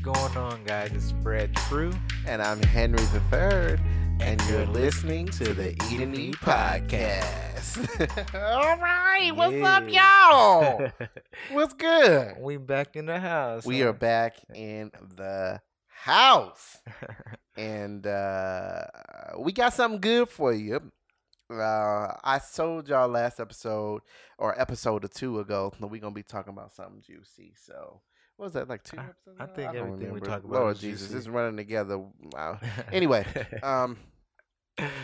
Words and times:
What's 0.00 0.20
going 0.20 0.36
on, 0.36 0.62
guys? 0.62 0.92
It's 0.94 1.12
Fred 1.24 1.56
True. 1.68 1.92
And 2.24 2.40
I'm 2.40 2.62
Henry 2.62 3.02
the 3.06 3.20
Third, 3.32 3.80
and 4.20 4.40
you're 4.48 4.66
listening 4.66 5.26
to 5.30 5.52
the 5.52 5.70
Eat 5.90 6.00
and 6.00 6.16
Eat 6.16 6.36
podcast. 6.36 7.78
All 8.34 8.78
right, 8.78 9.32
what's 9.34 9.60
up, 9.60 9.90
y'all? 9.90 10.92
What's 11.50 11.74
good? 11.74 12.36
we 12.38 12.58
back 12.58 12.94
in 12.94 13.06
the 13.06 13.18
house. 13.18 13.66
We 13.66 13.80
huh? 13.80 13.88
are 13.88 13.92
back 13.92 14.36
in 14.54 14.92
the 15.16 15.60
house, 15.88 16.78
and 17.56 18.06
uh, 18.06 18.84
we 19.40 19.50
got 19.50 19.74
something 19.74 20.00
good 20.00 20.28
for 20.28 20.52
you. 20.52 20.92
Uh, 21.50 22.12
I 22.22 22.40
told 22.54 22.88
y'all 22.88 23.08
last 23.08 23.40
episode 23.40 24.02
or 24.38 24.60
episode 24.60 25.04
or 25.04 25.08
two 25.08 25.40
ago 25.40 25.72
that 25.80 25.86
we're 25.88 26.00
gonna 26.00 26.14
be 26.14 26.22
talking 26.22 26.52
about 26.52 26.72
something 26.72 27.02
juicy. 27.04 27.54
So 27.56 28.00
what 28.38 28.44
was 28.46 28.52
that 28.54 28.68
like 28.68 28.82
two 28.84 28.96
I- 28.96 29.02
episodes? 29.02 29.36
I 29.40 29.46
think 29.46 29.72
don't 29.72 29.76
everything 29.76 29.98
we 29.98 30.06
remember. 30.06 30.26
talk 30.26 30.44
about 30.44 30.52
Lord 30.60 30.76
is 30.76 30.80
Jesus, 30.80 31.08
juicy. 31.08 31.18
it's 31.18 31.28
running 31.28 31.56
together. 31.58 31.98
Wow. 32.32 32.58
Anyway, 32.92 33.26
um, 33.62 33.98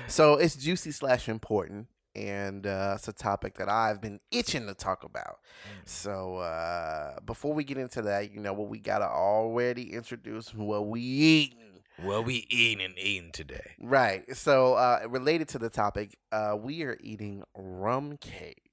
so 0.06 0.34
it's 0.34 0.54
juicy 0.56 0.92
slash 0.92 1.28
important, 1.28 1.88
and 2.14 2.66
uh, 2.66 2.92
it's 2.96 3.08
a 3.08 3.12
topic 3.12 3.54
that 3.58 3.68
I've 3.68 4.00
been 4.00 4.20
itching 4.30 4.66
to 4.68 4.74
talk 4.74 5.02
about. 5.04 5.38
Mm. 5.82 5.88
So 5.88 6.36
uh, 6.36 7.18
before 7.26 7.52
we 7.52 7.64
get 7.64 7.76
into 7.76 8.02
that, 8.02 8.32
you 8.32 8.40
know 8.40 8.52
what 8.52 8.68
we 8.68 8.78
gotta 8.78 9.08
already 9.08 9.92
introduce 9.92 10.54
what 10.54 10.86
we 10.86 11.00
eating. 11.00 11.80
what 12.02 12.24
we 12.24 12.46
eating 12.50 12.84
and 12.84 12.96
eating 12.98 13.32
today? 13.32 13.72
Right. 13.80 14.36
So 14.36 14.74
uh, 14.74 15.00
related 15.08 15.48
to 15.48 15.58
the 15.58 15.70
topic, 15.70 16.16
uh, 16.30 16.56
we 16.56 16.82
are 16.84 16.96
eating 17.00 17.42
rum 17.56 18.16
cake 18.20 18.63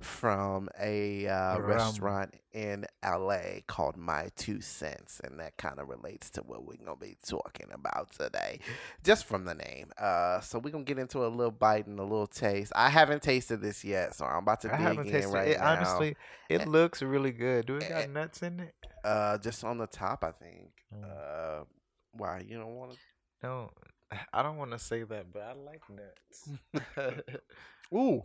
from 0.00 0.68
a 0.78 1.26
uh, 1.26 1.58
restaurant 1.58 2.34
in 2.52 2.86
LA 3.04 3.60
called 3.66 3.96
My 3.96 4.28
Two 4.36 4.60
Cents, 4.60 5.20
and 5.24 5.40
that 5.40 5.56
kind 5.56 5.78
of 5.78 5.88
relates 5.88 6.30
to 6.30 6.42
what 6.42 6.64
we're 6.64 6.76
gonna 6.76 6.96
be 6.96 7.16
talking 7.26 7.68
about 7.72 8.10
today, 8.12 8.60
just 9.02 9.24
from 9.24 9.44
the 9.44 9.54
name. 9.54 9.90
Uh, 9.98 10.40
so 10.40 10.58
we're 10.58 10.70
gonna 10.70 10.84
get 10.84 10.98
into 10.98 11.24
a 11.24 11.28
little 11.28 11.50
bite 11.50 11.86
and 11.86 11.98
a 11.98 12.02
little 12.02 12.26
taste. 12.26 12.72
I 12.76 12.90
haven't 12.90 13.22
tasted 13.22 13.60
this 13.60 13.84
yet, 13.84 14.14
so 14.14 14.26
I'm 14.26 14.42
about 14.42 14.60
to 14.62 14.74
I 14.74 14.94
dig 14.94 15.06
in 15.06 15.30
right 15.30 15.48
it. 15.48 15.58
now. 15.58 15.72
Honestly, 15.72 16.16
it 16.50 16.68
looks 16.68 17.02
really 17.02 17.32
good. 17.32 17.66
Do 17.66 17.76
it 17.76 17.84
eh, 17.84 17.88
got 17.88 18.10
nuts 18.10 18.42
in 18.42 18.60
it? 18.60 18.74
uh, 19.04 19.38
just 19.38 19.64
on 19.64 19.78
the 19.78 19.86
top, 19.86 20.24
I 20.24 20.32
think. 20.32 20.72
Mm. 20.94 21.04
Uh, 21.04 21.64
why 22.12 22.42
you 22.46 22.58
don't 22.58 22.74
want 22.74 22.92
to? 22.92 22.98
No, 23.42 23.70
I 24.32 24.42
don't 24.42 24.56
want 24.56 24.72
to 24.72 24.78
say 24.78 25.04
that, 25.04 25.32
but 25.32 25.42
I 25.42 25.52
like 25.54 25.82
nuts. 25.88 27.22
Ooh. 27.94 28.22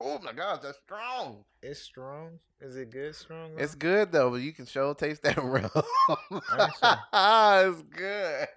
Oh 0.00 0.18
my 0.22 0.32
God, 0.32 0.60
that's 0.62 0.78
strong. 0.78 1.44
it's 1.62 1.80
strong. 1.80 2.38
Is 2.60 2.76
it 2.76 2.90
good? 2.90 3.14
Strong? 3.14 3.52
It's 3.58 3.74
good 3.74 4.12
though, 4.12 4.30
but 4.30 4.40
you 4.42 4.52
can 4.52 4.66
show 4.66 4.92
taste 4.94 5.22
that 5.22 5.36
rum. 5.42 5.70
it's 6.52 7.82
good. 7.82 8.48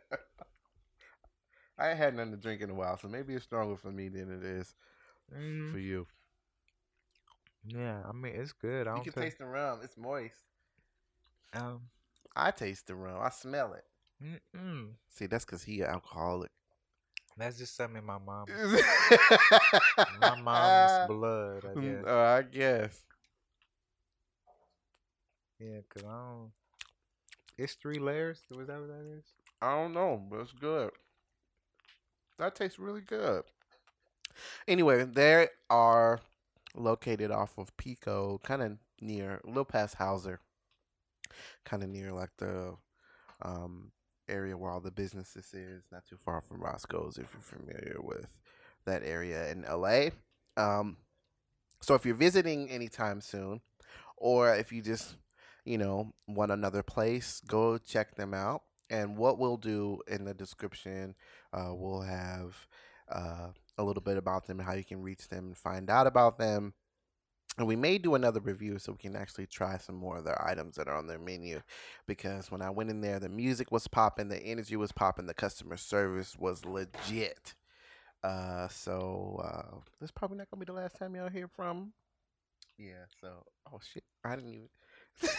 I 1.77 1.89
ain't 1.89 1.97
had 1.97 2.15
nothing 2.15 2.31
to 2.31 2.37
drink 2.37 2.61
in 2.61 2.69
a 2.69 2.73
while, 2.73 2.97
so 2.97 3.07
maybe 3.07 3.33
it's 3.35 3.45
stronger 3.45 3.77
for 3.77 3.91
me 3.91 4.09
than 4.09 4.31
it 4.31 4.43
is 4.43 4.73
Mm, 5.33 5.71
for 5.71 5.77
you. 5.79 6.07
yeah, 7.65 8.01
I 8.07 8.11
mean 8.11 8.33
it's 8.35 8.51
good. 8.51 8.87
I 8.87 8.91
You 8.91 8.95
don't 8.97 9.03
can 9.03 9.13
ta- 9.13 9.21
taste 9.21 9.37
the 9.37 9.45
rum. 9.45 9.79
It's 9.83 9.95
moist. 9.97 10.35
Um, 11.53 11.81
I 12.35 12.51
taste 12.51 12.87
the 12.87 12.95
rum. 12.95 13.19
I 13.21 13.29
smell 13.29 13.73
it. 13.73 13.83
mm-mm. 14.23 14.89
See, 15.09 15.27
that's 15.27 15.45
because 15.45 15.63
he 15.63 15.81
an 15.81 15.87
alcoholic. 15.87 16.51
That's 17.39 17.57
just 17.57 17.75
something 17.75 17.97
in 17.97 18.05
my 18.05 18.17
mom. 18.17 18.45
my 20.21 20.35
My 20.35 20.35
mom's 20.35 20.91
blood, 21.07 21.65
I 21.65 21.81
guess. 21.81 22.03
Uh, 22.05 22.19
I 22.19 22.41
guess. 22.41 23.03
Yeah, 25.59 25.79
cause 25.93 26.03
I 26.03 26.11
don't. 26.11 26.51
It's 27.57 27.73
three 27.73 27.99
layers. 27.99 28.41
Was 28.55 28.67
that 28.67 28.79
what 28.79 28.87
that 28.89 29.05
is? 29.17 29.23
I 29.61 29.75
don't 29.75 29.93
know, 29.93 30.21
but 30.29 30.39
it's 30.41 30.51
good. 30.53 30.91
That 32.37 32.55
tastes 32.55 32.79
really 32.79 33.01
good. 33.01 33.43
Anyway, 34.67 35.03
they 35.03 35.47
are 35.69 36.21
located 36.75 37.31
off 37.31 37.57
of 37.57 37.75
Pico, 37.77 38.39
kind 38.43 38.61
of 38.61 38.77
near, 39.01 39.41
a 39.43 39.47
little 39.47 39.65
past 39.65 39.95
Hauser, 39.95 40.39
kind 41.65 41.83
of 41.83 41.89
near 41.89 42.11
like 42.13 42.31
the 42.37 42.75
um, 43.41 43.91
area 44.29 44.57
where 44.57 44.71
all 44.71 44.79
the 44.79 44.91
businesses 44.91 45.53
is, 45.53 45.83
not 45.91 46.05
too 46.05 46.17
far 46.17 46.41
from 46.41 46.61
Roscoe's, 46.61 47.17
if 47.17 47.33
you're 47.33 47.41
familiar 47.41 47.97
with 47.99 48.37
that 48.85 49.03
area 49.03 49.51
in 49.51 49.63
LA. 49.63 50.09
Um, 50.57 50.97
so 51.81 51.95
if 51.95 52.05
you're 52.05 52.15
visiting 52.15 52.69
anytime 52.69 53.21
soon, 53.21 53.61
or 54.17 54.53
if 54.53 54.71
you 54.71 54.81
just, 54.81 55.15
you 55.65 55.77
know, 55.77 56.13
want 56.27 56.51
another 56.51 56.83
place, 56.83 57.41
go 57.47 57.77
check 57.77 58.15
them 58.15 58.33
out. 58.33 58.63
And 58.89 59.17
what 59.17 59.37
we'll 59.37 59.57
do 59.57 60.01
in 60.07 60.25
the 60.25 60.33
description, 60.33 61.15
uh, 61.53 61.71
we'll 61.73 62.01
have 62.01 62.67
uh, 63.11 63.49
a 63.77 63.83
little 63.83 64.01
bit 64.01 64.17
about 64.17 64.47
them 64.47 64.59
and 64.59 64.67
how 64.67 64.73
you 64.73 64.83
can 64.83 65.01
reach 65.01 65.27
them 65.27 65.47
and 65.47 65.57
find 65.57 65.89
out 65.89 66.07
about 66.07 66.37
them. 66.37 66.73
And 67.59 67.67
we 67.67 67.75
may 67.75 67.97
do 67.97 68.15
another 68.15 68.39
review 68.39 68.79
so 68.79 68.93
we 68.93 68.97
can 68.99 69.17
actually 69.17 69.45
try 69.45 69.77
some 69.77 69.95
more 69.95 70.19
of 70.19 70.23
their 70.23 70.41
items 70.47 70.77
that 70.77 70.87
are 70.87 70.95
on 70.95 71.07
their 71.07 71.19
menu. 71.19 71.61
Because 72.07 72.49
when 72.49 72.61
I 72.61 72.69
went 72.69 72.89
in 72.89 73.01
there, 73.01 73.19
the 73.19 73.27
music 73.27 73.69
was 73.69 73.85
popping, 73.85 74.29
the 74.29 74.41
energy 74.41 74.77
was 74.77 74.93
popping, 74.93 75.25
the 75.25 75.33
customer 75.33 75.75
service 75.75 76.37
was 76.39 76.63
legit. 76.63 77.55
Uh, 78.23 78.69
so 78.69 79.41
uh, 79.43 79.75
this 79.99 80.07
is 80.07 80.11
probably 80.11 80.37
not 80.37 80.49
gonna 80.49 80.61
be 80.61 80.65
the 80.65 80.73
last 80.73 80.97
time 80.97 81.13
y'all 81.15 81.27
hear 81.29 81.49
from. 81.49 81.91
Yeah. 82.77 83.05
So 83.19 83.43
oh 83.73 83.79
shit, 83.93 84.05
I 84.23 84.37
didn't 84.37 84.53
even. 84.53 84.69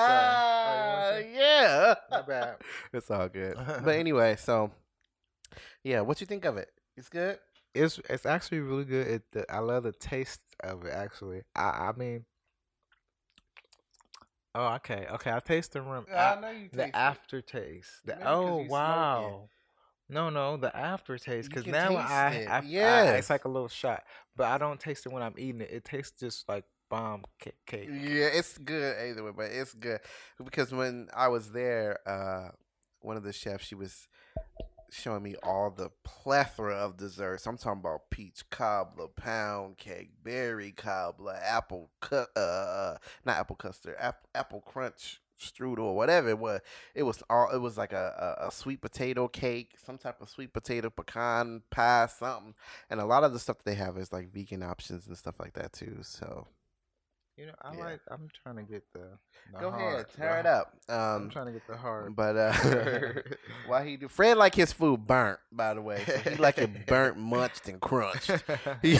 Oh, 0.00 1.16
you 1.18 1.24
want 1.24 1.34
yeah. 1.34 1.94
My 2.10 2.22
bad. 2.22 2.56
It's 2.92 3.10
all 3.10 3.28
good. 3.28 3.56
but 3.56 3.96
anyway, 3.96 4.36
so 4.38 4.70
yeah, 5.82 6.00
what 6.02 6.18
do 6.18 6.22
you 6.22 6.26
think 6.26 6.44
of 6.44 6.56
it? 6.56 6.70
It's 6.96 7.08
good. 7.08 7.38
It's 7.78 8.00
it's 8.10 8.26
actually 8.26 8.60
really 8.60 8.84
good. 8.84 9.06
It 9.06 9.22
the, 9.32 9.52
I 9.52 9.58
love 9.58 9.84
the 9.84 9.92
taste 9.92 10.40
of 10.60 10.84
it. 10.84 10.92
Actually, 10.92 11.42
I 11.54 11.62
I 11.62 11.92
mean. 11.96 12.24
Oh, 14.54 14.74
okay, 14.76 15.06
okay. 15.12 15.32
I 15.32 15.40
taste 15.40 15.72
the 15.72 15.82
rum. 15.82 16.06
a- 16.12 16.40
know 16.40 16.50
you 16.50 16.68
the 16.72 16.94
aftertaste. 16.96 17.90
The, 18.04 18.14
Maybe 18.14 18.26
oh 18.26 18.66
wow. 18.68 19.48
No, 20.08 20.30
no, 20.30 20.56
the 20.56 20.74
aftertaste. 20.74 21.50
Because 21.50 21.66
now 21.66 21.90
taste 21.90 22.10
I, 22.10 22.28
it, 22.30 22.48
I, 22.48 22.58
I, 22.82 23.16
it's 23.16 23.28
like 23.28 23.44
a 23.44 23.48
little 23.48 23.68
shot, 23.68 24.04
but 24.36 24.46
I 24.46 24.56
don't 24.56 24.80
taste 24.80 25.04
it 25.04 25.12
when 25.12 25.22
I'm 25.22 25.34
eating 25.36 25.60
it. 25.60 25.70
It 25.70 25.84
tastes 25.84 26.18
just 26.18 26.48
like 26.48 26.64
bomb 26.88 27.24
cake. 27.38 27.54
cake. 27.66 27.88
Yeah, 27.90 28.30
it's 28.32 28.56
good 28.56 28.96
either 29.10 29.22
way, 29.22 29.32
but 29.36 29.50
it's 29.52 29.74
good 29.74 30.00
because 30.42 30.72
when 30.72 31.08
I 31.14 31.28
was 31.28 31.52
there, 31.52 31.98
uh, 32.08 32.50
one 33.00 33.16
of 33.16 33.22
the 33.22 33.32
chefs 33.32 33.66
she 33.66 33.74
was 33.74 34.08
showing 34.90 35.22
me 35.22 35.34
all 35.42 35.70
the 35.70 35.90
plethora 36.04 36.74
of 36.74 36.96
desserts. 36.96 37.46
I'm 37.46 37.58
talking 37.58 37.80
about 37.80 38.10
peach 38.10 38.48
cobbler, 38.50 39.08
pound 39.08 39.78
cake, 39.78 40.10
berry 40.22 40.72
cobbler, 40.72 41.38
apple 41.42 41.90
cut, 42.00 42.28
uh, 42.36 42.96
not 43.24 43.38
apple 43.38 43.56
custard, 43.56 43.96
apple, 43.98 44.28
apple 44.34 44.60
crunch 44.60 45.20
strudel 45.38 45.80
or 45.80 45.96
whatever 45.96 46.28
it 46.28 46.38
was. 46.38 46.60
It 46.94 47.04
was 47.04 47.22
all. 47.30 47.50
It 47.50 47.58
was 47.58 47.76
like 47.76 47.92
a, 47.92 48.36
a, 48.40 48.48
a 48.48 48.50
sweet 48.50 48.80
potato 48.80 49.28
cake, 49.28 49.74
some 49.84 49.98
type 49.98 50.20
of 50.20 50.28
sweet 50.28 50.52
potato 50.52 50.90
pecan 50.90 51.62
pie, 51.70 52.06
something. 52.06 52.54
And 52.90 53.00
a 53.00 53.06
lot 53.06 53.24
of 53.24 53.32
the 53.32 53.38
stuff 53.38 53.58
they 53.64 53.74
have 53.74 53.96
is 53.96 54.12
like 54.12 54.32
vegan 54.32 54.62
options 54.62 55.06
and 55.06 55.16
stuff 55.16 55.38
like 55.38 55.54
that 55.54 55.72
too. 55.72 55.98
So 56.02 56.48
You 57.38 57.46
know, 57.46 57.52
I 57.62 57.72
Yeah. 57.72 57.84
like. 57.84 58.00
I'm 58.10 58.28
trying 58.42 58.56
to 58.56 58.62
get 58.64 58.82
the. 58.92 59.10
the 59.52 59.58
go 59.60 59.68
ahead, 59.68 59.80
heart, 59.80 60.10
tear 60.16 60.40
it 60.40 60.46
up. 60.46 60.74
I'm 60.88 61.22
Um, 61.24 61.30
trying 61.30 61.46
to 61.46 61.52
get 61.52 61.66
the 61.68 61.76
heart. 61.76 62.16
but 62.16 62.36
uh, 62.36 62.52
why 63.68 63.84
he 63.84 63.96
do? 63.96 64.08
Fred 64.08 64.36
like 64.36 64.56
his 64.56 64.72
food 64.72 65.06
burnt, 65.06 65.38
by 65.52 65.74
the 65.74 65.80
way. 65.80 66.02
So 66.04 66.18
he 66.30 66.36
like 66.36 66.58
it 66.58 66.86
burnt, 66.86 67.16
munched, 67.16 67.68
and 67.68 67.80
crunched. 67.80 68.32
he 68.82 68.98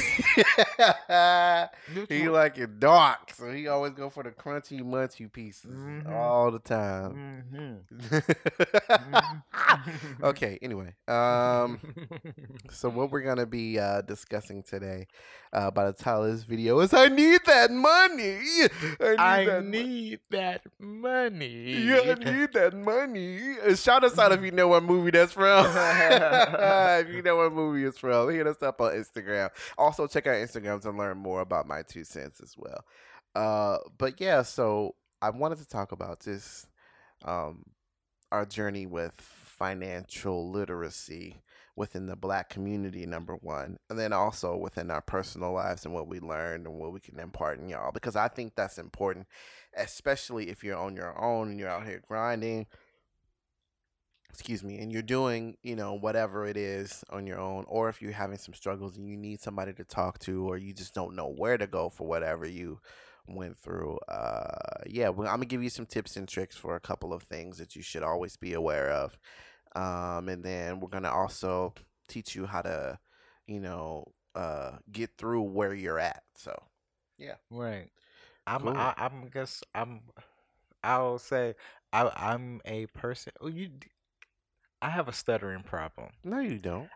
he 2.09 2.29
like 2.29 2.59
it 2.59 2.79
dark, 2.79 3.33
so 3.35 3.51
he 3.51 3.67
always 3.67 3.93
go 3.95 4.09
for 4.09 4.23
the 4.23 4.31
crunchy, 4.31 4.81
munchy 4.83 5.31
pieces 5.33 5.73
Mhm. 5.73 6.09
all 6.09 6.53
the 6.53 6.61
time. 6.61 7.45
Mhm. 7.53 9.43
okay. 10.23 10.59
Anyway, 10.63 10.95
um, 11.09 11.81
so 12.71 12.89
what 12.89 13.11
we're 13.11 13.23
gonna 13.23 13.47
be 13.47 13.79
uh, 13.79 14.03
discussing 14.03 14.63
today, 14.63 15.07
uh, 15.53 15.71
by 15.71 15.87
the 15.87 15.93
title 15.93 16.25
of 16.25 16.33
this 16.33 16.45
video, 16.45 16.79
is 16.81 16.95
"I 16.95 17.09
need 17.09 17.41
that 17.47 17.71
money." 17.71 18.28
I 19.01 19.17
need 19.17 19.19
I 19.19 19.45
that 19.45 19.65
mo- 19.65 20.17
that 20.31 20.63
money. 20.79 21.73
Yeah, 21.87 22.01
I 22.01 22.15
need 22.33 22.53
that 22.53 22.75
money. 22.75 23.75
Shout 23.77 24.05
us 24.05 24.19
out 24.19 24.33
if 24.33 24.43
you 24.43 24.51
know 24.51 24.69
what 24.69 24.83
movie 24.83 25.11
that's 25.11 25.33
from. 25.33 25.67
if 25.75 27.09
you 27.09 27.23
know 27.23 27.37
what 27.37 27.53
movie 27.53 27.85
it's 27.85 27.99
from, 27.99 28.31
hit 28.31 28.47
us 28.47 28.63
up 28.63 28.81
on 28.81 28.93
Instagram. 28.93 29.51
Also, 29.77 30.07
check 30.07 30.27
out 30.27 30.35
Instagram 30.35 30.81
to 30.83 30.91
learn 30.91 31.19
more 31.19 31.41
about 31.41 31.67
my 31.67 31.83
two 31.83 32.05
cents 32.05 32.41
as 32.41 32.55
well. 32.57 32.85
Uh, 33.35 33.79
but 33.99 34.21
yeah, 34.21 34.43
so 34.43 34.95
I 35.23 35.31
wanted 35.31 35.59
to 35.59 35.69
talk 35.69 35.93
about 35.93 36.21
this, 36.21 36.67
um, 37.25 37.65
our 38.33 38.45
journey 38.45 38.87
with 38.87 39.15
financial 39.21 40.51
literacy 40.51 41.43
within 41.79 42.07
the 42.07 42.17
black 42.17 42.51
community, 42.51 43.07
number 43.07 43.37
one, 43.37 43.79
and 43.89 43.99
then 43.99 44.13
also 44.13 44.57
within 44.57 44.91
our 44.91 45.01
personal 45.01 45.53
lives 45.53 45.85
and 45.85 45.95
what 45.95 46.09
we 46.09 46.19
learned 46.19 46.67
and 46.67 46.79
what 46.79 46.93
we 46.93 46.99
can 47.01 47.21
impart 47.21 47.61
in 47.61 47.69
y'all. 47.69 47.93
Because 47.93 48.17
I 48.17 48.29
think 48.29 48.55
that's 48.57 48.79
important, 48.79 49.27
especially 49.77 50.51
if 50.51 50.65
you're 50.65 50.77
on 50.77 50.97
your 50.97 51.19
own 51.23 51.51
and 51.51 51.59
you're 51.59 51.69
out 51.69 51.87
here 51.87 52.03
grinding. 52.07 52.67
Excuse 54.31 54.63
me, 54.63 54.79
and 54.79 54.93
you're 54.93 55.03
doing, 55.03 55.57
you 55.63 55.75
know, 55.75 55.95
whatever 55.95 56.47
it 56.47 56.57
is 56.57 57.03
on 57.11 57.27
your 57.27 57.39
own, 57.39 57.65
or 57.67 57.89
if 57.89 58.03
you're 58.03 58.13
having 58.13 58.39
some 58.39 58.55
struggles 58.55 58.97
and 58.97 59.09
you 59.09 59.17
need 59.17 59.41
somebody 59.41 59.73
to 59.73 59.85
talk 59.85 60.19
to, 60.21 60.47
or 60.49 60.59
you 60.59 60.75
just 60.75 60.95
don't 60.95 61.17
know 61.17 61.29
where 61.29 61.57
to 61.57 61.67
go 61.67 61.89
for 61.89 62.07
whatever 62.07 62.47
you 62.47 62.81
went 63.27 63.57
through. 63.57 63.99
Uh, 64.09 64.83
yeah, 64.87 65.09
well, 65.09 65.29
I'm 65.29 65.37
gonna 65.37 65.47
give 65.47 65.63
you 65.63 65.71
some 65.71 65.87
tips 65.87 66.17
and 66.17 66.29
tricks 66.29 66.57
for 66.57 66.77
a 66.77 66.81
couple 66.81 67.13
of 67.13 67.23
things 67.23 67.59
that 67.59 67.75
you 67.75 67.83
should 67.83 68.03
always 68.03 68.37
be 68.37 68.53
aware 68.53 68.91
of. 68.91 69.19
Um, 69.79 70.29
and 70.29 70.43
then 70.43 70.81
we're 70.81 70.89
gonna 70.89 71.11
also 71.13 71.73
teach 72.09 72.35
you 72.35 72.47
how 72.47 72.63
to, 72.63 72.99
you 73.47 73.61
know, 73.61 74.05
uh, 74.35 74.73
get 74.91 75.11
through 75.19 75.43
where 75.43 75.75
you're 75.75 75.99
at. 76.01 76.23
So, 76.35 76.53
yeah. 77.19 77.37
Right. 77.51 77.91
I'm. 78.47 78.63
Cool. 78.63 78.77
I, 78.77 78.95
I'm. 78.97 79.29
Guess 79.33 79.63
I'm. 79.75 80.01
I'll 80.83 81.19
say 81.19 81.55
I. 81.93 82.11
I'm 82.17 82.61
a 82.65 82.87
person. 82.87 83.33
Oh, 83.41 83.47
you. 83.49 83.71
I 84.83 84.91
have 84.91 85.09
a 85.09 85.13
stuttering 85.13 85.63
problem. 85.63 86.11
no, 86.25 86.41
you 86.41 86.59
don't. 86.59 86.89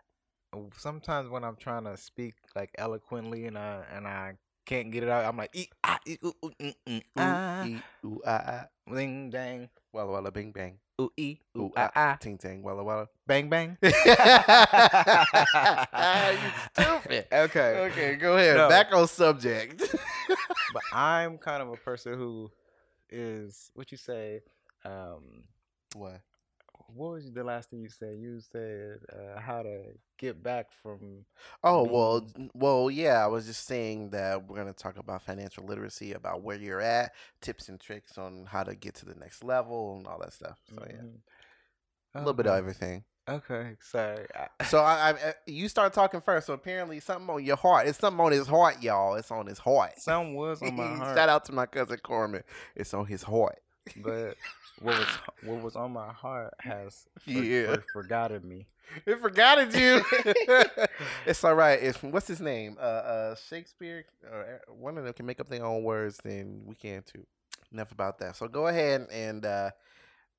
Sometimes 0.77 1.29
when 1.29 1.43
I'm 1.43 1.55
trying 1.55 1.85
to 1.85 1.97
speak 1.97 2.35
like 2.55 2.69
eloquently 2.77 3.45
and 3.47 3.57
I 3.57 3.83
and 3.93 4.07
I 4.07 4.33
can't 4.65 4.91
get 4.91 5.03
it 5.03 5.09
out, 5.09 5.25
I'm 5.25 5.37
like, 5.37 5.49
ee, 5.55 5.67
ah, 5.83 5.99
ee, 6.07 6.17
ooh, 6.23 6.33
ooh, 6.45 6.51
mm, 6.61 6.75
mm, 6.87 6.97
Ooh, 6.97 7.03
ah, 7.17 7.63
ee, 7.65 7.81
ooh, 8.05 8.21
ah, 8.25 8.43
ah. 8.47 8.65
ding, 8.93 9.29
dang, 9.29 9.69
Walla 9.91 10.11
walla, 10.11 10.31
bing 10.31 10.51
bang. 10.51 10.79
Ooh, 11.03 11.11
ee, 11.17 11.37
ooh, 11.57 11.61
Ooh, 11.63 11.71
ah, 11.75 11.91
ah, 11.95 12.17
Ting 12.19 12.37
tang, 12.37 12.63
walla 12.63 12.83
walla. 12.83 13.07
bang, 13.27 13.49
bang. 13.49 13.77
you 13.81 13.91
stupid. 16.73 17.27
Okay. 17.31 17.79
Okay, 17.91 18.15
go 18.15 18.37
ahead. 18.37 18.57
No. 18.57 18.69
Back 18.69 18.93
on 18.93 19.07
subject. 19.07 19.81
but 20.73 20.83
I'm 20.93 21.37
kind 21.37 21.61
of 21.61 21.69
a 21.69 21.77
person 21.77 22.13
who 22.13 22.51
is 23.09 23.71
what 23.73 23.91
you 23.91 23.97
say. 23.97 24.41
Um, 24.85 25.43
what? 25.95 26.21
What 26.95 27.11
was 27.13 27.31
the 27.31 27.43
last 27.43 27.69
thing 27.69 27.81
you 27.81 27.89
said? 27.89 28.17
You 28.19 28.39
said 28.51 28.99
uh, 29.11 29.39
how 29.39 29.63
to 29.63 29.81
get 30.17 30.41
back 30.43 30.67
from. 30.81 31.25
Oh 31.63 31.83
well, 31.83 32.21
being- 32.21 32.51
well, 32.53 32.89
yeah. 32.91 33.23
I 33.23 33.27
was 33.27 33.45
just 33.45 33.65
saying 33.65 34.11
that 34.11 34.47
we're 34.47 34.57
gonna 34.57 34.73
talk 34.73 34.97
about 34.97 35.21
financial 35.23 35.65
literacy, 35.65 36.13
about 36.13 36.41
where 36.41 36.57
you're 36.57 36.81
at, 36.81 37.13
tips 37.41 37.69
and 37.69 37.79
tricks 37.79 38.17
on 38.17 38.45
how 38.47 38.63
to 38.63 38.75
get 38.75 38.95
to 38.95 39.05
the 39.05 39.15
next 39.15 39.43
level, 39.43 39.95
and 39.97 40.07
all 40.07 40.19
that 40.19 40.33
stuff. 40.33 40.59
So 40.73 40.83
yeah, 40.87 40.95
Mhm. 40.97 41.17
a 42.15 42.19
little 42.19 42.33
bit 42.33 42.47
of 42.47 42.57
everything. 42.57 43.03
Okay, 43.29 43.77
sorry. 43.79 44.25
So 44.67 44.79
I, 44.79 44.91
I, 44.93 45.09
I- 45.11 45.33
you 45.47 45.69
start 45.69 45.93
talking 45.93 46.19
first. 46.19 46.47
So 46.47 46.53
apparently 46.53 46.99
something 46.99 47.29
on 47.33 47.41
your 47.45 47.55
heart. 47.55 47.87
It's 47.87 47.97
something 47.97 48.19
on 48.19 48.33
his 48.33 48.47
heart, 48.47 48.83
y'all. 48.83 49.15
It's 49.15 49.31
on 49.31 49.45
his 49.47 49.59
heart. 49.59 49.93
Some 49.97 50.33
was 50.33 50.61
on 50.61 50.75
my 50.75 50.87
heart, 50.97 51.15
Shout 51.17 51.29
out 51.29 51.45
to 51.45 51.53
my 51.53 51.65
cousin 51.65 51.99
Corman. 52.03 52.43
It's 52.75 52.93
on 52.93 53.05
his 53.05 53.23
heart. 53.23 53.59
But 53.97 54.37
what 54.81 54.97
was 54.97 55.07
what 55.43 55.61
was 55.61 55.75
on 55.75 55.91
my 55.93 56.11
heart 56.11 56.53
has 56.59 57.05
for, 57.19 57.31
Yeah. 57.31 57.75
for, 57.75 57.83
forgotten 57.93 58.47
me. 58.47 58.67
It 59.05 59.19
forgot 59.19 59.73
you. 59.73 60.03
it's 61.25 61.43
all 61.43 61.55
right. 61.55 61.81
If 61.81 62.03
what's 62.03 62.27
his 62.27 62.41
name? 62.41 62.77
Uh, 62.79 62.83
uh, 62.83 63.35
Shakespeare 63.35 64.05
or 64.31 64.41
uh, 64.41 64.73
one 64.73 64.97
of 64.97 65.05
them 65.05 65.13
can 65.13 65.25
make 65.25 65.39
up 65.39 65.49
their 65.49 65.65
own 65.65 65.83
words, 65.83 66.19
then 66.23 66.63
we 66.65 66.75
can 66.75 67.03
too. 67.03 67.25
Enough 67.71 67.91
about 67.91 68.19
that. 68.19 68.35
So 68.35 68.47
go 68.47 68.67
ahead 68.67 69.07
and 69.11 69.43
uh, 69.45 69.71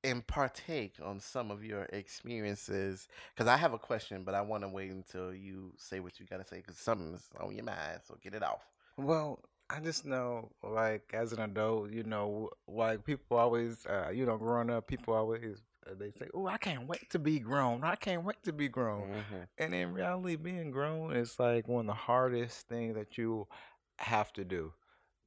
and 0.05 0.25
partake 0.25 0.93
on 1.03 1.19
some 1.19 1.51
of 1.51 1.65
your 1.65 1.83
experiences. 1.91 3.07
Because 3.35 3.47
I 3.49 3.57
have 3.57 3.73
a 3.73 3.77
question, 3.79 4.23
but 4.23 4.35
I 4.35 4.41
want 4.41 4.63
to 4.63 4.69
wait 4.69 4.91
until 4.91 5.33
you 5.33 5.73
say 5.77 5.99
what 5.99 6.19
you 6.19 6.25
got 6.25 6.37
to 6.37 6.45
say. 6.47 6.57
Because 6.57 6.77
something's 6.77 7.27
on 7.39 7.53
your 7.55 7.65
mind. 7.65 7.99
So 8.07 8.17
get 8.23 8.33
it 8.35 8.43
off. 8.43 8.61
Well, 8.97 9.39
I 9.69 9.79
just 9.79 10.05
know, 10.05 10.51
like, 10.63 11.11
as 11.13 11.33
an 11.33 11.39
adult, 11.41 11.91
you 11.91 12.03
know, 12.03 12.49
like 12.67 13.03
people 13.03 13.37
always, 13.37 13.85
uh, 13.87 14.09
you 14.13 14.25
know, 14.25 14.37
growing 14.37 14.69
up, 14.69 14.87
people 14.87 15.13
always 15.15 15.57
uh, 15.87 15.93
they 15.97 16.11
say, 16.11 16.27
"Oh, 16.33 16.47
I 16.47 16.57
can't 16.57 16.87
wait 16.87 17.09
to 17.11 17.19
be 17.19 17.39
grown. 17.39 17.83
I 17.83 17.95
can't 17.95 18.23
wait 18.23 18.41
to 18.43 18.53
be 18.53 18.67
grown." 18.67 19.09
Mhm. 19.09 19.47
And 19.57 19.73
in 19.73 19.93
reality, 19.93 20.35
being 20.35 20.71
grown 20.71 21.15
is 21.15 21.39
like 21.39 21.67
one 21.67 21.81
of 21.81 21.87
the 21.87 21.93
hardest 21.93 22.67
things 22.67 22.95
that 22.95 23.17
you 23.17 23.47
have 23.99 24.31
to 24.33 24.43
do 24.43 24.73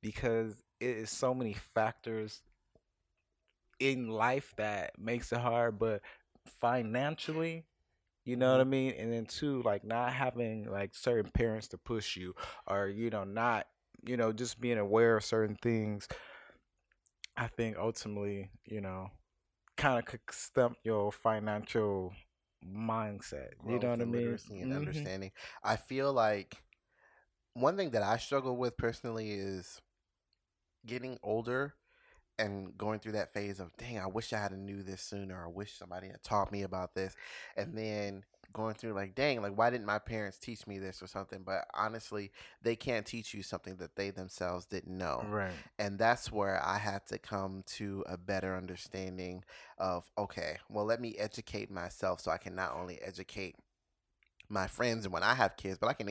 because 0.03 0.63
it 0.81 0.97
is 0.97 1.11
so 1.11 1.35
many 1.35 1.55
factors 1.55 2.43
in 3.81 4.09
life 4.09 4.55
that 4.57 4.99
makes 4.99 5.33
it 5.33 5.39
hard. 5.39 5.79
But 5.79 6.03
financially, 6.61 7.65
you 8.25 8.37
know 8.37 8.53
what 8.53 8.61
I 8.61 8.65
mean? 8.65 8.95
And 8.99 9.13
then 9.13 9.27
two, 9.27 9.63
like 9.63 9.85
not 9.85 10.13
having 10.13 10.71
like 10.71 10.95
certain 10.95 11.31
parents 11.31 11.69
to 11.69 11.79
push 11.79 12.17
you 12.17 12.35
or, 12.67 12.89
you 12.89 13.11
know, 13.11 13.25
not, 13.25 13.67
you 14.07 14.17
know, 14.17 14.33
just 14.33 14.61
being 14.61 14.79
aware 14.79 15.17
of 15.17 15.25
certain 15.25 15.57
things. 15.57 16.09
I 17.37 17.47
think 17.47 17.77
ultimately, 17.79 18.51
you 18.65 18.81
know, 18.81 19.11
kind 19.77 19.99
of 19.99 20.05
could 20.07 20.21
stump 20.31 20.79
your 20.85 21.13
financial 21.13 22.15
mindset. 22.65 23.51
You 23.67 23.79
know 23.79 23.91
what 23.91 24.01
I 24.01 24.05
mean? 24.05 24.13
literacy 24.13 24.61
and 24.61 24.73
Mhm. 24.73 24.77
understanding. 24.77 25.33
I 25.63 25.77
feel 25.77 26.13
like 26.13 26.63
one 27.55 27.77
thing 27.77 27.91
that 27.91 28.03
I 28.03 28.19
struggle 28.19 28.57
with 28.57 28.77
personally 28.77 29.33
is 29.33 29.81
getting 30.87 31.19
older 31.23 31.75
and 32.39 32.77
going 32.79 33.01
through 33.01 33.13
that 33.13 33.33
phase 33.33 33.61
of 33.61 33.77
dang, 33.77 33.99
I 33.99 34.07
wish 34.07 34.33
I 34.33 34.39
had 34.39 34.53
knew 34.53 34.83
this 34.83 35.03
sooner. 35.03 35.45
I 35.45 35.49
wish 35.49 35.77
somebody 35.77 36.09
had 36.09 36.23
taught 36.23 36.53
me 36.53 36.63
about 36.63 36.95
this, 36.95 37.15
and 37.57 37.77
then 37.77 38.25
going 38.59 38.75
through 38.75 38.93
like 38.93 39.15
dang, 39.15 39.41
like 39.41 39.57
why 39.57 39.71
didn't 39.71 39.87
my 39.87 39.99
parents 39.99 40.37
teach 40.39 40.67
me 40.67 40.79
this 40.79 41.03
or 41.03 41.07
something? 41.07 41.43
But 41.45 41.67
honestly, 41.73 42.31
they 42.61 42.77
can't 42.77 43.07
teach 43.07 43.33
you 43.33 43.43
something 43.43 43.77
that 43.77 43.97
they 43.97 44.11
themselves 44.11 44.67
didn't 44.67 44.97
know 44.99 45.25
Right. 45.27 45.55
and 45.79 45.99
that's 45.99 46.31
where 46.31 46.63
I 46.63 46.77
had 46.79 47.07
to 47.07 47.19
come 47.19 47.63
to 47.77 48.05
a 48.07 48.19
better 48.19 48.55
understanding 48.57 49.45
of 49.79 50.11
okay, 50.19 50.59
well, 50.69 50.85
let 50.85 51.01
me 51.01 51.15
educate 51.19 51.71
myself 51.71 52.21
so 52.21 52.31
I 52.31 52.37
can 52.37 52.55
not 52.55 52.75
only 52.77 53.01
educate 53.01 53.57
my 54.49 54.67
friends 54.67 55.05
and 55.05 55.13
when 55.15 55.23
I 55.23 55.35
have 55.35 55.57
kids, 55.57 55.79
but 55.79 55.89
I 55.89 55.93
can 55.93 56.07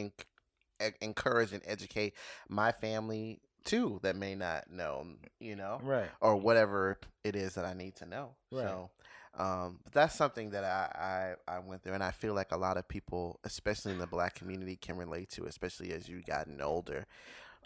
enc- 0.79 0.93
encourage 1.01 1.53
and 1.53 1.62
educate 1.65 2.13
my 2.50 2.72
family 2.72 3.39
too 3.63 4.00
that 4.03 4.15
may 4.15 4.36
not 4.36 4.69
know, 4.72 5.05
you 5.39 5.55
know, 5.55 5.79
Right. 5.83 6.10
or 6.22 6.36
whatever 6.38 7.00
it 7.24 7.36
is 7.36 7.55
that 7.55 7.65
I 7.65 7.74
need 7.74 7.95
to 7.98 8.05
know. 8.05 8.36
Right. 8.51 8.63
So. 8.63 8.89
Um, 9.38 9.79
but 9.84 9.94
that's 9.94 10.15
something 10.15 10.50
that 10.51 10.63
I, 10.63 11.36
I, 11.48 11.56
I 11.56 11.60
went 11.60 11.84
through, 11.84 11.94
and 11.94 12.03
I 12.03 12.12
feel 12.12 12.34
like 12.34 12.51
a 12.51 12.58
lot 12.58 12.77
of 12.77 12.88
people, 12.88 13.39
especially 13.44 13.91
in 13.91 14.00
the 14.00 14.08
black 14.08 14.36
community, 14.36 14.75
can 14.75 14.98
relate 14.98 15.29
to, 15.32 15.46
especially 15.46 15.91
as 15.94 16.10
you've 16.10 16.25
gotten 16.25 16.60
older, 16.62 17.06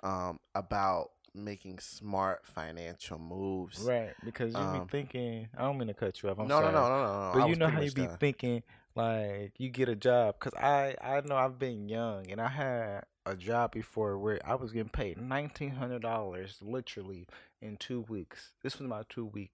um, 0.03 0.39
about 0.53 1.11
making 1.33 1.79
smart 1.79 2.45
financial 2.45 3.17
moves. 3.17 3.79
Right. 3.79 4.15
Because 4.23 4.57
you 4.57 4.59
Um, 4.59 4.73
be 4.73 4.79
thinking, 4.91 5.47
I 5.57 5.61
don't 5.63 5.77
mean 5.77 5.87
to 5.87 5.93
cut 5.93 6.21
you 6.21 6.29
off. 6.29 6.39
I'm 6.39 6.47
no, 6.47 6.59
sorry. 6.59 6.71
no, 6.71 6.71
no, 6.71 6.89
no, 6.89 7.03
no, 7.03 7.31
no. 7.31 7.31
I 7.31 7.33
But 7.33 7.47
you 7.47 7.55
know 7.55 7.69
how 7.69 7.81
you 7.81 7.91
be 7.91 8.07
done. 8.07 8.17
thinking, 8.17 8.63
like 8.95 9.53
you 9.57 9.69
get 9.69 9.87
a 9.89 9.95
job. 9.95 10.39
Cause 10.39 10.53
I 10.55 10.95
I 11.01 11.21
know 11.21 11.37
I've 11.37 11.57
been 11.57 11.87
young 11.87 12.29
and 12.29 12.41
I 12.41 12.49
had 12.49 13.05
a 13.25 13.35
job 13.37 13.71
before 13.71 14.17
where 14.17 14.39
I 14.45 14.55
was 14.55 14.71
getting 14.73 14.89
paid 14.89 15.17
nineteen 15.17 15.71
hundred 15.71 16.01
dollars 16.01 16.57
literally 16.61 17.27
in 17.61 17.77
two 17.77 18.01
weeks. 18.01 18.51
This 18.61 18.77
was 18.79 18.87
my 18.89 19.03
two 19.09 19.25
week 19.25 19.51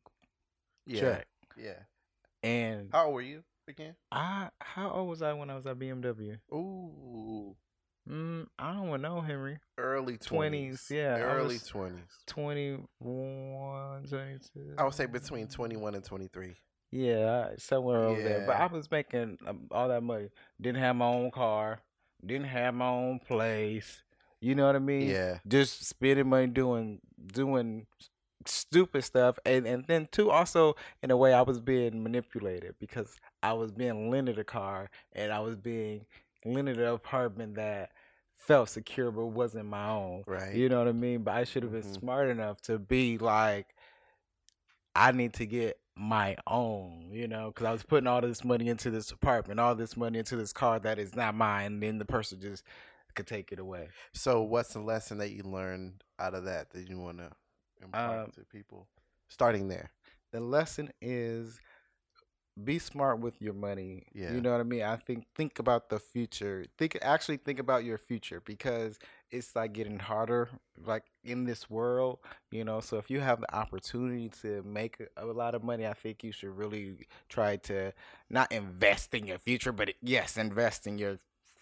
yeah, 0.86 1.00
check. 1.02 1.28
yeah. 1.56 1.84
And 2.44 2.90
How 2.92 3.06
old 3.06 3.16
were 3.16 3.22
you 3.22 3.44
again? 3.68 3.96
I 4.12 4.50
how 4.62 4.92
old 4.92 5.10
was 5.10 5.22
I 5.22 5.34
when 5.34 5.50
I 5.50 5.56
was 5.56 5.66
at 5.66 5.78
BMW? 5.80 6.38
Ooh, 6.54 7.56
Mm, 8.10 8.48
I 8.58 8.74
don't 8.74 9.02
know, 9.02 9.20
Henry. 9.20 9.58
early 9.78 10.18
20s, 10.18 10.26
twenties. 10.26 10.88
yeah, 10.90 11.18
early 11.20 11.60
twenties. 11.60 12.04
21, 12.28 14.04
22. 14.08 14.76
I 14.78 14.84
would 14.84 14.94
say 14.94 15.06
between 15.08 15.48
twenty-one 15.48 15.96
and 15.96 16.04
twenty-three. 16.04 16.56
Yeah, 16.92 17.50
I- 17.52 17.56
somewhere 17.58 18.04
over 18.06 18.22
there. 18.22 18.46
But 18.48 18.56
I 18.56 18.68
was 18.68 18.90
making 18.90 19.38
um, 19.46 19.68
all 19.72 19.90
that 19.90 20.04
money. 20.04 20.30
Didn't 20.62 20.80
have 20.80 20.96
my 20.96 21.08
own 21.08 21.32
car. 21.32 21.82
Didn't 22.26 22.48
have 22.48 22.74
my 22.74 22.88
own 22.88 23.20
place. 23.20 24.04
You 24.40 24.56
know 24.56 24.68
what 24.68 24.76
I 24.76 24.80
mean? 24.80 25.10
Yeah, 25.10 25.40
Just 25.48 25.84
spending 25.86 26.30
money 26.30 26.48
doing 26.48 27.02
doing 27.34 27.88
stupid 28.48 29.04
stuff, 29.04 29.38
and 29.46 29.66
and 29.68 29.86
then 29.88 30.08
too 30.12 30.30
also 30.32 30.76
in 31.02 31.12
a 31.12 31.18
way 31.18 31.34
I 31.34 31.42
was 31.42 31.60
being 31.60 32.02
manipulated 32.04 32.76
because 32.80 33.16
I 33.44 33.54
was 33.54 33.72
being 33.72 34.10
lended 34.10 34.40
a 34.40 34.44
car 34.44 34.90
and 35.14 35.32
I 35.32 35.40
was 35.40 35.56
being 35.56 36.06
lended 36.46 36.78
an 36.80 36.88
apartment 36.88 37.56
that 37.56 37.92
felt 38.36 38.70
secure 38.70 39.12
but 39.12 39.26
wasn't 39.28 39.66
my 39.66 39.90
own. 39.90 40.24
right. 40.28 40.54
You 40.56 40.70
know 40.70 40.80
what 40.80 40.88
I 40.88 40.94
mean? 40.94 41.24
But 41.24 41.36
I 41.36 41.44
should 41.44 41.64
have 41.64 41.72
been 41.72 41.82
Mhm. 41.84 42.00
smart 42.00 42.30
enough 42.30 42.62
to 42.64 42.80
be 42.80 43.18
like, 43.18 43.74
I 44.96 45.12
need 45.12 45.34
to 45.34 45.46
get 45.46 45.80
my 45.96 46.38
own, 46.46 47.10
you 47.12 47.28
know, 47.28 47.48
because 47.48 47.66
I 47.66 47.72
was 47.72 47.84
putting 47.84 48.08
all 48.08 48.22
this 48.22 48.44
money 48.44 48.68
into 48.70 48.90
this 48.92 49.12
apartment, 49.12 49.60
all 49.60 49.76
this 49.76 49.98
money 49.98 50.20
into 50.20 50.36
this 50.36 50.54
car 50.54 50.80
that 50.80 51.00
is 51.00 51.16
not 51.16 51.36
mine, 51.36 51.66
and 51.74 51.84
then 51.84 51.98
the 51.98 52.06
person 52.06 52.40
just 52.40 52.64
could 53.16 53.28
take 53.28 53.52
it 53.52 53.60
away. 53.60 53.90
So, 54.14 54.42
what's 54.44 54.74
the 54.74 54.80
lesson 54.80 55.18
that 55.18 55.32
you 55.32 55.44
learned 55.44 56.04
out 56.20 56.36
of 56.36 56.46
that 56.46 56.70
that 56.72 56.88
you 56.88 57.00
want 57.00 57.18
to 57.18 57.32
impart 57.82 58.26
Um, 58.26 58.32
to 58.32 58.42
people? 58.46 58.88
Starting 59.28 59.68
there. 59.68 59.92
The 60.32 60.40
lesson 60.40 60.92
is 61.02 61.60
be 62.64 62.80
smart 62.80 63.20
with 63.20 63.40
your 63.40 63.54
money. 63.54 64.04
Yeah. 64.14 64.34
You 64.34 64.42
know 64.42 64.52
what 64.52 64.60
I 64.60 64.64
mean? 64.64 64.82
I 64.82 64.96
think 64.96 65.26
think 65.36 65.60
about 65.60 65.90
the 65.90 66.00
future. 66.00 66.66
Think 66.78 66.98
actually 67.02 67.38
think 67.38 67.60
about 67.60 67.84
your 67.84 68.00
future 68.00 68.42
because 68.44 68.98
it's 69.30 69.56
like 69.56 69.74
getting 69.74 70.00
harder 70.00 70.50
like 70.84 71.04
in 71.24 71.44
this 71.46 71.70
world, 71.70 72.20
you 72.50 72.64
know. 72.64 72.80
So 72.80 72.98
if 72.98 73.12
you 73.12 73.20
have 73.20 73.42
the 73.42 73.56
opportunity 73.56 74.30
to 74.42 74.64
make 74.64 74.98
a, 75.18 75.24
a 75.24 75.26
lot 75.26 75.54
of 75.54 75.64
money, 75.64 75.86
I 75.86 75.94
think 75.94 76.24
you 76.24 76.32
should 76.32 76.58
really 76.58 77.08
try 77.30 77.58
to 77.58 77.94
not 78.30 78.52
invest 78.52 79.14
in 79.14 79.28
your 79.28 79.38
future, 79.38 79.72
but 79.72 79.94
yes, 80.02 80.36
invest 80.36 80.88
in 80.88 80.98
your 80.98 81.18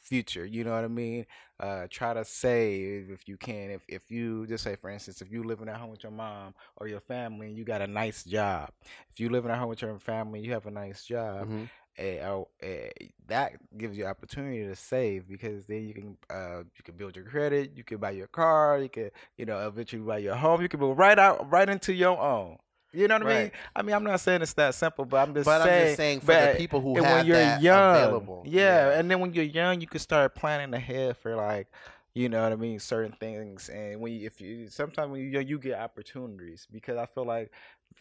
future. 0.05 0.45
You 0.45 0.63
know 0.63 0.71
what 0.75 0.83
I 0.85 0.87
mean? 0.89 1.25
Uh, 1.59 1.87
try 1.89 2.13
to 2.13 2.23
save 2.25 3.09
if 3.09 3.27
you 3.27 3.37
can. 3.37 3.71
If 3.71 3.81
if 3.87 4.11
you 4.11 4.45
just 4.47 4.63
say, 4.63 4.75
for 4.75 4.89
instance, 4.89 5.21
if 5.21 5.31
you 5.31 5.43
living 5.43 5.69
at 5.69 5.77
home 5.77 5.89
with 5.91 6.03
your 6.03 6.11
mom 6.11 6.53
or 6.77 6.87
your 6.87 6.99
family 7.01 7.47
and 7.47 7.57
you 7.57 7.63
got 7.65 7.81
a 7.81 7.87
nice 7.87 8.23
job, 8.23 8.69
if 9.11 9.19
you 9.19 9.29
living 9.29 9.51
at 9.51 9.57
home 9.57 9.69
with 9.69 9.81
your 9.81 9.97
family, 9.99 10.39
you 10.41 10.51
have 10.53 10.65
a 10.67 10.71
nice 10.71 11.05
job. 11.05 11.47
Mhm. 11.47 11.69
eh, 11.97 12.19
oh, 12.27 12.49
eh, 12.61 12.89
that 13.27 13.53
gives 13.77 13.97
you 13.97 14.05
opportunity 14.05 14.65
to 14.65 14.75
save 14.75 15.27
because 15.29 15.65
then 15.65 15.87
you 15.87 15.93
can 15.93 16.17
uh, 16.29 16.59
you 16.75 16.83
can 16.83 16.95
build 16.95 17.15
your 17.15 17.23
credit, 17.25 17.71
you 17.75 17.83
can 17.85 17.97
buy 17.99 18.11
your 18.11 18.27
car, 18.27 18.79
you 18.79 18.89
can 18.89 19.09
you 19.37 19.45
know 19.45 19.65
eventually 19.67 20.01
buy 20.01 20.17
your 20.17 20.35
home, 20.35 20.61
you 20.61 20.67
can 20.67 20.79
move 20.81 20.97
right 20.97 21.17
out 21.17 21.49
right 21.49 21.69
into 21.69 21.93
your 21.93 22.19
own. 22.19 22.57
You 22.95 23.07
know 23.07 23.17
what 23.17 23.27
I 23.27 23.41
mean? 23.43 23.51
I 23.75 23.81
mean, 23.81 23.95
I'm 23.95 24.03
not 24.03 24.19
saying 24.19 24.41
it's 24.41 24.53
that 24.53 24.73
simple, 24.75 25.05
but 25.05 25.17
I'm 25.27 25.33
just 25.33 25.45
But 25.45 25.61
I'm 25.61 25.67
saying. 25.67 25.85
just 25.87 25.97
saying 25.97 26.19
for 26.21 26.33
the 26.33 26.55
people 26.57 26.81
who 26.81 26.95
have 27.03 27.17
when 27.17 27.25
you're 27.25 27.37
that 27.37 27.61
young, 27.61 27.95
available. 27.95 28.43
yeah, 28.47 28.97
and 28.97 29.09
then 29.11 29.19
when 29.19 29.33
you're 29.33 29.43
young, 29.43 29.81
you 29.81 29.87
can 29.87 29.99
start 29.99 30.35
planning 30.35 30.73
ahead 30.73 31.17
for 31.17 31.35
like, 31.35 31.67
you 32.13 32.29
know 32.29 32.41
what 32.43 32.53
I 32.53 32.55
mean, 32.55 32.79
certain 32.79 33.11
things. 33.19 33.69
And 33.69 33.99
when 33.99 34.13
you, 34.13 34.25
if 34.25 34.39
you 34.39 34.67
sometimes 34.69 35.11
when 35.11 35.29
you're 35.29 35.41
you 35.41 35.59
get 35.59 35.77
opportunities 35.79 36.67
because 36.71 36.97
I 36.97 37.05
feel 37.05 37.25
like 37.25 37.51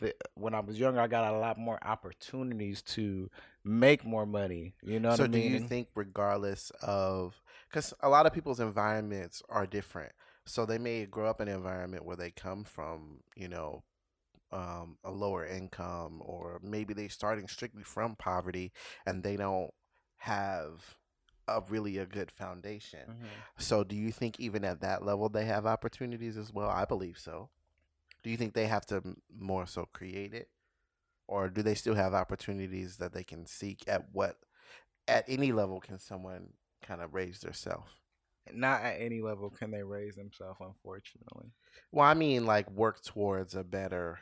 the, 0.01 0.15
when 0.35 0.55
I 0.55 0.61
was 0.61 0.79
younger, 0.79 1.01
I 1.01 1.07
got 1.09 1.35
a 1.35 1.39
lot 1.39 1.59
more 1.59 1.79
opportunities 1.85 2.83
to 2.83 3.31
make 3.65 4.05
more 4.05 4.27
money. 4.27 4.75
You 4.83 5.01
know 5.01 5.11
what 5.11 5.21
I 5.21 5.25
mean? 5.25 5.33
so 5.33 5.39
I 5.39 5.43
do 5.43 5.51
mean? 5.51 5.63
you 5.63 5.69
think 5.69 5.89
regardless 5.95 6.71
of 6.83 7.41
because 7.69 7.93
a 8.01 8.09
lot 8.09 8.27
of 8.27 8.33
people's 8.33 8.61
environments 8.61 9.43
are 9.49 9.67
different 9.67 10.13
so 10.47 10.65
they 10.67 10.79
may 10.79 11.07
grow 11.07 11.29
up 11.29 11.41
in 11.41 11.49
an 11.49 11.55
environment 11.57 12.05
where 12.05 12.17
they 12.17 12.31
come 12.31 12.63
from 12.63 13.21
you 13.35 13.49
know 13.49 13.83
um, 14.53 14.97
a 15.05 15.11
lower 15.11 15.47
income 15.47 16.23
or 16.25 16.61
maybe 16.63 16.95
they're 16.95 17.09
starting 17.09 17.49
strictly 17.49 17.83
from 17.83 18.17
poverty 18.17 18.73
and 19.07 19.23
they 19.23 19.37
don't 19.37 19.73
have 20.17 20.97
a 21.49 21.61
really 21.69 21.99
a 21.99 22.07
good 22.07 22.31
foundation 22.31 23.01
Mhm. 23.09 23.29
so 23.59 23.85
do 23.85 23.95
you 23.97 24.11
think 24.11 24.41
even 24.41 24.65
at 24.65 24.81
that 24.81 25.05
level 25.05 25.29
they 25.29 25.45
have 25.45 25.67
opportunities 25.67 26.37
as 26.39 26.53
well 26.53 26.71
i 26.71 26.85
believe 26.85 27.19
so 27.19 27.51
do 28.23 28.31
you 28.31 28.37
think 28.37 28.55
they 28.55 28.67
have 28.67 28.87
to 28.87 29.03
more 29.37 29.67
so 29.67 29.87
create 29.93 30.33
it 30.33 30.49
or 31.27 31.49
do 31.49 31.63
they 31.63 31.75
still 31.75 31.95
have 31.95 32.15
opportunities 32.15 32.97
that 32.97 33.13
they 33.13 33.25
can 33.25 33.47
seek 33.47 33.85
at 33.87 34.07
what 34.13 34.37
at 35.09 35.25
any 35.29 35.53
level 35.53 35.81
can 35.81 35.99
someone 35.99 36.55
kind 36.83 37.03
of 37.03 37.15
raise 37.15 37.41
themselves? 37.41 37.91
Not 38.53 38.83
at 38.83 39.01
any 39.01 39.21
level 39.23 39.51
can 39.51 39.71
they 39.71 39.83
raise 39.83 40.17
themselves, 40.17 40.61
unfortunately. 40.61 41.51
well 41.93 42.07
i 42.07 42.15
mean 42.15 42.47
like 42.47 42.71
work 42.71 43.03
towards 43.03 43.55
a 43.55 43.65
better 43.65 44.19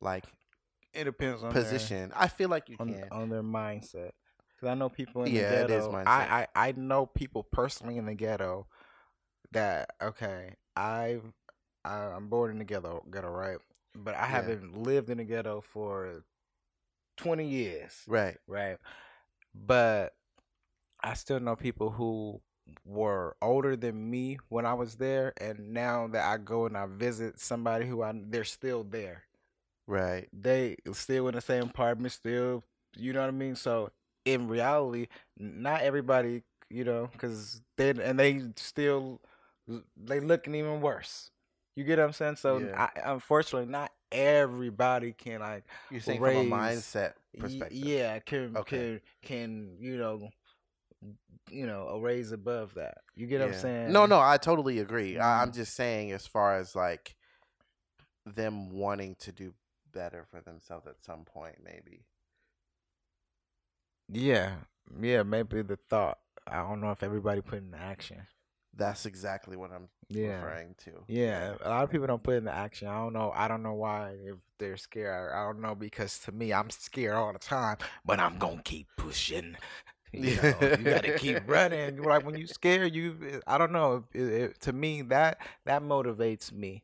like 0.00 0.24
It 0.94 1.04
depends 1.04 1.42
on 1.42 1.52
position 1.52 2.12
i 2.16 2.28
feel 2.28 2.48
like 2.48 2.68
you 2.68 2.76
on, 2.78 2.88
can 2.88 3.08
on 3.10 3.28
their 3.28 3.42
mindset. 3.42 4.12
Because 4.56 4.68
I 4.70 4.74
know 4.74 4.88
people 4.88 5.24
in 5.24 5.32
Yeah, 5.32 5.40
the 5.40 5.64
it 5.64 5.70
is 5.70 5.86
ghetto. 5.86 5.92
mindset. 5.92 6.08
I, 6.08 6.46
I 6.54 6.68
I 6.68 6.72
know 6.72 7.06
people 7.06 7.42
personally 7.42 7.96
in 7.96 8.06
the 8.06 8.14
ghetto 8.14 8.66
that 9.52 9.90
okay, 10.02 10.54
I've 10.76 11.24
I, 11.84 11.94
I'm 11.96 12.28
born 12.28 12.50
in 12.52 12.58
the 12.58 12.64
ghetto, 12.64 13.04
ghetto, 13.10 13.30
right? 13.30 13.58
But 13.94 14.14
I 14.14 14.26
Yeah. 14.26 14.26
haven't 14.26 14.82
lived 14.82 15.10
in 15.10 15.18
the 15.18 15.24
ghetto 15.24 15.60
for 15.60 16.24
twenty 17.16 17.46
years, 17.48 17.94
right 18.06 18.36
right? 18.46 18.78
But 19.54 20.14
I 21.02 21.14
still 21.14 21.40
know 21.40 21.56
people 21.56 21.90
who 21.90 22.40
were 22.84 23.36
older 23.42 23.76
than 23.76 24.10
me 24.10 24.38
when 24.48 24.66
I 24.66 24.74
was 24.74 24.96
there, 24.96 25.32
and 25.40 25.72
now 25.72 26.06
that 26.08 26.24
I 26.24 26.38
go 26.38 26.66
and 26.66 26.76
I 26.76 26.86
visit 26.86 27.40
somebody 27.40 27.86
who 27.86 28.02
I 28.02 28.12
they're 28.14 28.44
still 28.44 28.84
there. 28.84 29.22
Right 29.90 30.28
They 30.32 30.76
still 30.92 31.28
in 31.28 31.34
the 31.34 31.40
same 31.42 31.64
apartment, 31.64 32.12
still, 32.12 32.64
you 32.96 33.12
know 33.12 33.20
what 33.20 33.28
I 33.28 33.32
mean. 33.32 33.56
So 33.56 33.90
in 34.24 34.48
reality, 34.48 35.08
not 35.38 35.82
everybody, 35.82 36.42
you 36.70 36.84
know, 36.84 37.08
because 37.12 37.60
they 37.76 37.90
and 37.90 38.18
they 38.18 38.42
still 38.56 39.20
they 39.96 40.20
looking 40.20 40.54
even 40.54 40.80
worse. 40.80 41.30
You 41.76 41.84
get 41.84 41.98
what 41.98 42.06
I'm 42.06 42.12
saying? 42.12 42.36
So 42.36 42.58
Yeah. 42.58 42.86
I, 42.94 43.12
unfortunately, 43.12 43.70
not 43.70 43.92
everybody 44.12 45.12
can 45.12 45.40
like 45.40 45.64
you're 45.90 46.00
saying 46.00 46.20
raise- 46.20 46.36
from 46.36 46.52
a 46.52 46.56
mindset 46.56 47.12
perspective 47.38 47.78
Yeah, 47.78 48.18
can 48.20 48.56
Okay. 48.56 48.76
can 48.76 49.00
can 49.22 49.76
you 49.80 49.96
know, 49.98 50.30
you 51.50 51.66
know, 51.66 51.88
a 51.88 52.00
raise 52.00 52.32
above 52.32 52.74
that. 52.74 52.98
You 53.16 53.26
get 53.26 53.40
what 53.40 53.46
I'm 53.46 53.52
saying? 53.54 53.92
No, 53.92 54.06
no, 54.06 54.20
I 54.20 54.36
totally 54.38 54.78
agree. 54.80 55.18
I, 55.18 55.42
I'm 55.42 55.50
Mhm. 55.50 55.54
just 55.54 55.74
saying, 55.74 56.12
as 56.12 56.26
far 56.26 56.56
as 56.58 56.74
like 56.74 57.16
them 58.26 58.70
wanting 58.70 59.16
to 59.20 59.32
do 59.32 59.54
better 59.92 60.26
for 60.30 60.40
themselves 60.40 60.86
at 60.86 61.02
some 61.02 61.24
point, 61.24 61.56
maybe. 61.62 62.04
Yeah, 64.08 64.56
yeah. 65.00 65.22
Maybe 65.22 65.62
the 65.62 65.76
thought. 65.76 66.18
I 66.46 66.56
don't 66.62 66.80
know 66.80 66.90
if 66.90 67.02
everybody 67.02 67.40
put 67.40 67.58
into 67.58 67.78
action. 67.78 68.26
That's 68.74 69.04
exactly 69.06 69.56
what 69.56 69.72
I'm 69.72 69.88
Yeah. 70.08 70.42
referring 70.42 70.74
to. 70.84 71.04
Yeah, 71.08 71.56
a 71.60 71.68
lot 71.68 71.84
of 71.84 71.90
people 71.90 72.06
don't 72.06 72.22
put 72.22 72.36
in 72.36 72.44
the 72.44 72.52
action. 72.54 72.88
I 72.88 72.98
don't 72.98 73.12
know. 73.12 73.32
I 73.34 73.48
don't 73.48 73.62
know 73.62 73.74
why 73.74 74.16
if 74.24 74.36
they're 74.58 74.76
scared. 74.76 75.32
I 75.32 75.44
don't 75.44 75.60
know 75.60 75.74
because 75.74 76.18
to 76.20 76.32
me, 76.32 76.52
I'm 76.52 76.70
scared 76.70 77.14
all 77.14 77.32
the 77.32 77.38
time, 77.38 77.76
but 78.04 78.20
I'm 78.20 78.38
gonna 78.38 78.62
keep 78.62 78.88
pushing. 78.96 79.56
You 80.12 80.34
know, 80.42 80.74
you 80.76 80.84
gotta 80.84 81.16
keep 81.16 81.38
running. 81.48 82.02
Like 82.02 82.26
when 82.26 82.36
you 82.36 82.48
scared, 82.48 82.92
you. 82.92 83.40
I 83.46 83.58
don't 83.58 83.70
know. 83.70 84.06
It, 84.12 84.22
it, 84.22 84.60
to 84.62 84.72
me, 84.72 85.02
that 85.02 85.38
that 85.66 85.82
motivates 85.84 86.50
me. 86.50 86.82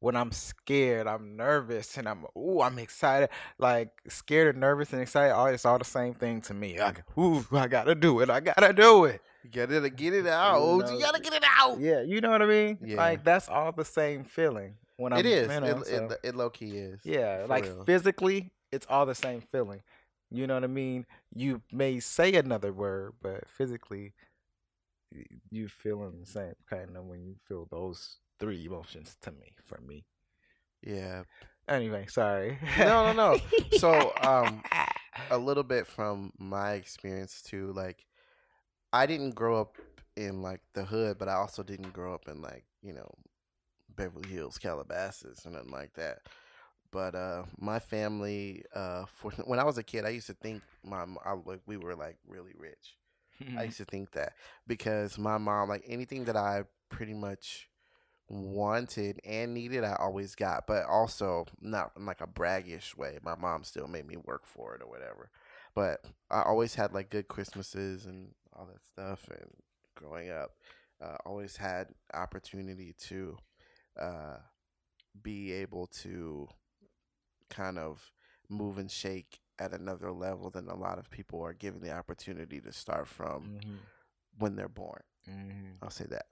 When 0.00 0.14
I'm 0.14 0.30
scared, 0.30 1.08
I'm 1.08 1.36
nervous, 1.36 1.96
and 1.96 2.08
I'm 2.08 2.24
ooh, 2.36 2.60
I'm 2.60 2.78
excited. 2.78 3.30
Like 3.58 3.90
scared 4.08 4.54
and 4.54 4.60
nervous 4.60 4.92
and 4.92 5.02
excited. 5.02 5.34
All 5.34 5.46
it's 5.46 5.66
all 5.66 5.78
the 5.78 5.84
same 5.84 6.14
thing 6.14 6.40
to 6.42 6.54
me. 6.54 6.78
I, 6.80 6.94
ooh, 7.18 7.44
I 7.50 7.66
gotta 7.66 7.94
do 7.94 8.20
it. 8.20 8.30
I 8.30 8.40
gotta 8.40 8.72
do 8.72 9.06
it. 9.06 9.20
You 9.42 9.50
gotta 9.50 9.90
get 9.90 10.14
it 10.14 10.26
out. 10.26 10.60
know, 10.60 10.90
you 10.90 11.00
gotta 11.00 11.20
get 11.20 11.32
it 11.32 11.44
out. 11.58 11.80
Yeah, 11.80 12.02
you 12.02 12.20
know 12.20 12.30
what 12.30 12.42
I 12.42 12.46
mean. 12.46 12.78
Yeah. 12.84 12.96
Like 12.96 13.24
that's 13.24 13.48
all 13.48 13.72
the 13.72 13.84
same 13.84 14.24
feeling. 14.24 14.74
When 14.98 15.12
I'm, 15.12 15.20
It 15.20 15.26
is. 15.26 15.52
you 15.52 15.60
know, 15.60 15.66
it, 15.66 15.86
so- 15.86 16.04
it, 16.06 16.20
it 16.22 16.34
low 16.34 16.50
key 16.50 16.76
is. 16.76 17.00
yeah, 17.04 17.46
like 17.48 17.64
real. 17.64 17.84
physically, 17.84 18.50
it's 18.72 18.86
all 18.90 19.06
the 19.06 19.14
same 19.14 19.40
feeling. 19.40 19.82
You 20.30 20.46
know 20.46 20.54
what 20.54 20.64
I 20.64 20.68
mean? 20.68 21.06
You 21.34 21.62
may 21.72 22.00
say 22.00 22.34
another 22.34 22.72
word, 22.72 23.14
but 23.22 23.48
physically, 23.48 24.12
you 25.50 25.68
feeling 25.68 26.20
the 26.20 26.26
same 26.26 26.54
kind 26.68 26.96
of 26.96 27.04
when 27.04 27.24
you 27.24 27.36
feel 27.46 27.66
those 27.70 28.16
three 28.38 28.64
emotions. 28.64 29.16
To 29.22 29.32
me, 29.32 29.52
for 29.64 29.80
me. 29.80 30.04
Yeah. 30.82 31.24
Anyway, 31.68 32.06
sorry. 32.08 32.58
No, 32.78 33.12
no, 33.12 33.12
no. 33.12 33.38
So, 33.78 34.12
um, 34.22 34.62
a 35.30 35.36
little 35.38 35.62
bit 35.62 35.86
from 35.86 36.32
my 36.38 36.72
experience 36.72 37.42
too. 37.42 37.72
Like, 37.72 38.06
I 38.92 39.06
didn't 39.06 39.34
grow 39.34 39.60
up 39.60 39.76
in 40.16 40.42
like 40.42 40.60
the 40.74 40.84
hood, 40.84 41.18
but 41.18 41.28
I 41.28 41.34
also 41.34 41.62
didn't 41.62 41.92
grow 41.92 42.14
up 42.14 42.28
in 42.28 42.40
like 42.40 42.64
you 42.82 42.94
know 42.94 43.08
Beverly 43.94 44.28
Hills, 44.28 44.58
Calabasas, 44.58 45.44
or 45.44 45.50
nothing 45.50 45.70
like 45.70 45.92
that. 45.94 46.20
But 46.90 47.14
uh, 47.14 47.42
my 47.58 47.78
family, 47.78 48.64
uh, 48.74 49.04
for, 49.14 49.30
when 49.44 49.58
I 49.58 49.64
was 49.64 49.78
a 49.78 49.82
kid, 49.82 50.04
I 50.04 50.10
used 50.10 50.28
to 50.28 50.34
think 50.34 50.62
my 50.82 51.04
I, 51.24 51.32
like 51.44 51.60
we 51.66 51.76
were 51.76 51.94
like 51.94 52.16
really 52.26 52.54
rich. 52.58 52.96
I 53.56 53.62
used 53.64 53.78
to 53.78 53.84
think 53.84 54.12
that 54.12 54.32
because 54.66 55.18
my 55.18 55.38
mom, 55.38 55.68
like 55.68 55.84
anything 55.86 56.24
that 56.24 56.36
I 56.36 56.64
pretty 56.88 57.14
much 57.14 57.67
wanted 58.28 59.20
and 59.24 59.54
needed, 59.54 59.84
I 59.84 59.96
always 59.98 60.34
got, 60.34 60.66
but 60.66 60.84
also 60.84 61.46
not 61.60 61.92
in 61.96 62.06
like 62.06 62.20
a 62.20 62.26
braggish 62.26 62.96
way. 62.96 63.18
My 63.22 63.34
mom 63.36 63.64
still 63.64 63.88
made 63.88 64.06
me 64.06 64.16
work 64.16 64.46
for 64.46 64.74
it 64.74 64.82
or 64.82 64.88
whatever. 64.88 65.30
But 65.74 66.04
I 66.30 66.42
always 66.42 66.74
had 66.74 66.92
like 66.92 67.10
good 67.10 67.28
Christmases 67.28 68.06
and 68.06 68.30
all 68.54 68.66
that 68.66 68.84
stuff. 68.84 69.28
And 69.30 69.50
growing 69.94 70.30
up, 70.30 70.52
uh, 71.02 71.16
always 71.24 71.56
had 71.56 71.88
opportunity 72.12 72.94
to 73.06 73.36
uh, 73.98 74.36
be 75.22 75.52
able 75.52 75.86
to 76.02 76.48
kind 77.50 77.78
of 77.78 78.12
move 78.48 78.78
and 78.78 78.90
shake 78.90 79.40
at 79.58 79.72
another 79.72 80.12
level 80.12 80.50
than 80.50 80.68
a 80.68 80.76
lot 80.76 80.98
of 80.98 81.10
people 81.10 81.40
are 81.42 81.52
given 81.52 81.80
the 81.80 81.92
opportunity 81.92 82.60
to 82.60 82.72
start 82.72 83.08
from 83.08 83.58
Mhm, 83.58 83.78
when 84.38 84.54
they're 84.54 84.68
born. 84.68 85.02
mhm. 85.28 85.78
I'll 85.82 85.90
say 85.90 86.06
that. 86.10 86.26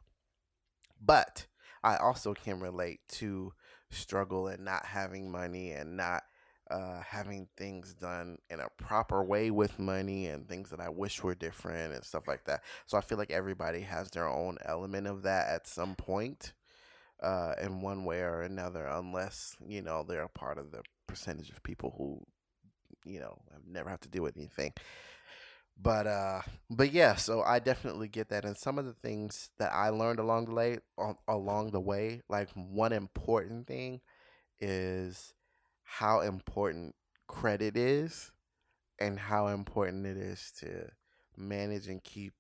But 1.01 1.47
I 1.83 1.97
also 1.97 2.35
can 2.35 2.61
relate 2.61 3.01
to 3.13 3.53
struggle 3.91 4.49
and 4.49 4.65
not 4.65 4.87
having 4.87 5.31
money 5.31 5.73
and 5.73 5.97
not 5.97 6.25
uh, 6.71 7.01
having 7.01 7.47
things 7.57 7.95
done 7.95 8.39
in 8.51 8.59
a 8.61 8.69
proper 8.77 9.23
way 9.23 9.51
with 9.51 9.79
money 9.79 10.27
and 10.27 10.49
things 10.49 10.71
that 10.71 10.81
I 10.81 10.89
wish 10.89 11.23
were 11.23 11.35
different 11.35 11.95
and 11.95 12.05
stuff 12.05 12.27
like 12.27 12.45
that. 12.47 12.63
So 12.87 12.99
I 12.99 13.03
feel 13.03 13.19
like 13.19 13.31
everybody 13.31 13.83
has 13.83 14.11
their 14.11 14.29
own 14.29 14.59
element 14.65 15.07
of 15.07 15.23
that 15.23 15.49
at 15.49 15.69
some 15.69 15.95
point, 15.95 16.53
uh, 17.23 17.55
in 17.63 17.81
one 17.81 18.05
way 18.05 18.21
or 18.21 18.43
another, 18.43 18.87
unless 18.87 19.57
you 19.67 19.83
know 19.83 20.05
they're 20.07 20.23
a 20.23 20.29
part 20.29 20.59
of 20.59 20.73
the 20.73 20.83
percentage 21.07 21.51
of 21.51 21.63
people 21.63 21.95
who 21.97 22.21
you 23.05 23.21
know, 23.21 23.39
I 23.53 23.59
never 23.67 23.89
have 23.89 24.01
to 24.01 24.09
deal 24.09 24.23
with 24.23 24.37
anything. 24.37 24.73
But 25.79 26.07
uh, 26.07 26.41
but 26.71 26.93
yeah, 26.93 27.17
so 27.17 27.43
I 27.43 27.59
definitely 27.59 28.09
get 28.09 28.31
that, 28.31 28.45
and 28.45 28.57
some 28.57 28.79
of 28.79 28.87
the 28.87 28.95
things 28.95 29.51
that 29.59 29.73
I 29.73 29.91
learned 29.91 30.19
along 30.19 30.47
the 30.47 30.55
way, 30.55 30.79
along 31.29 31.71
the 31.73 31.81
way, 31.81 32.23
like 32.29 32.49
one 32.55 32.93
important 32.93 33.67
thing 33.67 34.01
is 34.59 35.35
how 35.85 36.21
important 36.21 36.95
credit 37.27 37.77
is, 37.77 38.33
and 38.99 39.19
how 39.19 39.49
important 39.49 40.07
it 40.07 40.17
is 40.17 40.51
to 40.61 40.89
manage 41.37 41.89
and 41.89 42.03
keep 42.03 42.33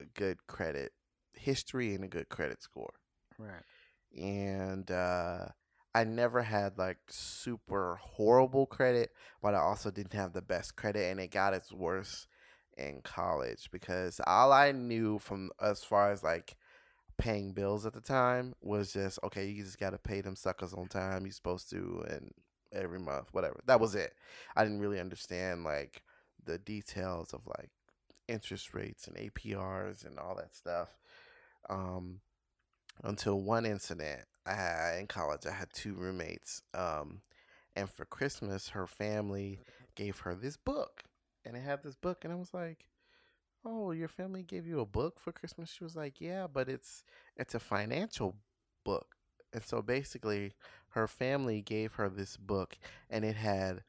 a 0.00 0.04
good 0.04 0.46
credit 0.46 0.92
history 1.32 1.94
and 1.94 2.04
a 2.04 2.08
good 2.08 2.28
credit 2.28 2.62
score. 2.62 2.94
Right. 3.38 3.62
And 4.16 4.90
uh, 4.90 5.46
I 5.94 6.04
never 6.04 6.42
had 6.42 6.78
like 6.78 6.98
super 7.08 7.98
horrible 8.00 8.66
credit, 8.66 9.10
but 9.42 9.54
I 9.54 9.58
also 9.58 9.90
didn't 9.90 10.12
have 10.12 10.32
the 10.32 10.42
best 10.42 10.76
credit, 10.76 11.10
and 11.10 11.18
it 11.20 11.32
got 11.32 11.54
its 11.54 11.72
worse 11.72 12.28
in 12.80 13.02
college 13.02 13.68
because 13.70 14.20
all 14.26 14.52
I 14.52 14.72
knew 14.72 15.18
from 15.18 15.50
as 15.60 15.84
far 15.84 16.12
as 16.12 16.22
like 16.22 16.56
paying 17.18 17.52
bills 17.52 17.84
at 17.84 17.92
the 17.92 18.00
time 18.00 18.54
was 18.62 18.92
just 18.92 19.18
okay, 19.24 19.46
you 19.46 19.62
just 19.62 19.78
got 19.78 19.90
to 19.90 19.98
pay 19.98 20.20
them 20.20 20.36
suckers 20.36 20.72
on 20.72 20.88
time. 20.88 21.24
You're 21.24 21.32
supposed 21.32 21.70
to, 21.70 22.04
and 22.08 22.32
every 22.72 22.98
month, 22.98 23.28
whatever. 23.32 23.60
That 23.66 23.80
was 23.80 23.94
it. 23.94 24.14
I 24.56 24.64
didn't 24.64 24.80
really 24.80 25.00
understand 25.00 25.64
like 25.64 26.02
the 26.44 26.58
details 26.58 27.32
of 27.32 27.46
like 27.46 27.70
interest 28.28 28.72
rates 28.74 29.06
and 29.06 29.16
APRs 29.16 30.04
and 30.04 30.18
all 30.18 30.34
that 30.36 30.54
stuff. 30.54 30.88
Um, 31.68 32.20
until 33.02 33.40
one 33.40 33.66
incident, 33.66 34.22
I 34.46 34.54
had 34.54 34.98
in 34.98 35.06
college. 35.06 35.46
I 35.46 35.52
had 35.52 35.72
two 35.72 35.94
roommates, 35.94 36.62
um, 36.74 37.20
and 37.76 37.88
for 37.88 38.04
Christmas, 38.04 38.70
her 38.70 38.86
family 38.86 39.60
gave 39.94 40.20
her 40.20 40.34
this 40.34 40.56
book 40.56 41.04
and 41.44 41.56
it 41.56 41.60
had 41.60 41.82
this 41.82 41.96
book, 41.96 42.24
and 42.24 42.32
I 42.32 42.36
was 42.36 42.54
like, 42.54 42.86
"Oh, 43.64 43.92
your 43.92 44.08
family 44.08 44.42
gave 44.42 44.66
you 44.66 44.80
a 44.80 44.86
book 44.86 45.18
for 45.18 45.32
Christmas?" 45.32 45.70
She 45.70 45.84
was 45.84 45.96
like, 45.96 46.20
"Yeah, 46.20 46.46
but 46.46 46.68
it's 46.68 47.04
it's 47.36 47.54
a 47.54 47.60
financial 47.60 48.36
book." 48.84 49.16
And 49.52 49.64
so 49.64 49.82
basically, 49.82 50.52
her 50.90 51.08
family 51.08 51.60
gave 51.62 51.94
her 51.94 52.08
this 52.08 52.36
book, 52.36 52.78
and 53.08 53.24
it 53.24 53.36
had 53.36 53.82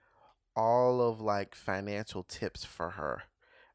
all 0.55 1.01
of 1.01 1.21
like 1.21 1.55
financial 1.55 2.23
tips 2.23 2.65
for 2.65 2.91
her 2.91 3.23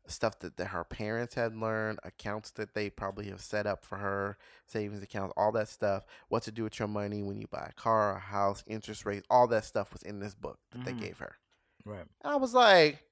stuff 0.08 0.38
that, 0.40 0.56
that 0.56 0.68
her 0.68 0.84
parents 0.84 1.34
had 1.34 1.56
learned, 1.56 1.98
accounts 2.04 2.50
that 2.52 2.74
they 2.74 2.90
probably 2.90 3.28
have 3.28 3.40
set 3.40 3.66
up 3.66 3.84
for 3.84 3.98
her, 3.98 4.36
savings 4.66 5.02
accounts, 5.02 5.34
all 5.36 5.52
that 5.52 5.68
stuff, 5.68 6.04
what 6.28 6.42
to 6.44 6.52
do 6.52 6.64
with 6.64 6.78
your 6.78 6.88
money 6.88 7.22
when 7.22 7.36
you 7.36 7.46
buy 7.48 7.66
a 7.68 7.80
car, 7.80 8.16
a 8.16 8.20
house, 8.20 8.64
interest 8.66 9.04
rates, 9.04 9.26
all 9.30 9.46
that 9.48 9.64
stuff 9.64 9.92
was 9.92 10.02
in 10.02 10.20
this 10.20 10.34
book 10.34 10.58
that 10.70 10.78
mm-hmm. 10.78 10.98
they 10.98 11.06
gave 11.06 11.18
her. 11.18 11.36
Right. 11.84 12.04
And 12.22 12.32
I 12.32 12.36
was 12.36 12.54
like, 12.54 13.02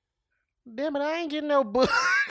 Damn 0.73 0.97
it, 0.97 1.00
I 1.00 1.18
ain't 1.18 1.30
getting 1.30 1.49
no 1.49 1.62
book. 1.62 1.90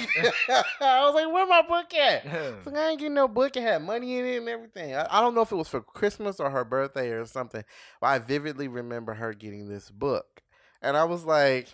I 0.80 1.06
was 1.06 1.14
like, 1.14 1.32
where 1.32 1.46
my 1.46 1.62
book 1.62 1.94
at? 1.94 2.26
like, 2.66 2.76
I 2.76 2.90
ain't 2.90 3.00
getting 3.00 3.14
no 3.14 3.28
book. 3.28 3.56
It 3.56 3.62
had 3.62 3.84
money 3.84 4.18
in 4.18 4.26
it 4.26 4.38
and 4.38 4.50
everything. 4.50 4.96
I, 4.96 5.06
I, 5.10 5.22
don't 5.22 5.36
know 5.36 5.42
if 5.42 5.52
it 5.52 5.56
was 5.56 5.68
for 5.68 5.82
Christmas 5.82 6.40
or 6.40 6.50
her 6.50 6.66
birthday 6.66 7.12
or 7.12 7.26
something, 7.26 7.64
but 8.02 8.08
I 8.08 8.18
vividly 8.18 8.68
remember 8.68 9.14
her 9.14 9.34
getting 9.34 9.70
this 9.70 9.92
book. 9.92 10.42
And 10.82 10.98
I 10.98 11.04
was 11.04 11.26
like, 11.26 11.68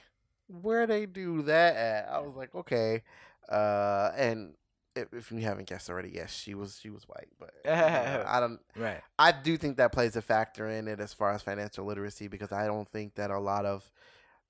where 0.48 0.86
they 0.86 1.06
do 1.06 1.44
that 1.44 1.78
at? 1.78 2.10
I 2.10 2.20
was 2.20 2.36
like, 2.36 2.54
okay. 2.54 3.04
Uh, 3.48 4.12
and 4.18 4.56
if, 4.98 5.13
if 5.13 5.32
you 5.32 5.39
haven't 5.39 5.70
guessed 5.70 5.89
already, 5.89 6.12
yes, 6.13 6.34
she 6.34 6.56
was 6.56 6.78
she 6.82 6.89
was 6.89 7.04
white, 7.08 7.30
but 7.39 7.54
I 7.72 8.39
don't. 8.39 8.60
Right. 8.75 9.01
I 9.18 9.32
do 9.32 9.58
think 9.58 9.78
that 9.78 9.94
plays 9.94 10.15
a 10.15 10.22
factor 10.22 10.69
in 10.69 10.88
it 10.88 11.00
as 11.00 11.13
far 11.13 11.32
as 11.32 11.41
financial 11.41 11.86
literacy 11.86 12.28
because 12.28 12.52
I 12.52 12.67
don't 12.67 12.88
think 12.88 13.15
that 13.15 13.32
a 13.32 13.39
lot 13.39 13.65
of 13.65 13.89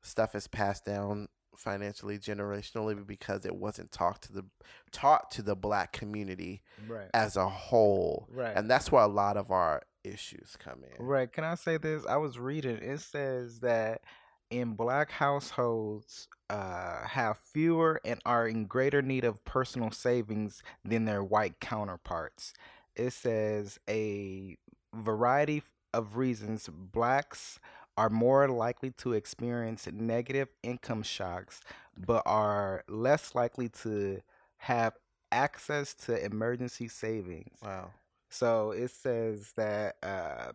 stuff 0.01 0.33
is 0.33 0.47
passed 0.47 0.85
down 0.85 1.27
financially 1.59 2.17
generationally 2.17 3.05
because 3.05 3.45
it 3.45 3.55
wasn't 3.55 3.91
taught 3.91 4.21
to 4.23 4.33
the 4.33 4.45
taught 4.91 5.29
to 5.31 5.41
the 5.41 5.55
black 5.55 5.91
community 5.91 6.61
right. 6.87 7.09
as 7.13 7.35
a 7.35 7.47
whole. 7.47 8.27
Right. 8.31 8.55
And 8.55 8.69
that's 8.69 8.91
where 8.91 9.03
a 9.03 9.07
lot 9.07 9.37
of 9.37 9.51
our 9.51 9.83
issues 10.03 10.55
come 10.57 10.83
in. 10.83 11.05
Right. 11.05 11.31
Can 11.31 11.43
I 11.43 11.55
say 11.55 11.77
this? 11.77 12.05
I 12.05 12.17
was 12.17 12.39
reading 12.39 12.77
it 12.77 12.99
says 13.01 13.59
that 13.59 14.01
in 14.49 14.73
black 14.73 15.11
households 15.11 16.27
uh, 16.49 17.05
have 17.05 17.37
fewer 17.37 18.01
and 18.03 18.19
are 18.25 18.47
in 18.47 18.65
greater 18.65 19.01
need 19.01 19.23
of 19.23 19.43
personal 19.45 19.91
savings 19.91 20.63
than 20.83 21.05
their 21.05 21.23
white 21.23 21.59
counterparts. 21.59 22.53
It 22.95 23.11
says 23.11 23.79
a 23.87 24.57
variety 24.93 25.61
of 25.93 26.17
reasons 26.17 26.69
blacks 26.71 27.59
are 27.99 28.09
more 28.09 28.47
likely 28.47 28.91
to 28.91 29.11
experience 29.11 29.85
negative 29.91 30.53
income 30.63 31.03
shocks, 31.03 31.59
but 31.97 32.23
are 32.25 32.85
less 32.87 33.35
likely 33.35 33.67
to 33.67 34.21
have 34.59 34.93
access 35.33 35.93
to 35.93 36.25
emergency 36.25 36.87
savings. 36.87 37.57
Wow. 37.61 37.91
So 38.29 38.71
it 38.71 38.91
says 38.91 39.51
that 39.57 39.97
uh, 40.01 40.53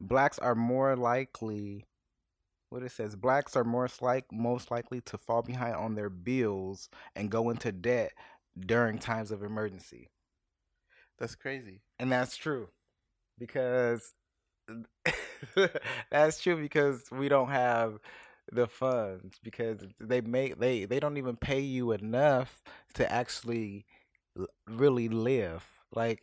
blacks 0.00 0.38
are 0.38 0.54
more 0.54 0.96
likely. 0.96 1.84
What 2.70 2.84
it 2.84 2.92
says, 2.92 3.16
blacks 3.16 3.54
are 3.54 3.64
more 3.64 3.88
like 4.00 4.32
most 4.32 4.70
likely 4.70 5.02
to 5.02 5.18
fall 5.18 5.42
behind 5.42 5.74
on 5.74 5.94
their 5.94 6.08
bills 6.08 6.88
and 7.14 7.28
go 7.28 7.50
into 7.50 7.70
debt 7.70 8.12
during 8.58 8.98
times 8.98 9.30
of 9.30 9.42
emergency. 9.42 10.08
That's 11.18 11.34
crazy, 11.34 11.80
and 11.98 12.10
that's 12.10 12.36
true, 12.36 12.68
because 13.38 14.14
That's 16.10 16.40
true 16.40 16.60
because 16.60 17.04
we 17.10 17.28
don't 17.28 17.50
have 17.50 17.98
the 18.52 18.66
funds 18.66 19.38
because 19.42 19.78
they 20.00 20.20
make 20.20 20.58
they 20.58 20.84
they 20.84 21.00
don't 21.00 21.16
even 21.16 21.36
pay 21.36 21.60
you 21.60 21.92
enough 21.92 22.62
to 22.94 23.10
actually 23.10 23.86
really 24.68 25.08
live. 25.08 25.64
Like 25.94 26.22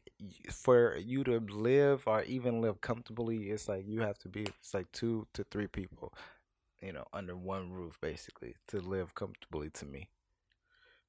for 0.51 0.97
you 0.97 1.23
to 1.25 1.39
live 1.39 2.03
or 2.07 2.23
even 2.23 2.61
live 2.61 2.81
comfortably, 2.81 3.49
it's 3.49 3.67
like 3.67 3.85
you 3.87 4.01
have 4.01 4.17
to 4.19 4.29
be 4.29 4.43
it's 4.43 4.73
like 4.73 4.91
two 4.91 5.27
to 5.33 5.43
three 5.51 5.67
people, 5.67 6.13
you 6.81 6.93
know, 6.93 7.05
under 7.13 7.35
one 7.35 7.71
roof 7.71 7.97
basically 8.01 8.55
to 8.67 8.79
live 8.81 9.15
comfortably. 9.15 9.69
To 9.71 9.85
me, 9.85 10.09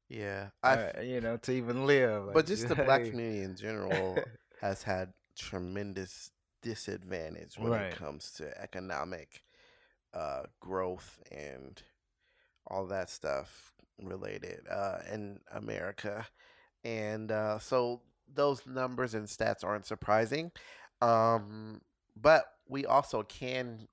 yeah, 0.09 0.49
I 0.63 0.75
uh, 0.75 1.01
you 1.03 1.21
know 1.21 1.37
to 1.39 1.53
even 1.53 1.87
live. 1.87 2.25
Like, 2.27 2.35
but 2.35 2.47
just 2.47 2.67
the 2.69 2.77
black 2.77 3.05
community 3.05 3.43
in 3.43 3.57
general 3.57 4.29
has 4.61 4.83
had 4.83 5.13
tremendous 5.37 6.31
disadvantage 6.69 7.55
when 7.57 7.73
right. 7.73 7.87
it 7.87 7.97
comes 7.97 8.31
to 8.33 8.61
economic 8.61 9.43
uh, 10.13 10.43
growth 10.61 11.19
and 11.33 11.83
all 12.67 12.87
that 12.87 13.09
stuff 13.09 13.73
related 14.03 14.61
uh, 14.71 14.99
in 15.11 15.41
America. 15.51 16.27
And 16.85 17.33
uh, 17.33 17.59
so 17.59 18.03
those 18.33 18.67
numbers 18.67 19.15
and 19.15 19.27
stats 19.27 19.65
aren't 19.65 19.87
surprising. 19.87 20.53
Um, 21.01 21.81
but 22.15 22.45
we 22.69 22.85
also 22.85 23.23
can, 23.23 23.89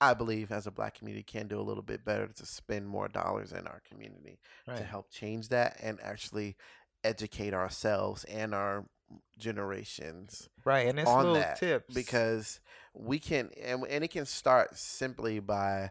I 0.00 0.14
believe, 0.14 0.50
as 0.50 0.66
a 0.66 0.70
black 0.70 0.98
community, 0.98 1.24
can 1.24 1.46
do 1.46 1.60
a 1.60 1.62
little 1.62 1.82
bit 1.82 2.06
better 2.06 2.26
to 2.26 2.46
spend 2.46 2.88
more 2.88 3.08
dollars 3.08 3.52
in 3.52 3.66
our 3.66 3.82
community 3.86 4.38
right. 4.66 4.78
to 4.78 4.82
help 4.82 5.10
change 5.10 5.50
that 5.50 5.76
and 5.82 5.98
actually 6.02 6.56
educate 7.04 7.52
ourselves 7.52 8.24
and 8.24 8.54
our 8.54 8.86
generations 9.38 10.48
right 10.64 10.86
and 10.88 10.98
it's 10.98 11.08
on 11.08 11.34
that 11.34 11.58
tips. 11.58 11.94
because 11.94 12.60
we 12.94 13.18
can 13.18 13.50
and, 13.62 13.84
and 13.88 14.04
it 14.04 14.08
can 14.08 14.26
start 14.26 14.76
simply 14.76 15.40
by 15.40 15.90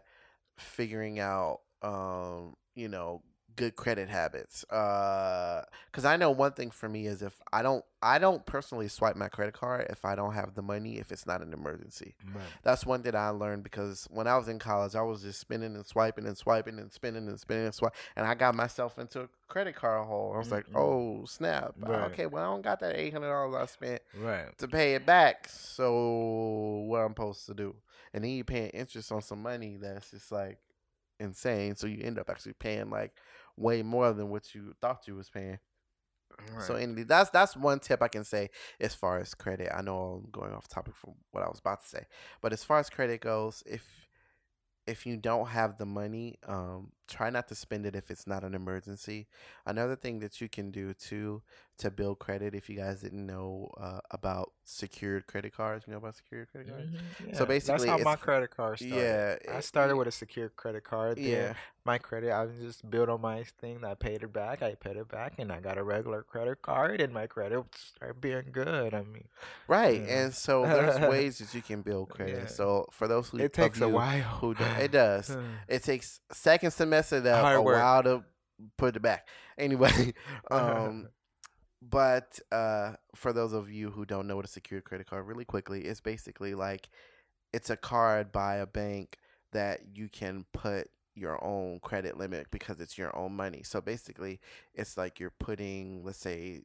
figuring 0.56 1.18
out 1.18 1.60
um 1.82 2.54
you 2.74 2.88
know 2.88 3.22
good 3.58 3.74
credit 3.74 4.08
habits. 4.08 4.64
Uh, 4.70 5.64
cause 5.92 6.04
I 6.04 6.16
know 6.16 6.30
one 6.30 6.52
thing 6.52 6.70
for 6.70 6.88
me 6.88 7.06
is 7.06 7.22
if 7.22 7.40
I 7.52 7.60
don't, 7.62 7.84
I 8.00 8.20
don't 8.20 8.46
personally 8.46 8.86
swipe 8.86 9.16
my 9.16 9.28
credit 9.28 9.54
card 9.54 9.88
if 9.90 10.04
I 10.04 10.14
don't 10.14 10.32
have 10.32 10.54
the 10.54 10.62
money 10.62 10.98
if 10.98 11.10
it's 11.10 11.26
not 11.26 11.42
an 11.42 11.52
emergency. 11.52 12.14
Right. 12.32 12.44
That's 12.62 12.86
one 12.86 13.02
thing 13.02 13.16
I 13.16 13.30
learned 13.30 13.64
because 13.64 14.06
when 14.10 14.28
I 14.28 14.36
was 14.36 14.46
in 14.46 14.60
college, 14.60 14.94
I 14.94 15.02
was 15.02 15.22
just 15.22 15.40
spending 15.40 15.74
and 15.74 15.84
swiping 15.84 16.24
and 16.24 16.38
swiping 16.38 16.78
and 16.78 16.92
spending 16.92 17.26
and 17.26 17.38
spending 17.38 17.66
and 17.66 17.74
swiping, 17.74 17.98
and 18.14 18.26
I 18.26 18.34
got 18.36 18.54
myself 18.54 18.96
into 18.98 19.22
a 19.22 19.28
credit 19.48 19.74
card 19.74 20.06
hole. 20.06 20.32
I 20.34 20.38
was 20.38 20.46
mm-hmm. 20.46 20.54
like, 20.54 20.66
oh 20.76 21.24
snap! 21.26 21.74
Right. 21.80 22.12
Okay, 22.12 22.26
well 22.26 22.44
I 22.44 22.46
don't 22.46 22.62
got 22.62 22.78
that 22.80 22.94
eight 22.94 23.12
hundred 23.12 23.28
dollars 23.28 23.56
I 23.60 23.66
spent 23.66 24.02
right. 24.16 24.56
to 24.58 24.68
pay 24.68 24.94
it 24.94 25.04
back. 25.04 25.48
So 25.48 26.84
what 26.86 27.00
I'm 27.00 27.10
supposed 27.10 27.46
to 27.46 27.54
do? 27.54 27.74
And 28.14 28.22
then 28.22 28.30
you 28.30 28.44
paying 28.44 28.70
interest 28.70 29.10
on 29.10 29.20
some 29.20 29.42
money 29.42 29.76
that's 29.80 30.12
just 30.12 30.30
like 30.30 30.58
insane. 31.20 31.76
So 31.76 31.86
you 31.86 32.02
end 32.02 32.18
up 32.18 32.30
actually 32.30 32.54
paying 32.54 32.90
like 32.90 33.12
way 33.58 33.82
more 33.82 34.12
than 34.12 34.30
what 34.30 34.54
you 34.54 34.74
thought 34.80 35.06
you 35.06 35.14
was 35.14 35.30
paying. 35.30 35.58
Right. 36.54 36.62
So 36.62 36.74
anyway, 36.74 37.02
that's 37.02 37.30
that's 37.30 37.56
one 37.56 37.80
tip 37.80 38.02
I 38.02 38.08
can 38.08 38.24
say 38.24 38.50
as 38.80 38.94
far 38.94 39.18
as 39.18 39.34
credit. 39.34 39.70
I 39.74 39.82
know 39.82 40.22
I'm 40.24 40.30
going 40.30 40.52
off 40.52 40.68
topic 40.68 40.94
from 40.96 41.14
what 41.32 41.42
I 41.42 41.48
was 41.48 41.58
about 41.58 41.82
to 41.82 41.88
say, 41.88 42.06
but 42.40 42.52
as 42.52 42.62
far 42.62 42.78
as 42.78 42.88
credit 42.88 43.20
goes, 43.20 43.62
if 43.66 44.08
if 44.86 45.04
you 45.04 45.16
don't 45.16 45.48
have 45.48 45.76
the 45.76 45.86
money, 45.86 46.38
um, 46.46 46.92
try 47.08 47.30
not 47.30 47.48
to 47.48 47.54
spend 47.54 47.86
it 47.86 47.96
if 47.96 48.10
it's 48.10 48.26
not 48.26 48.44
an 48.44 48.54
emergency. 48.54 49.26
Another 49.66 49.96
thing 49.96 50.20
that 50.20 50.40
you 50.40 50.48
can 50.48 50.70
do 50.70 50.92
too 50.94 51.42
to 51.78 51.90
build 51.90 52.18
credit, 52.18 52.54
if 52.54 52.68
you 52.68 52.76
guys 52.76 53.00
didn't 53.00 53.24
know 53.26 53.70
uh, 53.80 54.00
about 54.10 54.52
secured 54.64 55.26
credit 55.26 55.54
cards, 55.56 55.84
you 55.86 55.92
know 55.92 55.98
about 55.98 56.16
secured 56.16 56.48
credit 56.50 56.68
cards. 56.70 56.90
Mhm, 56.90 57.36
So 57.36 57.46
basically, 57.46 57.86
that's 57.86 58.02
how 58.04 58.04
my 58.04 58.16
credit 58.16 58.50
card 58.50 58.78
started. 58.78 59.40
Yeah, 59.46 59.56
I 59.56 59.60
started 59.60 59.96
with 59.96 60.08
a 60.08 60.12
secured 60.12 60.56
credit 60.56 60.84
card. 60.84 61.16
Then 61.16 61.24
Yeah, 61.24 61.54
my 61.84 61.98
credit, 61.98 62.32
I 62.32 62.46
just 62.46 62.88
built 62.90 63.08
on 63.08 63.20
my 63.20 63.44
thing. 63.60 63.84
I 63.84 63.94
paid 63.94 64.22
it 64.24 64.32
back. 64.32 64.60
I 64.62 64.74
paid 64.74 64.96
it 64.96 65.08
back, 65.08 65.34
and 65.38 65.52
I 65.52 65.60
got 65.60 65.78
a 65.78 65.84
regular 65.84 66.22
credit 66.22 66.62
card, 66.62 67.00
and 67.00 67.12
my 67.14 67.26
credit 67.28 67.64
started 67.76 68.20
being 68.20 68.46
good. 68.50 68.92
I 68.92 69.02
mean, 69.04 69.28
right. 69.68 70.02
Yeah. 70.02 70.18
And 70.24 70.34
so 70.34 70.62
there's 70.64 70.98
ways 71.08 71.38
that 71.38 71.54
you 71.54 71.62
can 71.62 71.82
build 71.82 72.08
credit. 72.16 72.38
Yeah. 72.42 72.46
So 72.46 72.88
for 72.90 73.06
those 73.06 73.28
who 73.28 73.38
it 73.38 73.52
takes 73.52 73.80
a 73.80 73.88
while. 73.88 74.20
who 74.40 74.54
do, 74.54 74.64
it 74.64 74.90
does. 75.04 75.36
It 75.68 75.84
takes 75.84 76.20
second 76.32 76.72
semester 76.72 76.97
to 77.02 77.20
Hard 77.36 77.56
a 77.56 77.62
work. 77.62 77.82
while 77.82 78.02
to 78.02 78.24
put 78.76 78.96
it 78.96 79.02
back. 79.02 79.28
Anyway, 79.56 80.14
um, 80.50 81.08
but 81.82 82.38
uh, 82.52 82.92
for 83.14 83.32
those 83.32 83.52
of 83.52 83.70
you 83.70 83.90
who 83.90 84.04
don't 84.04 84.26
know 84.26 84.36
what 84.36 84.44
a 84.44 84.48
secured 84.48 84.84
credit 84.84 85.08
card, 85.08 85.26
really 85.26 85.44
quickly, 85.44 85.82
it's 85.82 86.00
basically 86.00 86.54
like 86.54 86.88
it's 87.52 87.70
a 87.70 87.76
card 87.76 88.32
by 88.32 88.56
a 88.56 88.66
bank 88.66 89.18
that 89.52 89.80
you 89.94 90.08
can 90.08 90.44
put 90.52 90.90
your 91.14 91.42
own 91.44 91.80
credit 91.80 92.16
limit 92.16 92.46
because 92.50 92.80
it's 92.80 92.96
your 92.96 93.14
own 93.16 93.34
money. 93.34 93.62
So 93.64 93.80
basically, 93.80 94.40
it's 94.74 94.96
like 94.96 95.18
you're 95.18 95.32
putting, 95.38 96.04
let's 96.04 96.18
say, 96.18 96.62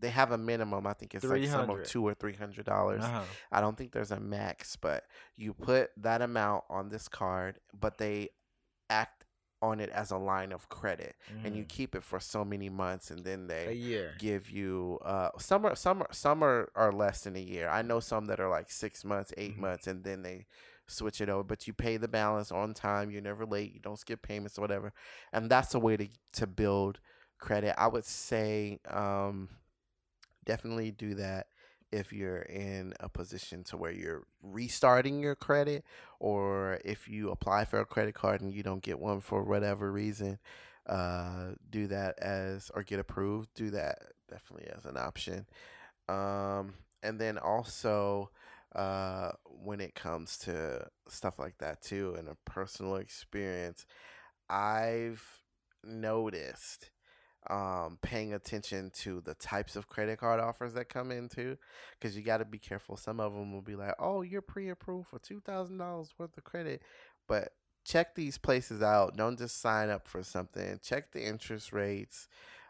they 0.00 0.08
have 0.08 0.32
a 0.32 0.38
minimum. 0.38 0.86
I 0.86 0.94
think 0.94 1.14
it's 1.14 1.24
like 1.24 1.44
some 1.46 1.68
of 1.68 1.84
two 1.84 2.06
or 2.06 2.14
three 2.14 2.32
hundred 2.32 2.64
dollars. 2.64 3.04
uh-huh. 3.04 3.22
I 3.52 3.60
don't 3.60 3.76
think 3.76 3.92
there's 3.92 4.10
a 4.10 4.20
max, 4.20 4.76
but 4.76 5.04
you 5.36 5.52
put 5.52 5.90
that 5.98 6.22
amount 6.22 6.64
on 6.70 6.88
this 6.88 7.06
card, 7.08 7.58
but 7.78 7.98
they 7.98 8.30
act 8.88 9.19
on 9.62 9.80
it 9.80 9.90
as 9.90 10.10
a 10.10 10.16
line 10.18 10.52
of 10.52 10.68
credit, 10.68 11.16
and 11.44 11.56
you 11.56 11.64
keep 11.64 11.94
it 11.94 12.04
for 12.04 12.20
so 12.20 12.44
many 12.44 12.68
months, 12.68 13.10
and 13.10 13.24
then 13.24 13.46
Mm. 13.46 13.48
they 13.48 13.78
give 14.18 14.50
you 14.50 14.98
uh 15.04 15.30
some 15.38 15.64
are 15.64 15.74
some 15.76 16.02
are, 16.02 16.08
some 16.12 16.42
are, 16.42 16.70
are 16.74 16.92
less 16.92 17.22
than 17.24 17.36
a 17.36 17.40
year. 17.40 17.68
I 17.68 17.82
know 17.82 18.00
some 18.00 18.26
that 18.26 18.40
are 18.40 18.48
like 18.50 18.70
six 18.70 19.04
months, 19.04 19.32
8 19.36 19.56
Mhm. 19.56 19.60
months, 19.60 19.86
and 19.86 20.04
then 20.04 20.22
they 20.22 20.46
switch 20.86 21.20
it 21.20 21.28
over. 21.28 21.44
But 21.44 21.66
you 21.66 21.72
pay 21.72 21.96
the 21.96 22.08
balance 22.08 22.50
on 22.52 22.74
time. 22.74 23.10
You're 23.10 23.22
never 23.22 23.46
late. 23.46 23.72
You 23.74 23.80
don't 23.80 23.98
skip 23.98 24.22
payments 24.22 24.58
or 24.58 24.62
whatever, 24.62 24.92
and 25.32 25.50
that's 25.50 25.74
a 25.74 25.78
way 25.78 25.96
to 25.96 26.08
to 26.34 26.46
build 26.46 27.00
credit. 27.38 27.74
I 27.78 27.86
would 27.88 28.04
say 28.04 28.80
um 28.88 29.48
definitely 30.44 30.90
do 30.90 31.14
that 31.14 31.46
if 31.92 32.12
you're 32.12 32.42
in 32.42 32.94
a 33.00 33.08
position 33.08 33.64
to 33.64 33.76
where 33.76 33.92
you're 33.92 34.24
restarting 34.42 35.20
your 35.20 35.34
credit 35.34 35.84
or 36.18 36.80
if 36.84 37.08
you 37.08 37.30
apply 37.30 37.64
for 37.64 37.80
a 37.80 37.84
credit 37.84 38.14
card 38.14 38.40
and 38.40 38.52
you 38.52 38.62
don't 38.62 38.82
get 38.82 38.98
one 38.98 39.20
for 39.20 39.42
whatever 39.42 39.90
reason 39.90 40.38
uh 40.86 41.50
do 41.68 41.86
that 41.86 42.18
as 42.18 42.70
or 42.74 42.82
get 42.82 42.98
approved 42.98 43.48
do 43.54 43.70
that 43.70 43.98
definitely 44.28 44.68
as 44.76 44.86
an 44.86 44.96
option. 44.96 45.46
Um 46.08 46.74
and 47.02 47.20
then 47.20 47.38
also 47.38 48.30
uh 48.74 49.32
when 49.44 49.80
it 49.80 49.94
comes 49.94 50.38
to 50.38 50.86
stuff 51.08 51.38
like 51.38 51.58
that 51.58 51.82
too 51.82 52.14
and 52.16 52.28
a 52.28 52.36
personal 52.44 52.96
experience 52.96 53.84
i've 54.48 55.42
noticed 55.84 56.90
um 57.48 57.98
paying 58.02 58.34
attention 58.34 58.90
to 58.90 59.22
the 59.22 59.34
types 59.34 59.74
of 59.74 59.88
credit 59.88 60.18
card 60.18 60.40
offers 60.40 60.74
that 60.74 60.90
come 60.90 61.10
into 61.10 61.56
because 61.98 62.14
you 62.16 62.22
got 62.22 62.38
to 62.38 62.44
be 62.44 62.58
careful. 62.58 62.96
Some 62.96 63.18
of 63.18 63.32
them 63.32 63.52
will 63.52 63.62
be 63.62 63.76
like 63.76 63.94
oh 63.98 64.22
you're 64.22 64.42
pre-approved 64.42 65.08
for 65.08 65.18
$2000 65.18 66.08
worth 66.18 66.36
of 66.36 66.44
credit. 66.44 66.82
But 67.26 67.54
check 67.84 68.14
these 68.14 68.36
places 68.36 68.82
out. 68.82 69.16
Don't 69.16 69.38
just 69.38 69.60
sign 69.60 69.88
up 69.88 70.06
for 70.06 70.22
something. 70.22 70.80
Check 70.82 71.12
the 71.12 71.24
interest 71.26 71.72
rates 71.72 72.28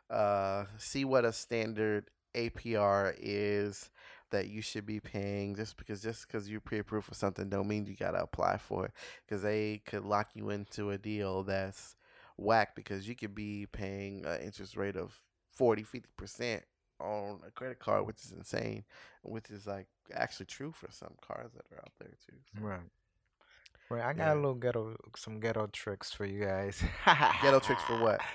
uh 0.08 0.64
see 0.76 1.04
what 1.04 1.24
a 1.24 1.32
standard 1.32 2.10
apr 2.34 3.14
is 3.18 3.90
that 4.30 4.48
you 4.48 4.62
should 4.62 4.86
be 4.86 5.00
paying. 5.00 5.56
Just 5.56 5.76
because 5.76 6.00
just 6.02 6.26
because 6.28 6.48
you're 6.48 6.60
pre-approved 6.60 7.06
for 7.06 7.14
something 7.14 7.48
don't 7.48 7.66
mean 7.68 7.86
you 7.86 7.96
gotta 7.96 8.22
apply 8.22 8.58
for 8.58 8.86
it 8.86 8.92
because 9.26 9.42
they 9.42 9.82
could 9.84 10.04
lock 10.04 10.28
you 10.34 10.50
into 10.50 10.90
a 10.90 10.98
deal 10.98 11.42
that's 11.42 11.96
whack 12.40 12.74
because 12.74 13.06
you 13.08 13.14
could 13.14 13.34
be 13.34 13.66
paying 13.70 14.24
an 14.24 14.40
interest 14.40 14.76
rate 14.76 14.96
of 14.96 15.20
40 15.52 15.84
50% 15.84 16.60
on 17.00 17.40
a 17.46 17.50
credit 17.50 17.78
card 17.78 18.06
which 18.06 18.24
is 18.24 18.32
insane 18.32 18.84
which 19.22 19.50
is 19.50 19.66
like 19.66 19.86
actually 20.14 20.46
true 20.46 20.72
for 20.72 20.88
some 20.90 21.12
cars 21.20 21.50
that 21.54 21.64
are 21.72 21.78
out 21.80 21.92
there 21.98 22.10
too 22.26 22.36
so. 22.54 22.60
Right. 22.64 22.80
Right. 23.90 24.04
I 24.04 24.12
got 24.12 24.26
Yeah. 24.28 24.34
a 24.34 24.36
little 24.36 24.54
ghetto, 24.54 24.96
some 25.16 25.40
ghetto 25.40 25.66
tricks 25.66 26.12
for 26.12 26.24
you 26.24 26.44
guys. 26.44 26.80
Ghetto 27.42 27.58
tricks 27.60 27.82
for 27.82 27.98
what? 28.00 28.20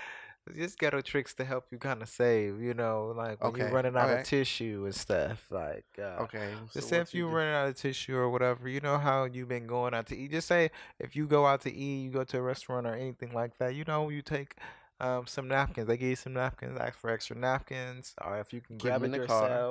Just 0.54 0.78
ghetto 0.78 1.00
tricks 1.00 1.34
to 1.34 1.44
help 1.44 1.66
you 1.70 1.78
kind 1.78 2.02
of 2.02 2.08
save. 2.08 2.60
You 2.60 2.74
know, 2.74 3.12
like 3.16 3.42
when 3.42 3.54
Okay, 3.54 3.56
you're 3.56 3.68
running 3.68 3.96
out 3.96 4.10
okay. 4.10 4.12
of 4.12 4.22
tissue 4.22 4.82
and 4.84 4.94
stuff. 4.94 5.44
Like, 5.50 5.86
uh, 5.98 6.22
okay 6.22 6.54
Just 6.72 6.88
say 6.88 6.98
if 6.98 7.14
you 7.14 7.26
do? 7.26 7.28
running 7.28 7.54
out 7.54 7.68
of 7.68 7.76
tissue 7.76 8.16
or 8.16 8.30
whatever, 8.30 8.68
you 8.68 8.80
know 8.80 8.98
how 8.98 9.24
you've 9.24 9.48
been 9.48 9.66
going 9.66 9.94
out 9.94 10.06
to 10.06 10.16
eat. 10.16 10.30
Just 10.32 10.48
say 10.48 10.70
if 10.98 11.16
you 11.16 11.26
go 11.26 11.46
out 11.46 11.62
to 11.62 11.72
eat, 11.74 12.02
you 12.04 12.10
go 12.10 12.24
to 12.24 12.38
a 12.38 12.42
restaurant 12.42 12.86
or 12.86 12.94
anything 12.94 13.32
like 13.32 13.58
that, 13.58 13.74
you 13.74 13.84
know, 13.86 14.08
you 14.08 14.22
take 14.22 14.56
um, 15.00 15.26
some 15.26 15.48
napkins. 15.48 15.86
They 15.88 15.96
give 15.96 16.10
you 16.10 16.16
some 16.16 16.34
napkins, 16.34 16.78
ask 16.78 16.98
for 16.98 17.10
extra 17.10 17.36
napkins, 17.36 18.14
or 18.24 18.38
if 18.38 18.52
you 18.52 18.60
can 18.60 18.78
Keep 18.78 18.80
grab 18.80 19.02
it 19.02 19.12
the 19.12 19.20
car. 19.20 19.62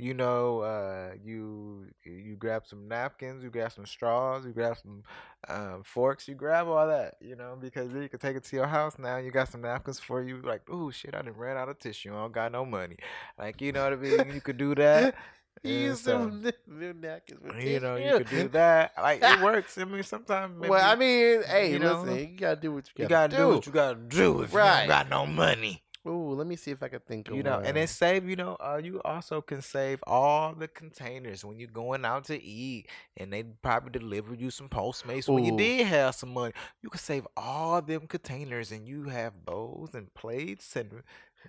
You 0.00 0.14
know, 0.14 0.60
uh, 0.60 1.14
you 1.24 1.86
you 2.04 2.36
grab 2.36 2.62
some 2.66 2.86
napkins, 2.86 3.42
you 3.42 3.50
grab 3.50 3.72
some 3.72 3.84
straws, 3.84 4.46
you 4.46 4.52
grab 4.52 4.76
some 4.80 5.02
um, 5.48 5.82
forks, 5.84 6.28
you 6.28 6.36
grab 6.36 6.68
all 6.68 6.86
that, 6.86 7.16
you 7.20 7.34
know, 7.34 7.58
because 7.60 7.92
you 7.92 8.08
can 8.08 8.20
take 8.20 8.36
it 8.36 8.44
to 8.44 8.56
your 8.56 8.68
house. 8.68 8.96
Now 8.96 9.16
you 9.16 9.32
got 9.32 9.48
some 9.48 9.62
napkins 9.62 9.98
for 9.98 10.22
you. 10.22 10.40
Like, 10.40 10.62
oh 10.70 10.92
shit, 10.92 11.16
I 11.16 11.22
didn't 11.22 11.36
ran 11.36 11.56
out 11.56 11.68
of 11.68 11.80
tissue. 11.80 12.12
I 12.14 12.18
don't 12.20 12.32
got 12.32 12.52
no 12.52 12.64
money. 12.64 12.96
Like, 13.36 13.60
you 13.60 13.72
know 13.72 13.82
what 13.82 13.92
I 13.92 13.96
mean? 13.96 14.32
You 14.32 14.40
could 14.40 14.56
do 14.56 14.74
that. 14.76 15.16
You 15.64 15.72
use 15.74 16.02
so- 16.02 16.30
new 16.68 16.92
napkins 16.94 17.40
you 17.64 17.80
know, 17.80 17.96
you 17.96 18.16
could 18.18 18.28
do 18.30 18.46
that. 18.50 18.92
Like 18.96 19.20
it 19.20 19.42
works. 19.42 19.76
I 19.76 19.84
mean, 19.86 20.04
sometimes 20.04 20.56
well, 20.68 20.88
I 20.88 20.94
mean, 20.94 21.42
hey, 21.42 21.72
you 21.72 21.80
know, 21.80 22.02
listen, 22.02 22.16
you 22.16 22.36
gotta 22.38 22.60
do 22.60 22.72
what 22.72 22.86
you 22.96 23.02
you 23.02 23.08
gotta, 23.08 23.34
do. 23.36 23.36
you 23.36 23.42
gotta 23.42 23.50
do 23.50 23.56
what 23.56 23.66
you 23.66 23.72
gotta 23.72 23.96
do 23.96 24.42
if 24.42 24.52
you 24.52 24.58
Right. 24.58 24.78
don't 24.86 24.88
got 24.88 25.08
no 25.10 25.26
money. 25.26 25.82
Ooh, 26.08 26.32
let 26.32 26.46
me 26.46 26.56
see 26.56 26.70
if 26.70 26.82
I 26.82 26.88
can 26.88 27.00
think 27.00 27.28
of 27.28 27.36
You 27.36 27.42
know, 27.42 27.56
and 27.56 27.64
one. 27.66 27.74
then 27.74 27.86
save. 27.86 28.28
You 28.28 28.36
know, 28.36 28.56
uh, 28.60 28.80
you 28.82 29.00
also 29.04 29.40
can 29.42 29.60
save 29.62 30.00
all 30.06 30.54
the 30.54 30.68
containers 30.68 31.44
when 31.44 31.58
you're 31.58 31.68
going 31.68 32.04
out 32.04 32.24
to 32.24 32.42
eat, 32.42 32.86
and 33.16 33.32
they 33.32 33.42
probably 33.42 33.90
deliver 33.98 34.34
you 34.34 34.50
some 34.50 34.68
Postmates 34.68 35.28
when 35.28 35.44
you 35.44 35.56
did 35.56 35.86
have 35.86 36.14
some 36.14 36.32
money. 36.32 36.52
You 36.82 36.88
can 36.90 36.98
save 37.00 37.26
all 37.36 37.82
them 37.82 38.06
containers, 38.06 38.72
and 38.72 38.88
you 38.88 39.04
have 39.04 39.44
bowls 39.44 39.94
and 39.94 40.12
plates 40.14 40.74
and. 40.76 41.02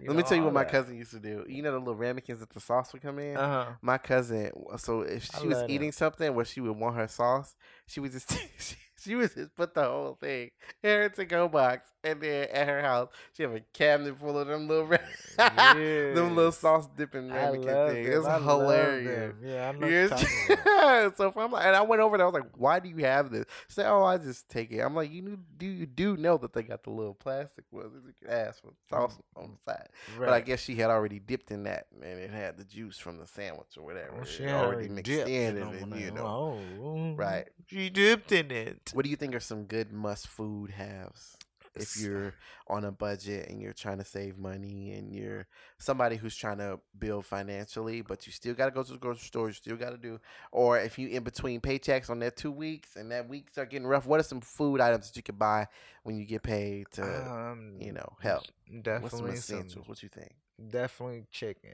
Let 0.05 0.15
me 0.15 0.23
tell 0.23 0.37
you 0.37 0.43
what 0.43 0.53
my 0.53 0.63
cousin 0.65 0.95
used 0.97 1.11
to 1.11 1.19
do. 1.19 1.43
You 1.49 1.61
know 1.63 1.71
the 1.71 1.79
little 1.79 1.95
ramekins 1.95 2.39
that 2.39 2.51
the 2.51 2.59
sauce 2.59 2.93
would 2.93 3.01
come 3.01 3.19
in. 3.19 3.35
Uh 3.35 3.65
huh. 3.65 3.71
my 3.81 3.97
cousin, 3.97 4.51
so 4.77 5.01
if 5.01 5.27
she 5.39 5.47
was 5.47 5.57
that. 5.57 5.69
eating 5.69 5.91
something 5.91 6.33
where 6.35 6.45
she 6.45 6.61
would 6.61 6.77
want 6.77 6.95
her 6.95 7.07
sauce, 7.07 7.55
she 7.87 7.99
would 7.99 8.11
just 8.11 8.29
she, 9.01 9.15
would 9.15 9.33
just 9.33 9.55
put 9.55 9.73
the 9.73 9.83
whole 9.83 10.17
thing 10.19 10.51
in 10.83 10.89
her 10.89 11.09
to 11.09 11.25
go 11.25 11.47
box, 11.47 11.89
and 12.03 12.21
then 12.21 12.47
at 12.51 12.67
her 12.67 12.81
house 12.81 13.09
she 13.33 13.43
have 13.43 13.53
a 13.53 13.61
cabinet 13.73 14.19
full 14.19 14.37
of 14.37 14.47
them 14.47 14.67
little 14.67 14.87
ra- 14.87 14.97
them 15.37 16.35
little 16.35 16.51
sauce 16.51 16.87
dipping 16.95 17.29
ramekin 17.29 17.93
things. 17.93 18.09
It's 18.09 18.27
I 18.27 18.39
hilarious. 18.39 19.35
Yeah, 19.43 19.69
I 19.69 19.71
know. 19.77 19.87
Yes. 19.87 21.17
so 21.17 21.33
I'm 21.35 21.51
like, 21.51 21.65
and 21.65 21.75
I 21.75 21.81
went 21.81 22.01
over 22.01 22.17
there. 22.17 22.25
I 22.25 22.29
was 22.29 22.41
like, 22.41 22.51
"Why 22.57 22.79
do 22.79 22.89
you 22.89 22.97
have 23.05 23.31
this?" 23.31 23.45
She 23.67 23.75
said, 23.75 23.89
"Oh, 23.89 24.03
I 24.03 24.17
just 24.17 24.49
take 24.49 24.71
it." 24.71 24.79
I'm 24.79 24.95
like, 24.95 25.11
"You 25.11 25.21
knew- 25.21 25.39
do 25.57 25.65
you 25.65 25.85
do 25.85 26.17
know 26.17 26.37
that 26.37 26.53
they 26.53 26.63
got 26.63 26.83
the 26.83 26.91
little 26.91 27.13
plastic 27.13 27.65
ones 27.71 27.93
that 27.93 28.03
you 28.05 28.13
can 28.27 28.29
ask 28.29 28.61
for 28.61 28.71
sauce 28.89 29.17
mm. 29.17 29.43
on 29.43 29.51
the 29.51 29.71
side?" 29.71 29.89
Right. 30.17 30.27
But 30.27 30.33
I 30.33 30.41
guess 30.41 30.61
she 30.61 30.75
had 30.75 30.89
already 30.89 31.19
dipped 31.19 31.51
in 31.51 31.63
that, 31.63 31.87
and 32.01 32.19
it 32.19 32.31
had 32.31 32.57
the 32.57 32.63
juice 32.63 32.97
from 32.97 33.17
the 33.17 33.27
sandwich 33.27 33.77
or 33.77 33.81
oh, 33.81 33.85
whatever. 33.85 34.15
Well, 34.15 34.25
she 34.25 34.47
already 34.47 34.89
mixed 34.89 35.11
in, 35.11 35.57
in 35.57 35.63
and 35.63 35.99
you 35.99 36.11
know. 36.11 36.59
Oh, 36.81 37.13
Right. 37.13 37.45
Mm-hmm. 37.45 37.77
She 37.77 37.89
dipped 37.89 38.31
in 38.31 38.51
it. 38.51 38.88
What 38.93 39.03
do 39.03 39.09
you 39.09 39.15
think 39.15 39.35
are 39.35 39.39
some 39.39 39.63
good 39.63 39.91
must 39.91 40.27
food 40.27 40.71
haves 40.71 41.37
if 41.75 42.01
you're 42.01 42.33
on 42.67 42.83
a 42.83 42.91
budget 42.91 43.49
and 43.49 43.61
you're 43.61 43.73
trying 43.73 43.97
to 43.97 44.05
save 44.05 44.37
money 44.37 44.91
and 44.91 45.13
you're 45.13 45.47
somebody 45.77 46.15
who's 46.15 46.35
trying 46.35 46.57
to 46.57 46.79
build 46.97 47.25
financially, 47.25 48.01
but 48.01 48.25
you 48.25 48.33
still 48.33 48.53
got 48.53 48.65
to 48.65 48.71
go 48.71 48.83
to 48.83 48.91
the 48.93 48.97
grocery 48.97 49.25
store, 49.25 49.47
you 49.47 49.53
still 49.53 49.75
got 49.75 49.91
to 49.91 49.97
do, 49.97 50.19
or 50.51 50.79
if 50.79 50.97
you 50.97 51.07
in 51.09 51.23
between 51.23 51.61
paychecks 51.61 52.09
on 52.09 52.19
that 52.19 52.35
two 52.35 52.51
weeks 52.51 52.95
and 52.95 53.11
that 53.11 53.27
weeks 53.29 53.57
are 53.57 53.65
getting 53.65 53.87
rough, 53.87 54.05
what 54.05 54.19
are 54.19 54.23
some 54.23 54.41
food 54.41 54.81
items 54.81 55.09
that 55.09 55.15
you 55.15 55.23
can 55.23 55.35
buy 55.35 55.67
when 56.03 56.17
you 56.17 56.25
get 56.25 56.43
paid 56.43 56.87
to, 56.91 57.03
um, 57.03 57.75
you 57.79 57.91
know, 57.91 58.17
help? 58.21 58.43
What's 58.67 58.81
some 58.81 58.83
Definitely 58.83 59.35
some, 59.35 59.59
essentials? 59.59 59.87
What 59.87 60.03
you 60.03 60.09
think? 60.09 60.33
definitely 60.71 61.25
chicken. 61.31 61.71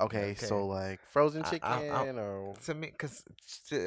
Okay, 0.00 0.30
Okay. 0.32 0.46
so 0.46 0.66
like 0.66 1.00
frozen 1.04 1.42
chicken 1.44 1.68
I- 1.72 1.90
I- 1.90 2.08
or 2.08 2.54
To 2.64 2.74
me, 2.74 2.92
cause 2.98 3.24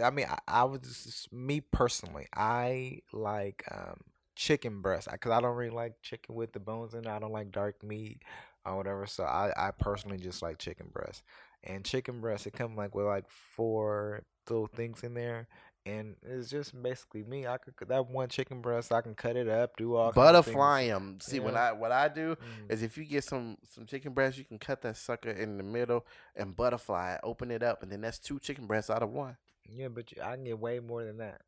I 0.04 0.10
mean, 0.10 0.28
I, 0.30 0.38
I 0.48 0.64
was 0.66 0.82
just, 0.82 1.32
me 1.34 1.62
personally, 1.62 2.28
I 2.36 3.00
like 3.14 3.64
um 3.72 4.02
chicken 4.36 4.82
breast, 4.82 5.08
I- 5.12 5.18
cause 5.18 5.32
I 5.32 5.42
don't 5.42 5.56
really 5.56 5.72
like 5.76 6.02
chicken 6.02 6.36
with 6.36 6.54
the 6.54 6.60
bones 6.60 6.94
in 6.94 7.02
it. 7.06 7.08
I 7.08 7.20
don't 7.20 7.32
like 7.34 7.52
dark 7.52 7.84
meat 7.84 8.22
or 8.66 8.76
whatever. 8.78 9.06
So 9.06 9.24
I, 9.24 9.52
I 9.58 9.72
personally 9.72 10.18
just 10.18 10.42
like 10.42 10.58
chicken 10.58 10.88
breast. 10.92 11.24
And 11.64 11.86
chicken 11.86 12.22
breast, 12.22 12.48
it 12.48 12.54
come 12.54 12.76
like 12.76 12.96
with 12.96 13.06
like 13.06 13.26
four 13.30 14.24
little 14.50 14.68
things 14.68 15.04
in 15.04 15.14
there, 15.14 15.48
and 15.86 16.16
it's 16.22 16.50
just 16.50 16.80
basically 16.82 17.24
me. 17.24 17.48
I 17.48 17.58
could 17.58 17.74
that 17.88 18.08
one 18.08 18.30
chicken 18.30 18.62
breast. 18.62 18.92
I 18.92 19.02
can 19.02 19.16
cut 19.16 19.36
it 19.36 19.48
up, 19.48 19.76
do 19.78 19.96
all 19.96 20.12
kinds 20.12 20.38
of 20.38 20.46
things. 20.46 20.56
Butterfly 20.56 20.88
them. 20.88 21.18
See, 21.22 21.40
when 21.40 21.54
Yeah. 21.56 21.70
I 21.70 21.72
what 21.74 21.92
I 21.92 22.08
do 22.08 22.36
Mm. 22.36 22.72
is 22.72 22.84
if 22.84 22.98
you 22.98 23.06
get 23.06 23.24
some 23.24 23.58
some 23.70 23.86
chicken 23.86 24.14
breast, 24.14 24.38
you 24.38 24.46
can 24.46 24.60
cut 24.60 24.82
that 24.82 24.98
sucker 24.98 25.30
in 25.32 25.58
the 25.58 25.64
middle 25.64 26.06
and 26.36 26.56
butterfly, 26.56 27.14
it, 27.16 27.22
open 27.24 27.50
it 27.52 27.64
up, 27.64 27.82
and 27.84 27.92
then 27.92 28.02
that's 28.02 28.20
two 28.20 28.40
chicken 28.40 28.68
breasts 28.68 28.90
out 28.90 29.02
of 29.04 29.10
one. 29.10 29.38
Yeah, 29.70 29.88
but 29.88 30.12
you, 30.12 30.22
I 30.22 30.36
can 30.36 30.44
get 30.44 30.60
way 30.60 30.80
more 30.80 31.04
than 31.04 31.18
that. 31.18 31.42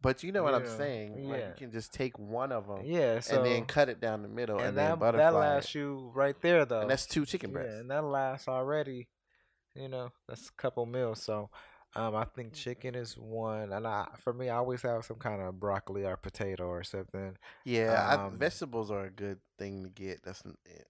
But 0.00 0.22
you 0.22 0.32
know 0.32 0.42
what 0.42 0.54
I'm 0.54 0.64
Yeah, 0.64 0.76
saying? 0.76 1.28
Like 1.30 1.40
yeah. 1.40 1.48
you 1.48 1.54
can 1.56 1.72
just 1.72 1.94
take 1.94 2.18
one 2.18 2.52
of 2.52 2.66
them 2.66 2.82
Yeah, 2.84 3.20
so 3.20 3.36
and 3.36 3.46
then 3.46 3.64
cut 3.64 3.88
it 3.88 4.00
down 4.00 4.20
the 4.20 4.28
middle 4.28 4.58
and, 4.58 4.68
and 4.68 4.76
then 4.76 4.90
that 4.90 4.98
butterfly. 4.98 5.30
that 5.30 5.38
lasts 5.38 5.74
you 5.74 6.10
right 6.14 6.38
there 6.42 6.66
though. 6.66 6.82
and 6.82 6.90
that's 6.90 7.06
two 7.06 7.24
chicken 7.24 7.50
yeah, 7.50 7.54
breasts. 7.54 7.80
and 7.80 7.90
that 7.90 8.04
lasts 8.04 8.46
already. 8.48 9.08
You 9.74 9.88
know, 9.88 10.12
that's 10.28 10.48
a 10.50 10.52
couple 10.52 10.84
meals. 10.86 11.22
So, 11.22 11.48
um, 11.96 12.14
I 12.16 12.24
think 12.24 12.52
chicken 12.54 12.94
is 12.94 13.16
one, 13.16 13.72
and 13.72 13.86
I 13.86 14.06
for 14.18 14.32
me, 14.32 14.48
I 14.48 14.56
always 14.56 14.82
have 14.82 15.04
some 15.04 15.16
kind 15.18 15.40
of 15.42 15.58
broccoli 15.60 16.04
or 16.04 16.16
potato 16.16 16.66
or 16.66 16.82
something. 16.84 17.36
Yeah, 17.64 18.18
I, 18.18 18.18
Um, 18.26 18.36
vegetables 18.36 18.90
are 18.90 19.04
a 19.04 19.10
good 19.10 19.38
thing 19.58 19.82
to 19.84 19.88
get. 19.90 20.22
That's 20.22 20.42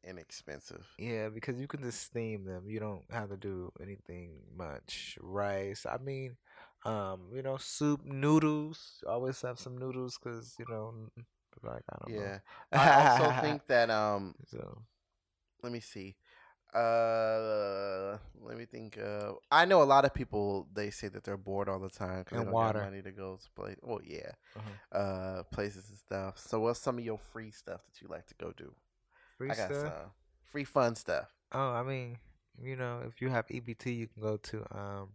inexpensive. 0.05 0.87
Yeah, 0.99 1.29
because 1.29 1.59
you 1.61 1.67
can 1.67 1.83
just 1.83 2.03
steam 2.03 2.45
them. 2.45 2.69
You 2.69 2.79
don't 2.81 3.05
have 3.11 3.31
to 3.31 3.37
do 3.37 3.73
anything 3.81 4.41
much. 4.57 5.19
Rice. 5.21 5.87
I 5.87 5.99
mean, 5.99 6.37
um, 6.85 7.31
you 7.35 7.43
know, 7.43 7.57
soup, 7.57 8.05
noodles. 8.05 9.03
Always 9.07 9.41
have 9.43 9.59
some 9.59 9.77
noodles 9.79 10.19
because 10.19 10.55
you 10.59 10.67
know, 10.69 10.95
like 11.63 11.83
I 11.91 11.97
don't 12.01 12.15
Yeah, 12.15 12.39
know. 12.39 12.41
I 12.75 12.89
also 12.89 13.31
think 13.33 13.67
that 13.67 13.91
um, 13.91 14.35
so. 14.49 14.83
let 15.63 15.73
me 15.73 15.81
see. 15.81 16.17
Uh, 16.75 18.19
let 18.43 18.57
me 18.59 18.65
think. 18.67 18.99
Uh, 18.99 19.33
I 19.51 19.65
know 19.65 19.83
a 19.83 19.85
lot 19.85 20.05
of 20.05 20.13
people. 20.15 20.67
They 20.75 20.91
say 20.91 21.09
that 21.09 21.25
they're 21.25 21.37
bored 21.37 21.69
all 21.69 21.79
the 21.79 21.89
time 21.89 22.21
because 22.25 22.39
they 22.39 22.45
don't 22.45 22.53
water. 22.53 22.81
have 22.81 22.91
money 22.91 23.03
to 23.03 23.13
go 23.13 23.37
to 23.37 23.51
play. 23.55 23.77
Oh 23.87 24.01
yeah, 24.05 24.33
Uh-huh. 24.57 24.99
uh, 24.99 25.43
places 25.45 25.89
and 25.89 25.99
stuff. 25.99 26.39
So 26.39 26.61
what's 26.61 26.81
some 26.81 26.99
of 26.99 27.05
your 27.05 27.19
free 27.19 27.51
stuff 27.51 27.81
that 27.87 28.01
you 28.03 28.09
like 28.09 28.27
to 28.27 28.35
go 28.35 28.53
do? 28.57 28.75
Free 29.39 29.51
I 29.51 29.55
got 29.55 29.75
stuff. 29.75 29.83
some 29.83 30.11
free 30.45 30.65
fun 30.65 30.95
stuff. 30.95 31.29
Oh, 31.53 31.71
I 31.73 31.83
mean, 31.83 32.19
you 32.63 32.77
know, 32.77 33.03
if 33.07 33.21
you 33.21 33.29
have 33.31 33.47
EBT, 33.49 33.97
you 33.97 34.07
can 34.09 34.23
go 34.23 34.37
to 34.39 34.67
um, 34.77 35.09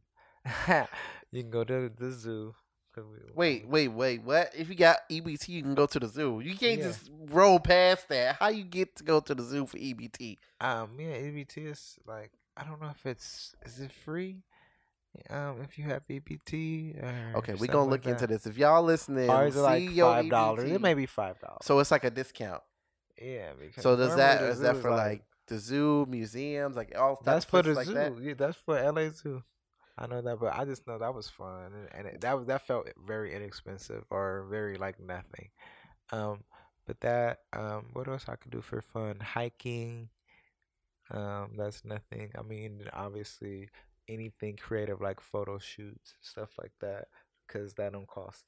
you 1.32 1.42
can 1.44 1.52
go 1.52 1.64
to 1.64 1.90
the 1.90 2.12
zoo. 2.12 2.56
We- 2.98 3.04
Wait, 3.36 3.68
wait, 3.68 3.88
wait. 3.90 4.24
What? 4.24 4.52
If 4.56 4.70
you 4.70 4.76
got 4.76 4.98
EBT, 5.10 5.50
you 5.50 5.62
can 5.62 5.76
go 5.76 5.86
to 5.86 6.00
the 6.00 6.08
zoo. 6.08 6.40
You 6.42 6.56
can't 6.56 6.80
Yeah. 6.80 6.88
just 6.88 7.10
roll 7.28 7.60
past 7.60 8.10
that. 8.10 8.36
How 8.38 8.50
you 8.50 8.64
get 8.64 8.96
to 8.98 9.04
go 9.04 9.20
to 9.20 9.34
the 9.36 9.44
zoo 9.44 9.66
for 9.66 9.78
EBT? 9.78 10.38
Um, 10.62 11.00
yeah, 11.00 11.16
EBT 11.18 11.66
is 11.68 11.98
like 12.06 12.32
I 12.58 12.64
don't 12.66 12.82
know 12.82 12.90
if 12.90 13.06
it's 13.06 13.56
is 13.66 13.80
it 13.80 13.92
free. 13.92 14.44
Um, 15.30 15.62
if 15.62 15.78
you 15.78 15.86
have 15.86 16.04
EBT. 16.08 16.96
Okay, 17.36 17.54
we 17.54 17.58
something 17.60 17.68
gonna 17.68 17.82
like 17.84 18.06
look 18.06 18.06
into 18.06 18.28
this. 18.28 18.46
If 18.46 18.58
y'all 18.58 18.84
listening, 18.84 19.30
is 19.30 19.56
it 19.56 19.60
like 19.60 19.90
five 19.96 20.30
dollars? 20.30 20.70
It 20.72 20.82
may 20.82 20.94
be 20.94 21.06
five 21.06 21.40
dollars. 21.40 21.60
So 21.64 21.80
it's 21.80 21.92
like 21.92 22.04
a 22.04 22.12
discount. 22.12 22.62
yeah. 23.22 23.54
Because 23.60 23.82
So 23.84 23.96
does 23.96 24.16
that 24.16 24.42
is 24.42 24.42
that 24.42 24.46
the 24.46 24.52
is 24.52 24.58
zoo 24.58 24.64
that 24.64 24.76
for 24.82 24.92
like, 24.92 25.24
the 25.48 25.58
zoo, 25.58 26.06
museums, 26.08 26.76
like 26.76 26.96
all 26.98 27.20
That's 27.24 27.44
for 27.46 27.62
the 27.64 27.74
places 27.74 27.88
zoo. 27.88 27.94
that? 27.96 28.22
Yeah, 28.22 28.34
that's 28.36 28.58
for 28.58 28.76
LA 28.80 29.10
Zoo. 29.10 29.44
I 30.00 30.08
know 30.08 30.22
that, 30.22 30.40
but 30.40 30.56
I 30.56 30.66
just 30.66 30.88
know 30.88 30.98
that 30.98 31.14
was 31.14 31.30
fun, 31.30 31.74
and, 31.94 32.08
it, 32.08 32.22
that 32.22 32.38
was 32.38 32.48
that 32.48 32.66
felt 32.66 32.88
very 33.06 33.36
inexpensive 33.36 34.06
or 34.10 34.48
very 34.50 34.78
like 34.78 35.00
nothing. 35.00 35.50
Um, 36.12 36.44
but 36.88 37.02
that 37.02 37.40
um, 37.54 37.88
what 37.94 38.08
else 38.08 38.26
I 38.30 38.36
could 38.38 38.52
do 38.52 38.62
for 38.62 38.82
fun? 38.82 39.20
Hiking. 39.20 40.10
Um, 41.12 41.52
that's 41.58 41.84
nothing. 41.86 42.32
I 42.38 42.44
mean, 42.44 42.84
obviously 42.94 43.70
anything 44.08 44.58
creative 44.58 45.02
like 45.02 45.22
photo 45.22 45.60
shoots, 45.60 46.16
stuff 46.22 46.50
like 46.60 46.74
that, 46.82 47.08
because 47.48 47.74
that 47.76 47.94
don't 47.94 48.08
cost. 48.08 48.46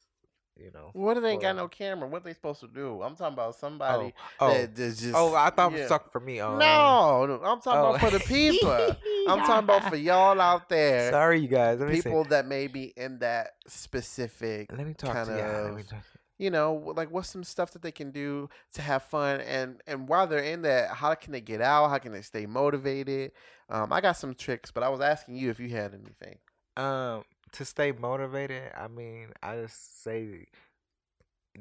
You 0.58 0.70
know. 0.74 0.90
What 0.94 1.18
if 1.18 1.24
they 1.24 1.32
ain't 1.32 1.42
got 1.42 1.56
no 1.56 1.68
camera? 1.68 2.08
What 2.08 2.24
they 2.24 2.34
supposed 2.34 2.60
to 2.60 2.68
do? 2.68 3.02
I'm 3.02 3.16
talking 3.16 3.34
about 3.34 3.56
somebody 3.56 4.14
Oh, 4.40 4.48
oh, 4.48 4.54
that 4.54 4.76
just. 4.76 5.06
oh! 5.16 5.34
I 5.34 5.50
thought 5.50 5.72
it 5.72 5.76
yeah. 5.76 5.82
was 5.84 5.90
talking 5.90 6.10
for 6.12 6.20
me. 6.20 6.42
Oh, 6.42 6.58
No, 6.58 7.26
no, 7.26 7.42
I'm 7.44 7.62
talking 7.62 7.80
oh. 7.82 7.90
about 7.96 8.02
for 8.02 8.12
the 8.12 8.20
people. 8.20 8.70
I'm 9.30 9.40
talking 9.40 9.64
about 9.64 9.90
for 9.90 9.96
y'all 9.96 10.40
out 10.40 10.70
there. 10.70 11.10
Sorry, 11.12 11.40
you 11.40 11.48
guys. 11.48 11.80
Let 11.80 11.90
me 11.90 11.96
see. 11.96 12.02
people 12.04 12.26
that 12.26 12.46
may 12.48 12.68
be 12.68 12.94
in 12.96 13.20
that 13.20 13.54
specific 13.68 14.72
Let 14.72 14.86
me 14.88 14.94
talk 14.94 15.14
kind 15.14 15.28
to 15.28 15.34
you. 15.36 15.40
Let 15.42 15.74
me 15.74 15.82
of 15.82 15.88
talk. 15.90 16.04
you 16.38 16.50
know 16.50 16.94
like 16.96 17.12
what's 17.12 17.30
some 17.30 17.44
stuff 17.44 17.72
that 17.72 17.82
they 17.82 17.92
can 17.92 18.12
do 18.12 18.50
to 18.74 18.82
have 18.82 19.04
fun 19.04 19.42
and 19.42 19.82
and 19.88 20.08
while 20.08 20.26
they're 20.28 20.40
in 20.40 20.64
that 20.64 20.90
how 20.90 21.14
can 21.16 21.32
they 21.32 21.42
get 21.42 21.62
out 21.62 21.90
how 21.90 21.98
can 21.98 22.12
they 22.12 22.22
stay 22.22 22.46
motivated 22.48 23.32
um 23.70 23.94
i 23.94 24.02
got 24.02 24.14
some 24.14 24.34
tricks 24.34 24.72
but 24.72 24.82
i 24.84 24.90
was 24.90 25.02
asking 25.02 25.36
you 25.36 25.50
if 25.52 25.60
you 25.60 25.70
had 25.70 25.94
anything 25.94 26.38
Um, 26.78 27.24
to 27.54 27.66
stay 27.66 27.92
motivated, 27.92 28.72
I 28.76 28.88
mean, 28.88 29.30
I 29.42 29.56
just 29.58 30.04
say 30.04 30.48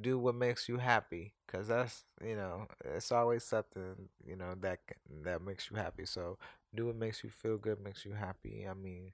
do 0.01 0.19
what 0.19 0.35
makes 0.35 0.69
you 0.69 0.77
happy, 0.79 1.35
cause 1.49 1.69
that's 1.69 2.03
you 2.25 2.37
know 2.37 2.67
it's 2.85 3.11
always 3.13 3.45
something 3.45 4.09
you 4.25 4.37
know 4.37 4.55
that 4.61 4.79
that 5.25 5.43
makes 5.43 5.71
you 5.71 5.77
happy. 5.77 6.05
So 6.07 6.39
do 6.75 6.87
what 6.87 6.97
makes 6.97 7.25
you 7.25 7.31
feel 7.31 7.57
good, 7.59 7.81
makes 7.81 8.05
you 8.05 8.13
happy. 8.13 8.67
I 8.69 8.75
mean, 8.75 9.13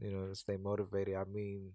you 0.00 0.10
know, 0.10 0.28
to 0.28 0.34
stay 0.34 0.56
motivated. 0.56 1.16
I 1.16 1.24
mean, 1.24 1.72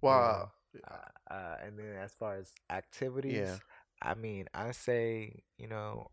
well 0.00 0.52
uh, 0.88 1.32
uh, 1.34 1.56
and 1.64 1.78
then 1.78 1.96
as 2.02 2.12
far 2.12 2.36
as 2.36 2.52
activities, 2.70 3.60
I 4.02 4.14
mean, 4.14 4.46
I 4.54 4.72
say 4.72 5.42
you 5.58 5.68
know 5.68 6.10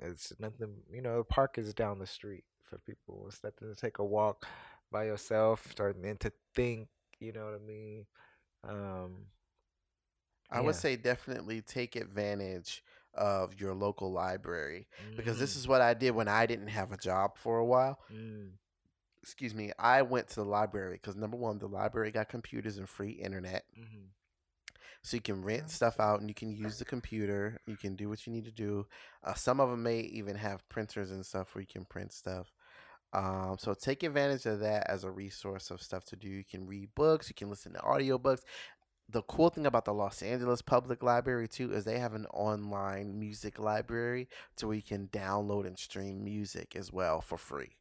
it's 0.00 0.32
nothing. 0.38 0.74
You 0.92 1.02
know, 1.02 1.18
the 1.18 1.24
park 1.24 1.58
is 1.58 1.74
down 1.74 1.98
the 1.98 2.06
street 2.06 2.44
for 2.62 2.78
people. 2.78 3.24
It's 3.28 3.42
nothing 3.44 3.72
to 3.74 3.80
take 3.80 3.98
a 3.98 4.04
walk 4.04 4.46
by 4.90 5.04
yourself, 5.04 5.66
starting 5.70 6.16
to 6.18 6.32
think. 6.54 6.88
You 7.20 7.32
know 7.32 7.44
what 7.46 7.54
I 7.54 7.58
mean? 7.66 8.06
Um, 8.64 9.26
i 10.50 10.60
would 10.60 10.76
say 10.76 10.96
definitely 10.96 11.60
take 11.62 11.96
advantage 11.96 12.82
of 13.14 13.58
your 13.60 13.74
local 13.74 14.12
library 14.12 14.86
because 15.16 15.38
this 15.38 15.54
Mm, 15.54 15.56
is 15.56 15.66
what 15.68 15.80
i 15.80 15.94
did 15.94 16.12
when 16.12 16.28
i 16.28 16.46
didn't 16.46 16.68
have 16.68 16.92
a 16.92 16.96
job 16.96 17.36
for 17.36 17.58
a 17.58 17.64
while. 17.64 17.98
Mm, 18.10 18.58
excuse 19.22 19.54
me 19.54 19.70
i 19.78 20.02
went 20.02 20.28
to 20.28 20.36
the 20.36 20.44
library 20.44 20.94
because 21.00 21.16
number 21.16 21.36
one 21.36 21.58
the 21.58 21.66
library 21.68 22.10
got 22.10 22.28
computers 22.28 22.76
and 22.78 22.88
free 22.88 23.12
internet. 23.12 23.64
Mhm. 23.76 24.10
so 25.02 25.16
you 25.16 25.20
can 25.20 25.42
rent 25.42 25.70
stuff 25.70 26.00
out 26.00 26.20
and 26.20 26.28
you 26.28 26.34
can 26.34 26.50
use 26.50 26.78
the 26.78 26.84
computer 26.84 27.60
you 27.66 27.76
can 27.76 27.94
do 27.96 28.08
what 28.08 28.26
you 28.26 28.32
need 28.32 28.44
to 28.44 28.50
do. 28.52 28.86
Uh, 29.24 29.34
some 29.34 29.60
of 29.60 29.70
them 29.70 29.82
may 29.82 30.00
even 30.00 30.36
have 30.36 30.68
printers 30.68 31.10
and 31.10 31.24
stuff 31.24 31.54
where 31.54 31.60
you 31.62 31.66
can 31.66 31.84
print 31.84 32.12
stuff 32.12 32.52
um, 33.12 33.56
so 33.58 33.74
take 33.74 34.02
advantage 34.02 34.46
of 34.46 34.60
that 34.60 34.88
as 34.88 35.04
a 35.04 35.10
resource 35.10 35.70
of 35.70 35.82
stuff 35.82 36.04
to 36.06 36.16
do. 36.16 36.28
You 36.28 36.44
can 36.44 36.66
read 36.66 36.94
books 36.94 37.28
you 37.28 37.34
can 37.34 37.50
listen 37.50 37.72
to 37.72 37.80
audiobooks. 37.80 38.42
The 39.08 39.22
cool 39.22 39.50
thing 39.50 39.66
about 39.66 39.84
the 39.84 39.92
los 39.92 40.22
angeles 40.22 40.62
public 40.62 41.02
library 41.02 41.48
too 41.48 41.72
is 41.72 41.84
they 41.84 41.98
have 41.98 42.14
an 42.14 42.26
online 42.26 43.18
music 43.18 43.58
library 43.58 44.28
to 44.56 44.68
where 44.68 44.76
you 44.76 44.82
can 44.82 45.08
download 45.08 45.66
and 45.66 45.76
stream 45.76 46.22
music 46.22 46.76
as 46.76 46.92
well 46.92 47.20
for 47.20 47.36
free 47.36 47.76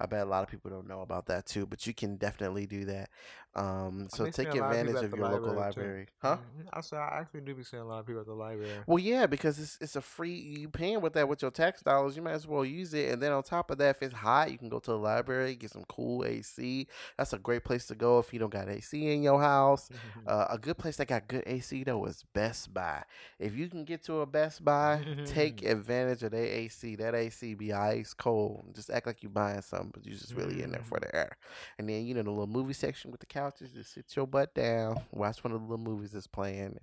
I 0.00 0.06
bet 0.06 0.22
a 0.26 0.30
lot 0.30 0.42
of 0.42 0.48
people 0.48 0.70
don't 0.70 0.88
know 0.88 1.02
about 1.02 1.26
that 1.26 1.46
too, 1.46 1.66
but 1.66 1.86
you 1.86 1.94
can 1.94 2.16
definitely 2.16 2.66
do 2.66 2.84
that. 2.86 3.10
Um, 3.54 4.06
so 4.10 4.26
take 4.26 4.34
seeing 4.36 4.48
a 4.48 4.54
lot 4.54 4.72
of 4.72 4.80
advantage 4.80 4.94
of 5.02 5.10
the 5.10 5.16
your 5.16 5.26
local 5.26 5.52
library, 5.54 6.06
too. 6.06 6.28
huh? 6.28 6.36
Mhm. 6.36 6.68
I 6.72 6.80
saw. 6.80 6.96
I 6.98 7.18
actually 7.20 7.40
do 7.40 7.54
be 7.54 7.64
seeing 7.64 7.82
a 7.82 7.86
lot 7.86 8.00
of 8.00 8.06
people 8.06 8.20
at 8.20 8.26
the 8.26 8.32
library. 8.34 8.84
Well, 8.86 8.98
yeah, 8.98 9.26
because 9.26 9.58
it's 9.58 9.78
it's 9.80 9.96
a 9.96 10.00
free. 10.00 10.32
You 10.34 10.68
paying 10.68 11.00
with 11.00 11.14
that 11.14 11.28
with 11.28 11.42
your 11.42 11.50
tax 11.50 11.82
dollars, 11.82 12.16
you 12.16 12.22
might 12.22 12.32
as 12.32 12.46
well 12.46 12.64
use 12.64 12.94
it. 12.94 13.10
And 13.10 13.22
then 13.22 13.32
on 13.32 13.42
top 13.42 13.70
of 13.70 13.78
that, 13.78 13.96
if 13.96 14.02
it's 14.02 14.14
hot, 14.14 14.50
you 14.52 14.58
can 14.58 14.68
go 14.68 14.78
to 14.78 14.90
the 14.92 14.98
library, 14.98 15.54
get 15.56 15.70
some 15.70 15.84
cool 15.88 16.24
AC. 16.24 16.86
That's 17.18 17.32
a 17.32 17.38
great 17.38 17.64
place 17.64 17.86
to 17.86 17.94
go 17.94 18.18
if 18.18 18.32
you 18.32 18.38
don't 18.38 18.52
got 18.52 18.68
AC 18.68 19.10
in 19.12 19.22
your 19.22 19.40
house. 19.40 19.90
Uh, 20.26 20.46
a 20.50 20.58
good 20.58 20.78
place 20.78 20.96
that 20.96 21.08
got 21.08 21.26
good 21.28 21.42
AC 21.46 21.82
though 21.84 22.04
is 22.04 22.24
Best 22.34 22.72
Buy. 22.72 23.02
If 23.38 23.56
you 23.56 23.68
can 23.68 23.84
get 23.84 24.02
to 24.04 24.20
a 24.20 24.26
Best 24.26 24.64
Buy, 24.64 25.02
take 25.24 25.62
advantage 25.64 26.22
of 26.22 26.30
their 26.32 26.44
AC. 26.44 26.94
That 26.96 27.14
AC 27.14 27.54
be 27.54 27.72
ice 27.72 28.12
cold. 28.14 28.66
Just 28.74 28.90
act 28.90 29.06
like 29.06 29.22
you 29.22 29.28
buying 29.28 29.62
something, 29.62 29.89
but 29.92 30.04
you're 30.04 30.16
just 30.16 30.34
really 30.34 30.62
in 30.62 30.70
there 30.72 30.82
for 30.82 30.98
the 31.00 31.14
air. 31.14 31.36
And 31.78 31.88
then 31.88 32.04
you 32.06 32.14
know 32.14 32.22
the 32.22 32.30
little 32.30 32.46
movie 32.46 32.72
section 32.72 33.10
with 33.10 33.20
the 33.20 33.26
couches. 33.26 33.72
Just 33.72 33.94
sit 33.94 34.14
your 34.16 34.26
butt 34.26 34.54
down, 34.54 35.00
watch 35.12 35.42
one 35.44 35.52
of 35.52 35.60
the 35.60 35.66
little 35.66 35.84
movies 35.84 36.12
that's 36.12 36.26
playing, 36.26 36.78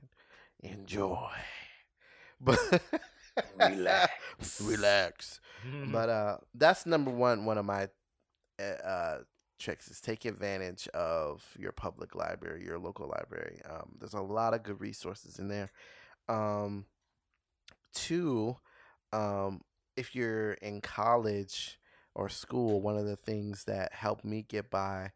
and 0.63 0.71
enjoy. 0.73 1.29
But 2.39 2.59
Relax. 3.59 4.61
relax. 4.61 5.39
But 5.91 6.09
uh, 6.09 6.37
that's 6.53 6.85
number 6.85 7.09
one. 7.11 7.45
One 7.45 7.57
of 7.57 7.65
my 7.65 7.89
uh, 8.59 8.63
uh, 8.63 9.17
tricks 9.59 9.89
is 9.89 9.99
take 9.99 10.23
advantage 10.25 10.87
of 10.89 11.43
your 11.57 11.71
public 11.71 12.13
library, 12.13 12.63
your 12.63 12.77
local 12.77 13.07
library. 13.07 13.59
Um, 13.67 13.95
there's 13.99 14.13
a 14.13 14.21
lot 14.21 14.53
of 14.53 14.61
good 14.63 14.79
resources 14.79 15.39
in 15.39 15.47
there. 15.47 15.71
Um, 16.29 16.85
two, 17.93 18.55
um, 19.11 19.61
if 19.95 20.15
you're 20.15 20.53
in 20.53 20.81
college 20.81 21.79
or 22.17 22.29
school, 22.29 22.81
one 22.81 22.97
of 22.97 23.05
the 23.05 23.15
things 23.15 23.63
that 23.65 23.93
helped 23.93 24.25
me 24.25 24.43
get 24.49 24.69
by 24.71 25.11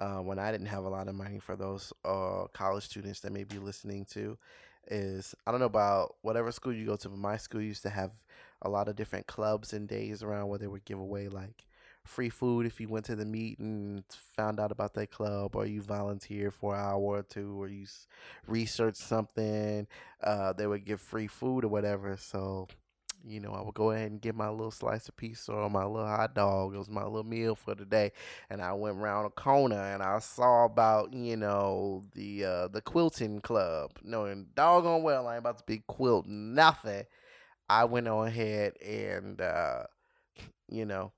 uh, 0.00 0.18
when 0.18 0.38
I 0.38 0.50
didn't 0.50 0.68
have 0.68 0.84
a 0.84 0.88
lot 0.88 1.08
of 1.08 1.14
money 1.14 1.38
for 1.38 1.56
those 1.56 1.92
uh, 2.04 2.46
college 2.52 2.84
students 2.84 3.20
that 3.20 3.32
may 3.32 3.44
be 3.44 3.58
listening 3.58 4.06
to 4.12 4.38
is 4.90 5.34
I 5.46 5.50
don't 5.50 5.60
know 5.60 5.66
about 5.66 6.16
whatever 6.22 6.50
school 6.50 6.72
you 6.72 6.86
go 6.86 6.96
to, 6.96 7.08
but 7.10 7.18
my 7.18 7.36
school 7.36 7.60
used 7.60 7.82
to 7.82 7.90
have 7.90 8.12
a 8.62 8.68
lot 8.68 8.88
of 8.88 8.96
different 8.96 9.26
clubs 9.26 9.72
and 9.72 9.86
days 9.86 10.22
around 10.22 10.48
where 10.48 10.58
they 10.58 10.66
would 10.66 10.84
give 10.86 10.98
away 10.98 11.28
like 11.28 11.66
free 12.04 12.30
food 12.30 12.64
if 12.64 12.80
you 12.80 12.88
went 12.88 13.04
to 13.06 13.16
the 13.16 13.26
meeting, 13.26 13.66
and 13.66 14.04
found 14.36 14.58
out 14.58 14.72
about 14.72 14.94
that 14.94 15.10
club, 15.10 15.54
or 15.54 15.66
you 15.66 15.82
volunteered 15.82 16.54
for 16.54 16.74
an 16.74 16.80
hour 16.80 17.00
or 17.18 17.22
two, 17.22 17.60
or 17.60 17.68
you 17.68 17.86
researched 18.46 18.96
something. 18.96 19.86
Uh, 20.22 20.52
they 20.54 20.66
would 20.66 20.86
give 20.86 21.00
free 21.00 21.26
food 21.26 21.64
or 21.64 21.68
whatever. 21.68 22.16
So, 22.16 22.68
you 23.26 23.40
know, 23.40 23.52
I 23.52 23.62
would 23.62 23.74
go 23.74 23.90
ahead 23.90 24.10
and 24.10 24.20
get 24.20 24.34
my 24.34 24.48
little 24.48 24.70
slice 24.70 25.08
of 25.08 25.16
pizza 25.16 25.52
or 25.52 25.70
my 25.70 25.84
little 25.84 26.06
hot 26.06 26.34
dog. 26.34 26.74
It 26.74 26.78
was 26.78 26.88
my 26.88 27.04
little 27.04 27.24
meal 27.24 27.54
for 27.54 27.74
the 27.74 27.84
day. 27.84 28.12
And 28.50 28.60
I 28.62 28.72
went 28.72 28.98
around 28.98 29.26
a 29.26 29.30
corner 29.30 29.80
and 29.80 30.02
I 30.02 30.18
saw 30.20 30.64
about, 30.64 31.12
you 31.12 31.36
know, 31.36 32.02
the 32.14 32.44
uh, 32.44 32.68
the 32.68 32.80
quilting 32.80 33.40
club. 33.40 33.92
Knowing 34.02 34.46
doggone 34.54 35.02
well 35.02 35.26
I 35.26 35.34
ain't 35.34 35.40
about 35.40 35.58
to 35.58 35.64
be 35.66 35.82
quilting 35.86 36.54
nothing. 36.54 37.04
I 37.68 37.84
went 37.84 38.08
on 38.08 38.26
ahead 38.26 38.74
and 38.82 39.40
uh, 39.40 39.84
you 40.70 40.86
know 40.86 41.12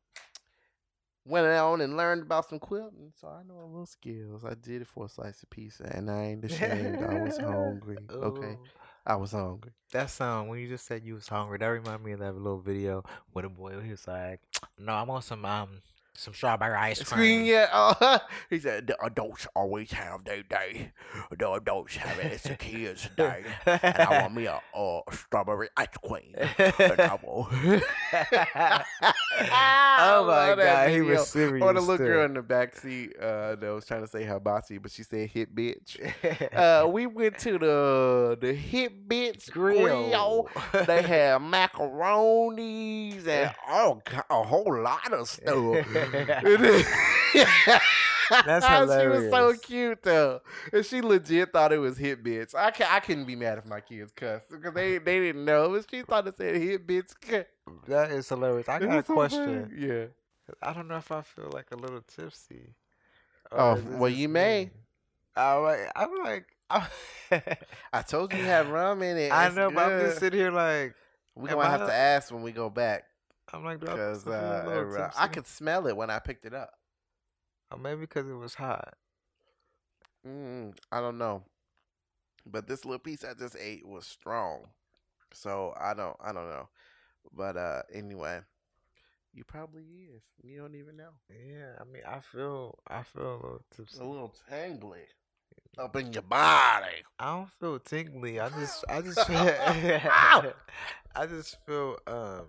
went 1.27 1.47
on 1.47 1.81
and 1.81 1.97
learned 1.97 2.23
about 2.23 2.49
some 2.49 2.59
quilting, 2.59 3.13
so 3.21 3.29
I 3.29 3.43
know 3.47 3.61
a 3.61 3.67
little 3.67 3.87
skills. 3.87 4.45
I 4.45 4.55
did 4.55 4.83
it 4.83 4.89
for 4.89 5.07
a 5.07 5.09
slice 5.09 5.43
of 5.43 5.51
pizza, 5.51 5.91
and 5.95 6.11
I 6.11 6.25
ain't 6.25 6.45
ashamed. 6.45 7.03
I 7.03 7.15
was 7.15 7.37
hungry. 7.45 7.99
Okay, 8.11 8.47
Ooh. 8.47 8.69
I 9.11 9.17
was 9.17 9.33
hungry. 9.33 9.73
That 9.93 10.09
song 10.11 10.49
when 10.49 10.61
you 10.61 10.69
just 10.69 10.87
said 10.87 11.03
you 11.05 11.15
was 11.15 11.27
hungry, 11.27 11.59
that 11.59 11.67
reminded 11.67 12.05
me 12.05 12.13
of 12.13 12.21
that 12.21 12.37
little 12.37 12.61
video 12.61 13.03
with 13.35 13.45
a 13.45 13.49
boy. 13.49 13.81
He 13.81 13.91
was 13.91 14.07
like, 14.07 14.41
"No, 14.79 14.93
I 14.93 15.03
want 15.03 15.25
some 15.25 15.45
um 15.45 15.83
some 16.15 16.33
strawberry 16.33 16.75
ice 16.77 17.03
cream." 17.03 17.45
yeah. 17.45 17.67
Uh, 17.73 18.19
he 18.51 18.61
said 18.61 18.87
the 18.87 18.97
adults 19.05 19.49
always 19.57 19.91
have 19.91 20.23
their 20.25 20.45
day. 20.45 20.93
The 21.37 21.51
adults 21.51 21.97
have 21.97 22.19
it. 22.21 22.33
It's 22.35 22.45
the 22.45 22.55
kids' 22.55 23.09
day. 23.17 23.45
And 23.67 23.97
I 23.99 24.23
want 24.23 24.35
me 24.35 24.47
a 24.47 24.61
uh, 24.75 25.01
strawberry 25.13 25.71
ice 25.77 25.89
cream. 26.05 26.35
And 26.39 27.01
I 27.01 27.19
want- 27.21 27.83
oh 29.49 30.25
my 30.27 30.55
god, 30.63 30.91
he 30.91 31.01
was 31.01 31.29
serious. 31.29 31.63
Or 31.63 31.73
the 31.73 31.81
little 31.81 32.07
girl 32.07 32.25
in 32.25 32.35
the 32.35 32.43
back 32.43 32.77
seat 32.77 33.17
uh, 33.19 33.57
that 33.57 33.71
was 33.73 33.87
trying 33.87 34.03
to 34.03 34.09
say 34.09 34.25
hibachi, 34.25 34.79
but 34.79 34.91
she 34.91 35.03
said 35.03 35.31
hit 35.31 35.55
bitch. 35.55 35.99
Uh, 36.61 36.87
we 36.87 37.07
went 37.07 37.39
to 37.39 37.59
the 37.59 38.37
the 38.41 38.53
hit 38.53 39.09
bitch 39.09 39.51
grill. 39.51 40.49
They 40.87 41.03
had 41.03 41.41
macaronis 41.41 43.27
and 43.27 43.55
oh, 43.69 44.01
a 44.29 44.43
whole 44.43 44.83
lot 44.83 45.13
of 45.13 45.29
stuff. 45.29 45.87
That's 48.45 48.65
how 48.65 48.87
She 49.01 49.07
was 49.09 49.31
so 49.31 49.55
cute 49.55 50.03
though, 50.03 50.41
and 50.73 50.85
she 50.85 51.01
legit 51.01 51.53
thought 51.53 51.73
it 51.73 51.79
was 51.79 51.97
hit 51.99 52.23
bitch. 52.23 52.55
I 52.55 52.71
can 52.71 52.87
I 52.91 53.01
couldn't 53.01 53.25
be 53.25 53.37
mad 53.37 53.59
if 53.59 53.67
my 53.67 53.81
kids 53.81 54.13
cussed 54.15 54.49
because 54.51 54.75
they 54.75 54.99
they 54.99 55.19
didn't 55.21 55.45
know, 55.45 55.71
but 55.71 55.87
she 55.91 56.03
thought 56.03 56.27
it 56.27 56.37
said 56.37 56.57
hit 56.57 56.87
bitch. 56.87 57.13
That 57.87 58.11
is 58.11 58.29
hilarious. 58.29 58.69
I 58.69 58.79
got 58.81 58.99
a 58.99 59.03
so 59.03 59.15
funny. 59.29 59.67
question. 59.67 59.73
Yeah. 59.77 60.07
I 60.63 60.73
don't 60.73 60.89
know 60.89 60.97
if 60.97 61.11
I 61.13 61.23
feel 61.23 61.51
like 61.53 61.71
a 61.71 61.77
little 61.77 62.03
tipsy. 62.03 62.75
Oh, 63.53 63.73
or 63.73 63.79
is 63.79 63.85
this 63.85 63.93
well, 64.01 64.11
you 64.11 64.29
may. 64.29 64.65
me? 64.67 64.71
I'm 65.37 65.63
like, 65.63 65.93
I'm 65.97 66.15
like, 66.23 66.47
I'm 66.71 66.87
I 67.93 68.03
told 68.03 68.33
you 68.33 68.41
you 68.41 68.45
had 68.47 68.67
rum 68.73 69.03
in 69.03 69.17
it. 69.17 69.33
I 69.33 69.47
It's 69.47 69.55
know, 69.57 69.71
but 69.71 69.87
I'm 69.87 69.99
just 69.99 70.15
good. 70.15 70.21
sitting 70.21 70.39
here 70.41 70.51
like, 70.51 70.95
We're 71.35 71.49
gonna 71.49 71.69
have 71.69 71.87
to 71.87 71.93
ask 71.93 72.33
when 72.33 72.43
we 72.43 72.53
go 72.53 72.69
back 72.71 73.05
I'm 73.53 73.65
like, 73.65 73.81
because 73.81 74.27
uh, 74.27 74.91
uh, 74.97 75.11
I 75.17 75.27
could 75.29 75.47
smell 75.47 75.87
it 75.87 75.97
when 75.97 76.11
I 76.11 76.19
picked 76.19 76.45
it 76.45 76.55
up. 76.55 76.71
Or 77.71 77.79
maybe 77.79 78.01
because 78.03 78.29
it 78.29 78.35
was 78.35 78.55
hot. 78.55 78.95
Mm, 80.27 80.75
I 80.93 81.01
don't 81.01 81.19
know, 81.19 81.45
but 82.47 82.67
this 82.67 82.85
little 82.85 82.99
piece 82.99 83.25
I 83.25 83.35
just 83.35 83.57
ate 83.59 83.87
was 83.87 84.07
strong, 84.07 84.69
so 85.33 85.75
I 85.81 85.95
don't 85.95 86.17
I 86.21 86.33
don't 86.33 86.49
know. 86.49 86.69
But 87.33 87.57
uh, 87.57 87.83
anyway, 87.93 88.41
you 89.33 89.45
probably 89.45 89.83
is. 89.83 90.23
You 90.43 90.61
don't 90.61 90.75
even 90.75 90.97
know. 90.97 91.11
Yeah, 91.29 91.73
I 91.81 91.85
mean, 91.85 92.03
I 92.07 92.21
feel, 92.21 92.79
I 92.89 93.03
feel 93.03 93.23
a 93.23 93.35
little 93.35 93.63
tipsy. 93.75 94.01
a 94.01 94.05
little 94.05 94.35
tangly 94.51 95.07
up 95.79 95.97
in 95.97 96.13
your 96.13 96.23
body. 96.23 97.05
I 97.19 97.37
don't 97.37 97.51
feel 97.53 97.79
tingly. 97.79 98.41
I 98.41 98.49
just, 98.51 98.85
I 98.89 99.01
just, 99.01 99.27
feel, 99.27 99.37
I 101.15 101.27
just 101.29 101.57
feel, 101.67 101.99
um, 102.07 102.47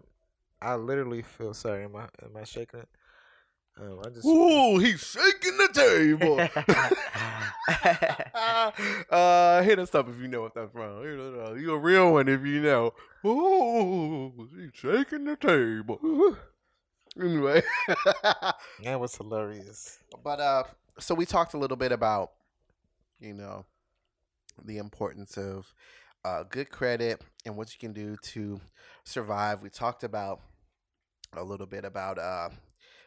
I 0.62 0.76
literally 0.76 1.22
feel. 1.22 1.54
Sorry, 1.54 1.84
am 1.84 1.96
I, 1.96 2.08
am 2.24 2.36
I 2.36 2.44
shaking 2.44 2.82
it? 2.82 2.90
Um, 3.80 4.00
I 4.06 4.10
just. 4.10 4.26
Ooh, 4.26 4.78
he's 4.80 5.02
shaking 5.02 5.58
the 5.58 5.70
table. 5.74 6.40
uh, 9.10 9.62
hit 9.64 9.80
us 9.80 9.94
up 9.96 10.10
if 10.10 10.20
you 10.20 10.28
know 10.28 10.42
what 10.42 10.54
that's 10.54 10.72
from. 10.72 11.04
Hit 11.04 11.20
us 11.20 11.50
up. 11.50 11.58
You 11.58 11.74
a 11.74 11.78
real 11.78 12.14
one 12.14 12.28
if 12.28 12.46
you 12.46 12.62
know. 12.62 12.94
Ooh, 13.26 14.50
he's 14.56 14.72
shaking 14.74 15.26
the 15.26 15.36
table. 15.36 16.38
anyway, 17.22 17.62
that 18.84 19.00
was 19.00 19.16
hilarious. 19.16 20.00
but 20.24 20.40
uh, 20.40 20.64
so 21.00 21.16
we 21.16 21.26
talked 21.26 21.54
a 21.54 21.58
little 21.58 21.78
bit 21.78 21.92
about, 21.92 22.32
you 23.20 23.34
know, 23.34 23.66
the 24.64 24.78
importance 24.78 25.38
of 25.38 25.74
uh, 26.26 26.44
good 26.44 26.70
credit 26.70 27.22
and 27.46 27.56
what 27.56 27.74
you 27.74 27.80
can 27.80 27.94
do 27.94 28.18
to 28.22 28.60
survive. 29.04 29.62
We 29.62 29.70
talked 29.70 30.04
about 30.04 30.42
a 31.34 31.44
little 31.44 31.68
bit 31.68 31.86
about 31.86 32.20
uh, 32.20 32.50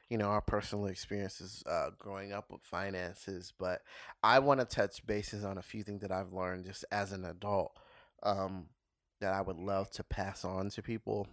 you 0.08 0.18
know, 0.18 0.26
our 0.26 0.40
personal 0.40 0.86
experiences 0.86 1.62
uh, 1.66 1.90
growing 1.98 2.32
up 2.32 2.50
with 2.50 2.62
finances, 2.62 3.52
but 3.58 3.82
I 4.22 4.38
want 4.38 4.60
to 4.60 4.66
touch 4.66 5.06
bases 5.06 5.44
on 5.44 5.58
a 5.58 5.62
few 5.62 5.82
things 5.82 6.02
that 6.02 6.12
I've 6.12 6.32
learned 6.32 6.66
just 6.66 6.84
as 6.92 7.12
an 7.12 7.24
adult 7.24 7.78
um, 8.22 8.66
that 9.20 9.32
I 9.32 9.40
would 9.40 9.56
love 9.56 9.90
to 9.92 10.04
pass 10.04 10.44
on 10.44 10.70
to 10.70 10.82
people 10.82 11.26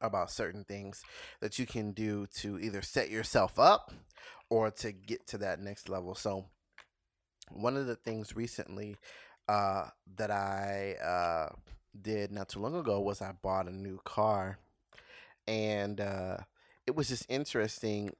about 0.00 0.30
certain 0.30 0.64
things 0.64 1.02
that 1.40 1.58
you 1.58 1.66
can 1.66 1.92
do 1.92 2.26
to 2.36 2.58
either 2.58 2.82
set 2.82 3.10
yourself 3.10 3.58
up 3.58 3.92
or 4.50 4.70
to 4.70 4.92
get 4.92 5.26
to 5.28 5.38
that 5.38 5.60
next 5.60 5.88
level. 5.88 6.14
So, 6.14 6.46
one 7.50 7.76
of 7.76 7.86
the 7.86 7.96
things 7.96 8.36
recently 8.36 8.96
uh, 9.48 9.88
that 10.16 10.30
I 10.30 10.94
uh, 11.02 11.54
did 12.00 12.30
not 12.32 12.48
too 12.48 12.60
long 12.60 12.74
ago 12.74 13.00
was 13.00 13.20
I 13.20 13.32
bought 13.32 13.68
a 13.68 13.74
new 13.74 14.00
car, 14.04 14.58
and 15.46 16.00
uh, 16.00 16.38
it 16.86 16.94
was 16.94 17.08
just 17.08 17.26
interesting. 17.28 18.10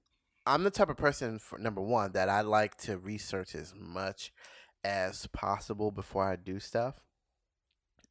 I'm 0.47 0.65
the 0.65 0.71
type 0.71 0.91
of 0.91 0.97
person, 0.97 1.39
for 1.39 1.59
number 1.59 1.81
one, 1.81 2.13
that 2.13 2.29
I 2.29 2.43
like 2.43 2.77
to 2.79 2.99
research 2.99 3.55
as 3.55 3.75
much 3.77 4.33
as 4.85 5.27
possible 5.29 5.91
before 5.91 6.25
I 6.31 6.37
do 6.37 6.61
stuff. 6.61 7.01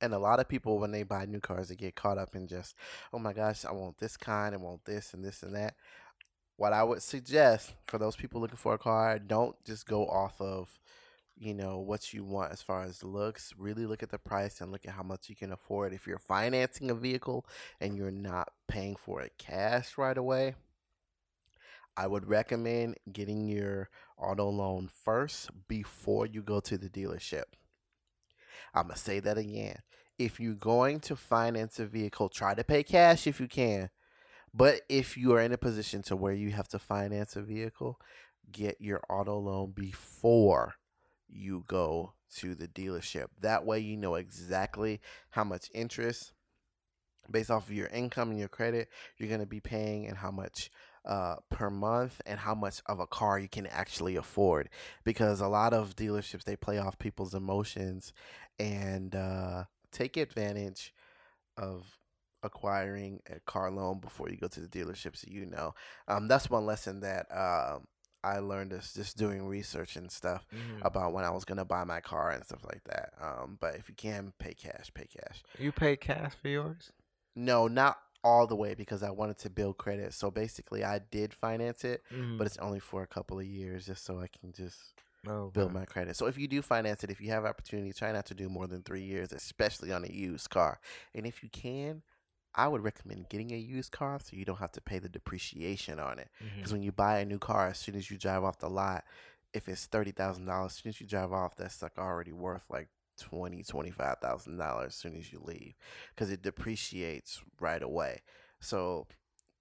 And 0.02 0.14
a 0.14 0.20
lot 0.20 0.40
of 0.40 0.50
people, 0.50 0.80
when 0.80 0.92
they 0.92 1.04
buy 1.04 1.26
new 1.26 1.40
cars, 1.40 1.70
they 1.70 1.76
get 1.76 1.96
caught 1.96 2.18
up 2.18 2.36
in 2.36 2.48
just, 2.48 2.76
oh 3.14 3.20
my 3.20 3.32
gosh, 3.32 3.64
I 3.64 3.72
want 3.72 4.00
this 4.00 4.18
kind, 4.18 4.54
I 4.54 4.58
want 4.58 4.84
this 4.86 5.14
and 5.14 5.24
this 5.24 5.44
and 5.44 5.56
that. 5.56 5.76
What 6.58 6.74
I 6.74 6.84
would 6.84 7.02
suggest 7.02 7.74
for 7.86 7.98
those 7.98 8.16
people 8.16 8.42
looking 8.42 8.58
for 8.58 8.74
a 8.74 8.80
car, 8.80 9.18
don't 9.20 9.56
just 9.64 9.86
go 9.88 10.08
off 10.08 10.42
of, 10.42 10.80
you 11.38 11.54
know, 11.54 11.80
what 11.80 12.14
you 12.14 12.24
want 12.24 12.52
as 12.52 12.62
far 12.62 12.84
as 12.84 13.04
looks. 13.04 13.54
Really 13.58 13.86
look 13.86 14.04
at 14.04 14.12
the 14.12 14.18
price 14.18 14.62
and 14.62 14.72
look 14.72 14.86
at 14.86 14.94
how 14.94 15.04
much 15.04 15.30
you 15.30 15.36
can 15.36 15.52
afford. 15.52 15.94
If 15.94 16.08
you're 16.08 16.20
financing 16.20 16.90
a 16.90 16.96
vehicle 16.96 17.46
and 17.80 17.98
you're 17.98 18.12
not 18.12 18.50
paying 18.68 18.96
for 18.96 19.22
it 19.22 19.34
cash 19.38 19.98
right 19.98 20.18
away, 20.18 20.56
I 21.96 22.08
would 22.08 22.28
recommend 22.28 22.96
getting 23.12 23.48
your 23.48 23.90
auto 24.18 24.50
loan 24.50 24.90
first 25.04 25.50
before 25.68 26.26
you 26.26 26.42
go 26.42 26.60
to 26.62 26.78
the 26.78 26.90
dealership. 26.90 27.44
I'm 28.74 28.88
going 28.88 28.96
to 28.96 29.02
say 29.02 29.20
that 29.20 29.38
again. 29.38 29.78
If 30.18 30.40
you're 30.40 30.54
going 30.54 31.00
to 31.02 31.16
finance 31.16 31.80
a 31.80 31.86
vehicle, 31.86 32.30
try 32.30 32.54
to 32.54 32.64
pay 32.64 32.84
cash 32.84 33.28
if 33.28 33.40
you 33.40 33.48
can. 33.48 33.90
But 34.54 34.82
if 34.88 35.18
you 35.18 35.34
are 35.34 35.42
in 35.42 35.52
a 35.52 35.58
position 35.58 36.04
to 36.04 36.16
where 36.16 36.34
you 36.34 36.52
have 36.52 36.68
to 36.70 36.80
finance 36.80 37.36
a 37.36 37.42
vehicle, 37.42 38.00
get 38.52 38.80
your 38.80 39.02
auto 39.10 39.38
loan 39.38 39.72
before 39.72 40.76
you 41.34 41.64
go 41.68 42.14
to 42.38 42.56
the 42.56 42.68
dealership. 42.68 43.28
That 43.42 43.66
way 43.66 43.80
you 43.80 43.98
know 43.98 44.16
exactly 44.16 45.02
how 45.32 45.44
much 45.44 45.70
interest 45.74 46.34
based 47.30 47.52
off 47.52 47.70
of 47.70 47.76
your 47.76 47.88
income 47.88 48.30
and 48.30 48.40
your 48.40 48.50
credit 48.50 48.90
you're 49.18 49.30
going 49.30 49.40
to 49.40 49.46
be 49.46 49.60
paying 49.60 50.08
and 50.08 50.18
how 50.18 50.32
much 50.32 50.70
uh, 51.06 51.36
per 51.50 51.70
month 51.70 52.22
and 52.26 52.40
how 52.40 52.56
much 52.56 52.82
of 52.86 53.00
a 53.00 53.08
car 53.08 53.40
you 53.40 53.48
can 53.48 53.68
actually 53.68 54.16
afford 54.16 54.70
because 55.04 55.42
a 55.42 55.48
lot 55.48 55.74
of 55.74 55.96
dealerships 55.96 56.44
they 56.44 56.56
play 56.56 56.78
off 56.78 57.00
people's 57.00 57.34
emotions 57.34 58.14
and 58.60 59.16
uh, 59.16 59.64
take 59.92 60.18
advantage 60.18 60.94
of 61.58 62.00
acquiring 62.42 63.22
a 63.30 63.40
car 63.42 63.72
loan 63.72 64.00
before 64.00 64.30
you 64.30 64.38
go 64.38 64.48
to 64.48 64.60
the 64.60 64.68
dealership 64.68 65.16
so 65.16 65.28
you 65.30 65.46
know 65.46 65.74
um, 66.08 66.28
that's 66.28 66.50
one 66.50 66.66
lesson 66.66 67.00
that 67.00 67.26
um, 67.32 67.86
i 68.24 68.40
learned 68.40 68.72
this 68.72 68.94
just 68.94 69.18
doing 69.18 69.46
research 69.46 69.96
and 69.96 70.12
stuff 70.12 70.46
Mhm. 70.54 70.86
about 70.86 71.14
when 71.14 71.24
i 71.26 71.30
was 71.30 71.46
to 71.58 71.66
buy 71.66 71.84
my 71.84 72.00
car 72.02 72.32
and 72.32 72.44
stuff 72.46 72.64
like 72.64 72.84
that 72.86 73.14
um, 73.22 73.58
but 73.60 73.76
if 73.76 73.90
you 73.90 73.96
can 73.96 74.34
pay 74.40 74.54
cash 74.54 74.92
pay 74.94 75.06
cash 75.08 75.44
You 75.60 75.72
pay 75.72 75.96
cash 75.98 76.34
for 76.34 76.48
yours? 76.48 76.92
no 77.36 77.68
not 77.68 77.98
all 78.24 78.48
the 78.48 78.56
way 78.56 78.74
because 78.74 79.04
i 79.04 79.10
wanted 79.10 79.38
to 79.40 79.50
build 79.50 79.78
credit 79.78 80.14
so 80.14 80.32
basically 80.32 80.84
i 80.84 81.00
did 81.12 81.34
finance 81.34 81.84
it 81.84 82.02
Mm. 82.12 82.38
but 82.38 82.48
it's 82.48 82.58
only 82.58 82.80
for 82.80 83.04
a 83.04 83.08
couple 83.08 83.40
of 83.40 83.46
years 83.46 83.86
just 83.86 84.06
so 84.06 84.20
i 84.20 84.28
can 84.28 84.52
just 84.54 84.94
oh, 85.28 85.50
build 85.52 85.72
my 85.74 85.86
credit. 85.86 86.16
So 86.18 86.26
if 86.28 86.38
you 86.38 86.48
do 86.50 86.62
finance 86.62 87.04
it, 87.06 87.10
if 87.10 87.22
you 87.22 87.30
have 87.30 87.46
opportunity, 87.46 87.94
try 87.94 88.12
not 88.12 88.26
to 88.26 88.34
do 88.34 88.50
more 88.50 88.68
than 88.68 88.84
three 88.84 89.04
years, 89.04 89.32
especially 89.32 89.90
on 89.94 90.04
a 90.04 90.08
used 90.12 90.50
car. 90.50 90.82
And 91.16 91.26
if 91.26 91.42
you 91.44 91.48
can, 91.50 92.02
I 92.56 92.68
would 92.68 92.84
recommend 92.84 93.30
getting 93.30 93.52
a 93.52 93.58
used 93.58 93.92
car 93.92 94.20
so 94.20 94.36
you 94.36 94.46
don't 94.46 94.60
have 94.60 94.72
to 94.74 94.82
pay 94.82 95.00
the 95.00 95.10
depreciation 95.10 96.00
on 96.00 96.20
it. 96.20 96.30
Because 96.58 96.72
when 96.72 96.84
you 96.84 96.92
buy 96.92 97.20
a 97.20 97.26
new 97.26 97.40
car, 97.40 97.68
as 97.70 97.78
soon 97.80 97.96
as 97.96 98.12
you 98.12 98.18
drive 98.18 98.44
off 98.44 98.60
the 98.60 98.70
lot, 98.70 99.04
if 99.54 99.68
it's 99.68 99.86
thirty 99.86 100.12
thousand 100.12 100.46
dollars, 100.46 100.72
as 100.74 100.78
soon 100.78 100.90
as 100.90 101.02
you 101.02 101.08
drive 101.08 101.32
off, 101.34 101.56
that's 101.56 101.82
like 101.82 101.98
already 101.98 102.32
worth 102.32 102.66
like 102.70 102.90
twenty, 103.18 103.64
twenty 103.64 103.92
five 103.92 104.18
thousand 104.20 104.58
dollars 104.58 104.88
as 104.90 104.96
soon 104.96 105.16
as 105.18 105.32
you 105.32 105.40
leave, 105.44 105.74
because 106.10 106.32
it 106.32 106.42
depreciates 106.42 107.42
right 107.60 107.82
away. 107.84 108.22
So 108.60 109.08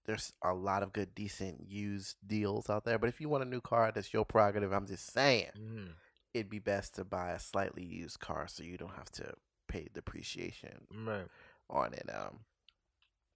there's 0.05 0.33
a 0.43 0.53
lot 0.53 0.83
of 0.83 0.93
good, 0.93 1.15
decent 1.15 1.69
used 1.69 2.17
deals 2.27 2.69
out 2.69 2.85
there. 2.85 2.99
But 2.99 3.09
if 3.09 3.21
you 3.21 3.29
want 3.29 3.45
a 3.45 3.49
new 3.49 3.61
car, 3.61 3.93
that's 3.95 4.13
your 4.13 4.25
prerogative. 4.25 4.73
I'm 4.73 4.87
just 4.87 5.13
saying, 5.13 5.51
Mhm. 5.57 5.93
it'd 6.35 6.51
be 6.51 6.59
best 6.59 6.95
to 6.97 7.05
buy 7.05 7.31
a 7.31 7.39
slightly 7.39 7.85
used 7.85 8.19
car 8.19 8.49
so 8.49 8.63
you 8.65 8.77
don't 8.77 8.97
have 8.97 9.11
to 9.13 9.35
pay 9.69 9.89
depreciation 9.95 10.87
Right. 10.91 11.29
on 11.71 11.95
it. 11.95 12.09
Um, 12.13 12.41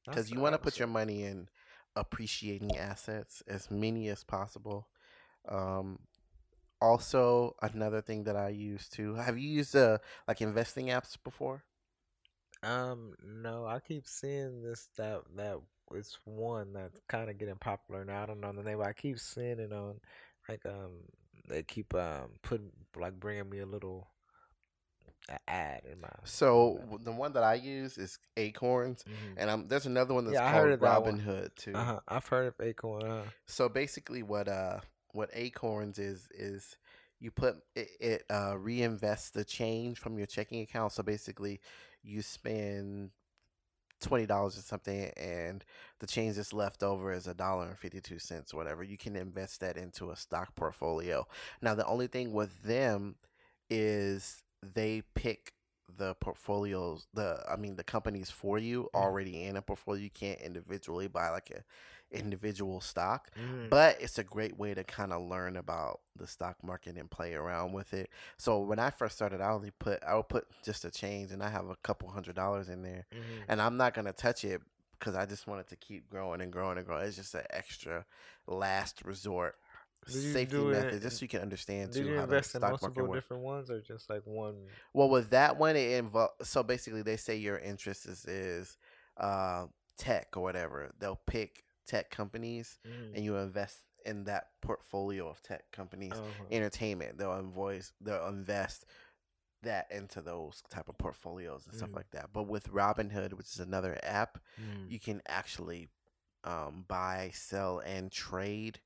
because 0.07 0.31
you 0.31 0.41
want 0.41 0.55
to 0.55 0.59
put 0.59 0.79
your 0.79 0.89
money 0.89 1.25
in 1.25 1.49
appreciating 1.95 2.77
assets 2.77 3.43
as 3.47 3.71
many 3.71 4.09
as 4.09 4.25
possible. 4.25 4.87
Um, 5.49 5.99
also, 6.81 7.57
another 7.63 8.03
thing 8.03 8.25
that 8.25 8.37
I 8.37 8.51
use 8.51 8.89
too. 8.89 9.15
Have 9.15 9.39
you 9.39 9.49
used 9.49 9.75
uh 9.75 9.99
like 10.29 10.41
investing 10.41 10.87
apps 10.87 11.17
before? 11.23 11.65
Um, 12.63 13.15
no, 13.25 13.67
I 13.67 13.81
keep 13.81 14.07
seeing 14.07 14.63
this 14.63 14.89
that 14.97 15.23
that 15.37 15.59
it's 15.93 16.19
one 16.25 16.73
that's 16.73 17.01
kind 17.09 17.31
of 17.31 17.39
getting 17.39 17.57
popular 17.57 18.05
now. 18.05 18.23
I 18.23 18.27
don't 18.27 18.41
know 18.41 18.53
the 18.53 18.63
name, 18.63 18.79
but 18.79 18.89
I 18.89 18.93
keep 18.93 19.19
seeing 19.19 19.61
it 19.61 19.73
on 19.73 20.01
like 20.49 20.65
um 20.67 21.05
they 21.49 21.63
keep 21.63 21.95
um 21.95 22.31
putting 22.43 22.71
like 22.97 23.19
bringing 23.19 23.49
me 23.49 23.61
a 23.61 23.67
little 23.67 24.09
a 25.29 25.39
ad 25.49 25.83
in 25.91 26.01
my 26.01 26.09
So 26.25 26.79
w- 26.83 27.05
the 27.05 27.13
one 27.13 27.33
that 27.33 27.43
I 27.43 27.55
use 27.55 27.99
is 27.99 28.19
Acorns, 28.37 29.05
Mhm. 29.05 29.35
and 29.37 29.51
I'm 29.51 29.69
there's 29.69 29.87
another 29.87 30.15
one 30.15 30.25
that's 30.25 30.39
Yeah, 30.39 30.51
called 30.51 30.81
one. 30.81 31.19
Robinhood 31.21 31.55
too. 31.57 31.75
Uh-huh. 31.75 32.01
I've 32.09 32.27
heard 32.27 32.47
of 32.49 32.55
Acorn. 32.61 33.05
Uh, 33.05 33.25
So 33.47 33.69
basically, 33.69 34.23
what 34.23 34.49
uh 34.49 34.81
what 35.13 35.31
Acorns 35.33 35.99
is 35.99 36.29
is 36.33 36.77
you 37.19 37.31
put 37.31 37.57
it, 37.75 37.89
it 38.01 38.25
uh 38.31 38.55
reinvests 38.55 39.33
the 39.33 39.45
change 39.45 39.99
from 39.99 40.19
your 40.19 40.27
checking 40.27 40.61
account. 40.63 40.93
So 40.93 41.03
basically, 41.03 41.61
you 42.03 42.23
spend 42.23 43.11
twenty 44.01 44.27
dollars 44.27 44.59
or 44.59 44.63
something, 44.63 45.11
and 45.17 45.65
the 46.01 46.07
change 46.07 46.37
that's 46.37 46.53
left 46.53 46.83
over 46.83 47.13
is 47.13 47.27
a 47.27 47.35
dollar 47.35 47.67
and 47.69 47.79
fifty 47.79 48.01
two 48.01 48.19
cents, 48.19 48.53
whatever. 48.55 48.83
You 48.83 48.99
can 48.99 49.17
invest 49.17 49.61
that 49.61 49.77
into 49.77 50.11
a 50.11 50.17
stock 50.17 50.55
portfolio. 50.55 51.27
Now, 51.63 51.75
the 51.75 51.87
only 51.87 52.07
thing 52.07 52.33
with 52.33 52.63
them 52.63 53.17
is 53.71 54.43
they 54.63 55.03
pick 55.15 55.53
the 55.99 56.15
portfolios 56.17 57.07
the 57.15 57.43
i 57.49 57.55
mean 57.57 57.77
the 57.77 57.85
companies 57.85 58.31
for 58.31 58.59
you 58.59 58.91
Mhm. 58.93 59.01
already 59.01 59.45
in 59.45 59.57
a 59.57 59.63
portfolio 59.63 60.03
you 60.03 60.11
can't 60.11 60.41
individually 60.41 61.07
buy 61.07 61.31
like 61.31 61.51
a 61.51 61.63
individual 62.11 62.81
stock 62.81 63.31
mhm. 63.37 63.69
but 63.71 64.01
it's 64.01 64.19
a 64.19 64.25
great 64.25 64.57
way 64.59 64.75
to 64.75 64.85
kind 64.85 65.13
of 65.13 65.23
learn 65.23 65.57
about 65.57 66.01
the 66.17 66.27
stock 66.27 66.57
market 66.63 66.97
and 66.97 67.11
play 67.11 67.35
around 67.35 67.73
with 67.73 67.93
it. 67.93 68.09
So 68.39 68.61
when 68.61 68.79
I 68.79 68.91
first 68.91 69.17
started, 69.17 69.41
I 69.41 69.51
only 69.51 69.73
put 69.73 70.03
I 70.05 70.15
would 70.15 70.29
put 70.29 70.47
just 70.63 70.85
a 70.85 70.91
change, 70.91 71.31
and 71.33 71.43
I 71.43 71.49
have 71.51 71.69
a 71.69 71.77
couple 71.83 72.09
hundred 72.09 72.37
dollars 72.37 72.69
in 72.69 72.83
there, 72.83 73.07
Mhm. 73.13 73.45
and 73.49 73.61
I'm 73.61 73.77
not 73.77 73.93
gonna 73.93 74.13
touch 74.13 74.45
it 74.45 74.63
because 74.99 75.15
I 75.17 75.27
just 75.27 75.47
want 75.47 75.61
it 75.61 75.69
to 75.69 75.77
keep 75.77 76.09
growing 76.09 76.41
and 76.41 76.53
growing 76.53 76.79
and 76.79 76.87
growing. 76.87 77.07
It's 77.07 77.17
just 77.17 77.35
an 77.35 77.45
extra 77.51 78.07
last 78.47 79.05
resort 79.05 79.57
Did 80.13 80.33
safety 80.33 80.57
it 80.57 80.61
method, 80.61 80.95
in- 80.95 81.01
just 81.01 81.19
so 81.19 81.23
you 81.25 81.29
can 81.29 81.41
understand 81.43 81.93
Did 81.93 82.03
too 82.05 82.09
you 82.11 82.19
how 82.19 82.27
the 82.27 82.37
in 82.37 82.43
stock 82.43 82.61
market 82.63 82.83
multiple 82.83 83.07
works. 83.07 83.17
different 83.25 83.43
ones 83.43 83.71
or 83.71 83.81
just 83.81 84.09
like 84.11 84.23
one? 84.25 84.69
Well, 84.95 85.09
with 85.09 85.31
that 85.31 85.57
one, 85.59 85.77
it 85.77 85.93
involves. 85.99 86.49
So 86.49 86.63
basically, 86.63 87.03
they 87.03 87.17
say 87.17 87.37
your 87.37 87.59
interest 87.59 88.07
is 88.07 88.25
is 88.25 88.77
uh, 89.17 89.67
tech 89.99 90.37
or 90.37 90.43
whatever. 90.43 90.93
They'll 90.99 91.21
pick 91.27 91.65
tech 91.87 92.11
companies, 92.11 92.79
Mhm. 92.87 93.15
and 93.15 93.25
you 93.25 93.37
invest 93.37 93.79
in 94.05 94.25
that 94.25 94.51
portfolio 94.61 95.29
of 95.29 95.43
tech 95.43 95.71
companies. 95.73 96.13
Uh-huh. 96.13 96.45
Entertainment, 96.51 97.19
they'll 97.19 97.39
invoice, 97.39 97.93
they'll 98.01 98.27
invest 98.29 98.85
that 99.63 99.91
into 99.91 100.21
those 100.21 100.63
type 100.69 100.89
of 100.89 100.97
portfolios 100.99 101.67
and 101.67 101.75
stuff 101.75 101.91
Mm. 101.91 101.97
like 101.97 102.11
that. 102.11 102.33
But 102.33 102.45
with 102.45 102.69
Robinhood, 102.71 103.33
which 103.33 103.49
is 103.49 103.59
another 103.59 103.99
app, 104.05 104.39
Mhm. 104.61 104.91
you 104.91 105.01
can 105.01 105.23
actually 105.27 105.89
um, 106.45 106.85
buy, 106.87 107.31
sell, 107.35 107.81
and 107.81 108.13
trade 108.13 108.81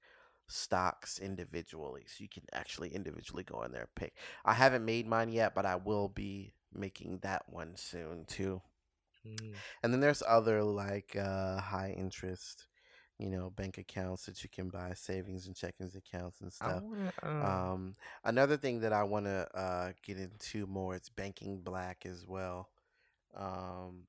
stocks 0.50 1.18
individually. 1.18 2.04
So 2.06 2.22
you 2.22 2.28
can 2.28 2.44
actually 2.52 2.94
individually 2.94 3.44
go 3.44 3.62
in 3.62 3.72
there 3.72 3.82
and 3.82 3.94
pick. 3.94 4.16
I 4.44 4.54
haven't 4.54 4.84
made 4.84 5.06
mine 5.06 5.30
yet, 5.30 5.54
but 5.54 5.66
I 5.66 5.76
will 5.76 6.08
be 6.08 6.54
making 6.72 7.20
that 7.20 7.48
one 7.48 7.76
soon 7.76 8.24
too. 8.26 8.62
Mhm. 9.24 9.62
And 9.82 9.92
then 9.92 10.00
there's 10.00 10.22
other 10.26 10.62
like 10.62 11.16
uh, 11.16 11.60
high 11.60 11.94
interest, 11.96 12.66
you 13.18 13.30
know, 13.30 13.50
bank 13.50 13.78
accounts 13.78 14.26
that 14.26 14.42
you 14.42 14.50
can 14.50 14.70
buy, 14.70 14.94
savings 14.94 15.46
and 15.46 15.56
checkings 15.56 15.96
accounts 15.96 16.40
and 16.40 16.52
stuff. 16.52 16.84
wanna, 16.84 17.12
um, 17.22 17.72
Um, 17.72 17.96
another 18.24 18.56
thing 18.56 18.80
that 18.80 18.92
I 18.92 19.04
want 19.04 19.26
to 19.26 19.48
uh, 19.56 19.92
get 20.02 20.18
into 20.18 20.66
more 20.66 20.96
is 20.96 21.08
banking 21.10 21.62
black 21.62 22.06
as 22.06 22.26
well. 22.26 22.70
Um, 23.34 24.06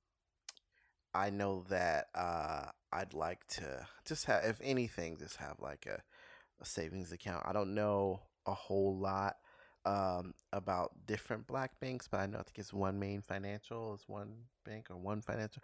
I 1.14 1.30
know 1.30 1.64
that 1.70 2.10
uh, 2.16 2.72
I'd 2.92 3.14
like 3.14 3.46
to 3.50 3.88
just 4.06 4.26
have, 4.26 4.44
if 4.46 4.60
anything, 4.64 5.18
just 5.18 5.38
have 5.38 5.60
like 5.60 5.86
a, 5.86 6.04
a 6.62 6.66
savings 6.66 7.12
account. 7.12 7.44
I 7.48 7.54
don't 7.54 7.74
know 7.76 8.22
a 8.46 8.54
whole 8.54 8.98
lot 8.98 9.38
um, 9.86 10.34
about 10.54 10.92
different 11.06 11.48
black 11.48 11.80
banks, 11.80 12.08
but 12.08 12.20
I 12.22 12.28
know 12.28 12.40
I 12.40 12.44
think 12.44 12.60
it's 12.60 12.74
One 12.74 13.00
Main 13.00 13.22
Financial 13.22 13.94
is 13.96 14.04
one 14.08 14.34
bank 14.66 14.88
or 14.90 14.98
one 14.98 15.22
financial. 15.22 15.62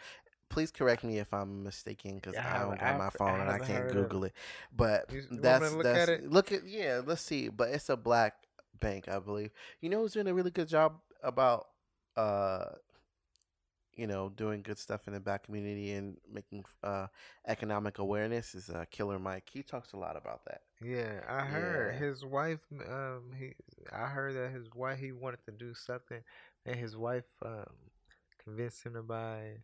Please 0.50 0.72
correct 0.72 1.04
me 1.04 1.20
if 1.20 1.34
I'm 1.34 1.64
mistaken 1.64 2.16
because 2.16 2.38
Yeah, 2.38 2.45
I 2.45 2.60
I 2.60 2.60
don't 2.60 2.78
got 2.78 2.95
my 2.95 3.10
I 3.10 3.10
phone 3.10 3.39
and 3.41 3.50
I 3.50 3.60
can't 3.60 3.88
Google 3.88 4.24
it. 4.26 4.34
But 4.76 5.10
You 5.10 5.28
you 5.32 5.43
want 5.43 5.60
me 5.60 5.70
to 5.70 5.70
that's 5.70 5.76
look 5.76 5.93
that's 5.93 5.95
at 5.95 6.10
it? 6.10 6.24
look 6.24 6.52
at 6.52 6.66
yeah. 6.66 7.02
Let's 7.06 7.22
see. 7.22 7.50
But 7.50 7.70
it's 7.70 7.89
a 7.89 7.98
black 7.98 8.36
bank, 8.80 9.08
I 9.08 9.20
believe. 9.20 9.52
You 9.82 9.89
know 9.89 10.00
who's 10.02 10.14
doing 10.14 10.28
a 10.28 10.34
really 10.34 10.52
good 10.52 10.68
job 10.68 11.00
about 11.24 11.68
uh 12.16 12.66
you 13.95 14.08
know 14.08 14.30
doing 14.30 14.62
good 14.62 14.78
stuff 14.80 15.08
in 15.08 15.14
the 15.14 15.20
black 15.20 15.43
community 15.43 15.91
and 15.91 16.18
making 16.32 16.64
uh 16.84 17.08
economic 17.48 18.00
awareness 18.00 18.56
is 18.56 18.70
uh 18.70 18.86
Killer 18.91 19.20
Mike. 19.20 19.50
He 19.52 19.64
talks 19.64 19.93
a 19.93 19.98
lot 19.98 20.16
about 20.18 20.45
that. 20.45 20.62
Yeah, 20.82 21.21
I 21.28 21.41
heard 21.45 21.93
Yeah. 21.93 21.99
his 21.99 22.23
wife. 22.25 22.61
Um, 22.71 23.32
he, 23.38 23.53
I 23.91 24.07
heard 24.07 24.36
that 24.36 24.51
his 24.51 24.67
wife. 24.75 24.99
He 24.99 25.11
wanted 25.11 25.43
to 25.45 25.51
do 25.51 25.73
something, 25.73 26.21
and 26.65 26.75
his 26.75 26.95
wife 26.95 27.25
um 27.43 27.65
convinced 28.43 28.86
him 28.86 28.93
to 28.93 29.01
buy, 29.01 29.57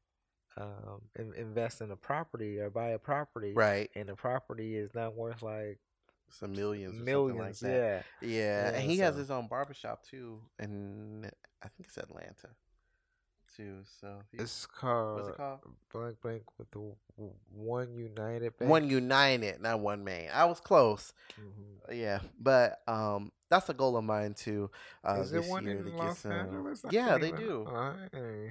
um, 0.58 1.02
in, 1.18 1.34
invest 1.36 1.82
in 1.82 1.92
a 1.92 1.96
property 1.96 2.60
or 2.60 2.70
buy 2.70 2.90
a 2.90 3.00
property, 3.00 3.54
Right. 3.54 3.90
and 3.96 4.10
the 4.10 4.16
property 4.16 4.76
is 4.76 4.94
not 4.94 5.16
worth 5.16 5.42
like 5.42 5.80
Some 6.32 6.52
millions 6.54 7.00
or 7.00 7.04
millions. 7.04 7.60
something 7.60 7.72
like 7.72 7.80
that. 7.82 8.04
yeah, 8.22 8.28
Yeah, 8.30 8.72
Yeah, 8.72 8.78
and 8.80 8.92
he 8.92 8.98
has 9.00 9.16
his 9.16 9.30
own 9.32 9.48
barbershop 9.48 10.04
too, 10.04 10.42
and 10.60 11.26
I 11.62 11.68
think 11.68 11.88
it's 11.88 11.98
Atlanta 11.98 12.50
too. 13.56 13.80
So 14.02 14.22
it's 14.34 14.66
called, 14.66 15.16
what's 15.18 15.30
it 15.30 15.38
called? 15.38 15.60
Blank 15.92 16.22
Bank 16.22 16.44
with 16.58 16.72
the 16.72 16.92
One 17.54 17.96
United 17.96 18.58
Bank. 18.58 18.70
One 18.72 18.90
United, 18.90 19.62
not 19.62 19.80
one 19.80 20.04
man. 20.04 20.30
I 20.34 20.46
was 20.46 20.60
close. 20.60 21.14
Mhm. 21.40 21.96
Yeah, 21.98 22.20
but 22.40 22.82
um, 22.88 23.32
that's 23.54 23.70
a 23.70 23.74
goal 23.74 23.96
of 23.98 24.04
mine 24.04 24.34
too. 24.34 24.70
Uh, 25.08 25.22
Is 25.22 25.32
there 25.32 25.42
one 25.44 25.64
year 25.66 25.78
in 25.78 25.86
to 25.86 25.90
get 25.92 26.00
Los 26.00 26.20
some- 26.20 26.32
Angeles? 26.32 26.84
I 26.86 26.90
Yeah, 26.92 27.18
they 27.18 27.28
even- 27.30 27.40
do. 27.40 27.68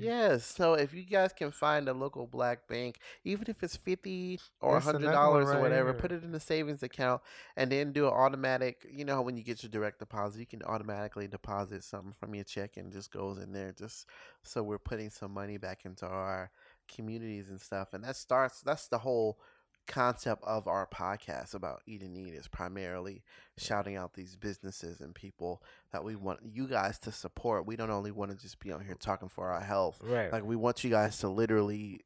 Yes. 0.01 0.45
So 0.47 0.75
if 0.75 0.95
you 0.95 1.03
guys 1.05 1.33
can 1.33 1.51
find 1.51 1.89
a 1.89 1.93
local 1.93 2.27
black 2.27 2.67
bank, 2.69 2.99
even 3.25 3.47
if 3.49 3.63
it's 3.63 3.77
fifty 3.77 4.39
or 4.61 4.79
hundred 4.81 5.11
dollars 5.13 5.47
one 5.49 5.57
or 5.57 5.61
whatever, 5.61 5.93
here. 5.93 6.01
put 6.01 6.13
it 6.13 6.23
in 6.23 6.35
a 6.35 6.41
savings 6.41 6.83
account 6.83 7.21
and 7.57 7.71
then 7.73 7.93
do 7.93 8.07
an 8.07 8.13
automatic. 8.13 8.87
You 8.91 9.05
know 9.05 9.23
when 9.23 9.37
you 9.37 9.43
get 9.43 9.63
your 9.63 9.71
direct 9.71 9.99
deposit, 9.99 10.39
you 10.41 10.47
can 10.47 10.63
automatically 10.63 11.27
deposit 11.27 11.83
something 11.85 12.13
from 12.13 12.35
your 12.35 12.45
check 12.45 12.77
and 12.77 12.93
just 12.93 13.11
goes 13.13 13.39
in 13.39 13.53
there. 13.53 13.73
Just 13.73 14.07
so 14.43 14.63
we're 14.63 14.79
putting 14.79 15.11
some 15.11 15.33
money 15.33 15.57
back 15.59 15.85
into 15.85 16.07
our 16.07 16.51
communities 16.95 17.49
and 17.51 17.61
stuff. 17.61 17.93
And 17.95 18.05
that 18.05 18.17
starts. 18.17 18.61
That's 18.61 18.89
the 18.89 18.99
whole 18.99 19.39
concept 19.87 20.43
of 20.45 20.67
our 20.69 20.87
podcast 20.87 21.55
about 21.55 21.83
eat 21.87 22.03
and 22.03 22.17
eat 22.17 22.35
is 22.35 22.49
primarily 22.49 23.23
shouting 23.59 23.97
out 23.97 24.15
these 24.15 24.37
businesses 24.37 25.01
and 25.01 25.15
people 25.15 25.63
that 25.93 26.05
we 26.05 26.17
want 26.17 26.41
you 26.45 26.67
guys 26.67 26.99
to 27.01 27.13
support. 27.13 27.67
We 27.67 27.77
don't 27.77 27.91
only 27.91 28.11
want 28.11 28.31
to 28.31 28.37
just 28.37 28.59
be 28.61 28.73
on 28.73 28.85
here 28.85 28.95
talking 28.95 29.29
for 29.29 29.51
our 29.51 29.61
health. 29.61 29.99
Right. 30.03 30.33
Like 30.33 30.45
we 30.45 30.57
want 30.57 30.85
you 30.85 30.91
guys 30.91 31.19
to 31.19 31.29
literally 31.29 32.01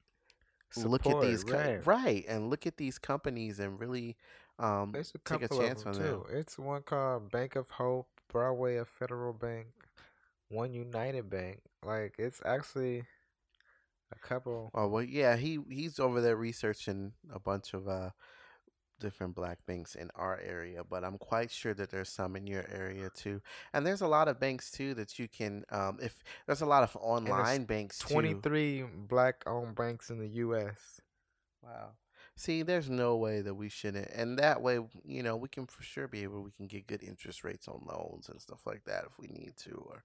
look 0.77 1.03
at 1.03 1.11
Support, 1.11 1.27
these 1.27 1.45
co- 1.45 1.57
right. 1.57 1.87
right 1.87 2.24
and 2.29 2.51
look 2.51 2.66
at 2.66 2.77
these 2.77 2.99
companies 2.99 3.61
and 3.61 3.79
really 3.79 4.16
um 4.59 4.91
There's 4.93 5.12
a 5.14 5.18
take 5.18 5.43
a 5.43 5.49
couple 5.49 5.64
chance 5.64 5.87
on 5.87 5.93
them. 5.93 6.03
too. 6.03 6.27
It's 6.31 6.59
one 6.59 6.83
called 6.83 7.31
Bank 7.31 7.57
of 7.57 7.70
Hope, 7.70 8.09
Broadway 8.29 8.77
of 8.77 8.89
Federal 8.89 9.33
Bank, 9.33 9.66
One 10.49 10.72
United 10.74 11.31
Bank. 11.31 11.61
Like 11.85 12.14
it's 12.18 12.41
actually 12.45 13.05
a 14.12 14.18
couple. 14.18 14.70
Oh 14.74 14.88
well, 14.88 15.02
yeah, 15.02 15.36
he 15.36 15.59
he's 15.68 15.98
over 15.98 16.20
there 16.20 16.36
researching 16.36 17.12
a 17.32 17.40
bunch 17.40 17.74
of 17.74 17.88
uh 17.88 18.11
different 18.98 19.34
black 19.34 19.59
banks 19.66 19.94
in 19.94 20.11
our 20.14 20.40
area, 20.40 20.82
but 20.88 21.04
I'm 21.04 21.18
quite 21.18 21.50
sure 21.50 21.74
that 21.74 21.90
there's 21.90 22.09
some 22.09 22.34
in 22.36 22.46
your 22.46 22.64
area 22.72 23.11
too. 23.14 23.42
And 23.72 23.86
there's 23.86 24.00
a 24.00 24.09
lot 24.09 24.28
of 24.28 24.40
banks 24.40 24.70
too 24.70 24.94
that 24.94 25.18
you 25.18 25.28
can 25.28 25.64
um 25.70 25.98
if 26.00 26.22
there's 26.46 26.62
a 26.62 26.66
lot 26.66 26.82
of 26.82 26.96
online 27.00 27.64
banks 27.64 27.98
23 27.98 28.84
black 29.09 29.42
owned 29.46 29.74
banks 29.74 30.11
in 30.11 30.18
the 30.18 30.28
US. 30.28 31.00
Wow. 31.62 31.90
See, 32.38 32.62
there's 32.62 32.90
no 32.90 33.16
way 33.16 33.40
that 33.40 33.54
we 33.54 33.70
shouldn't, 33.70 34.11
and 34.11 34.38
that 34.38 34.61
way, 34.61 34.78
you 35.07 35.22
know, 35.22 35.36
we 35.36 35.48
can 35.48 35.66
for 35.66 35.82
sure 35.82 36.07
be 36.07 36.22
able 36.22 36.42
we 36.42 36.50
can 36.50 36.66
get 36.66 36.86
good 36.86 37.02
interest 37.02 37.44
rates 37.44 37.66
on 37.66 37.80
loans 37.86 38.28
and 38.28 38.40
stuff 38.42 38.66
like 38.66 38.84
that 38.84 39.04
if 39.07 39.18
we 39.18 39.26
need 39.28 39.54
to, 39.64 39.70
or 39.70 40.04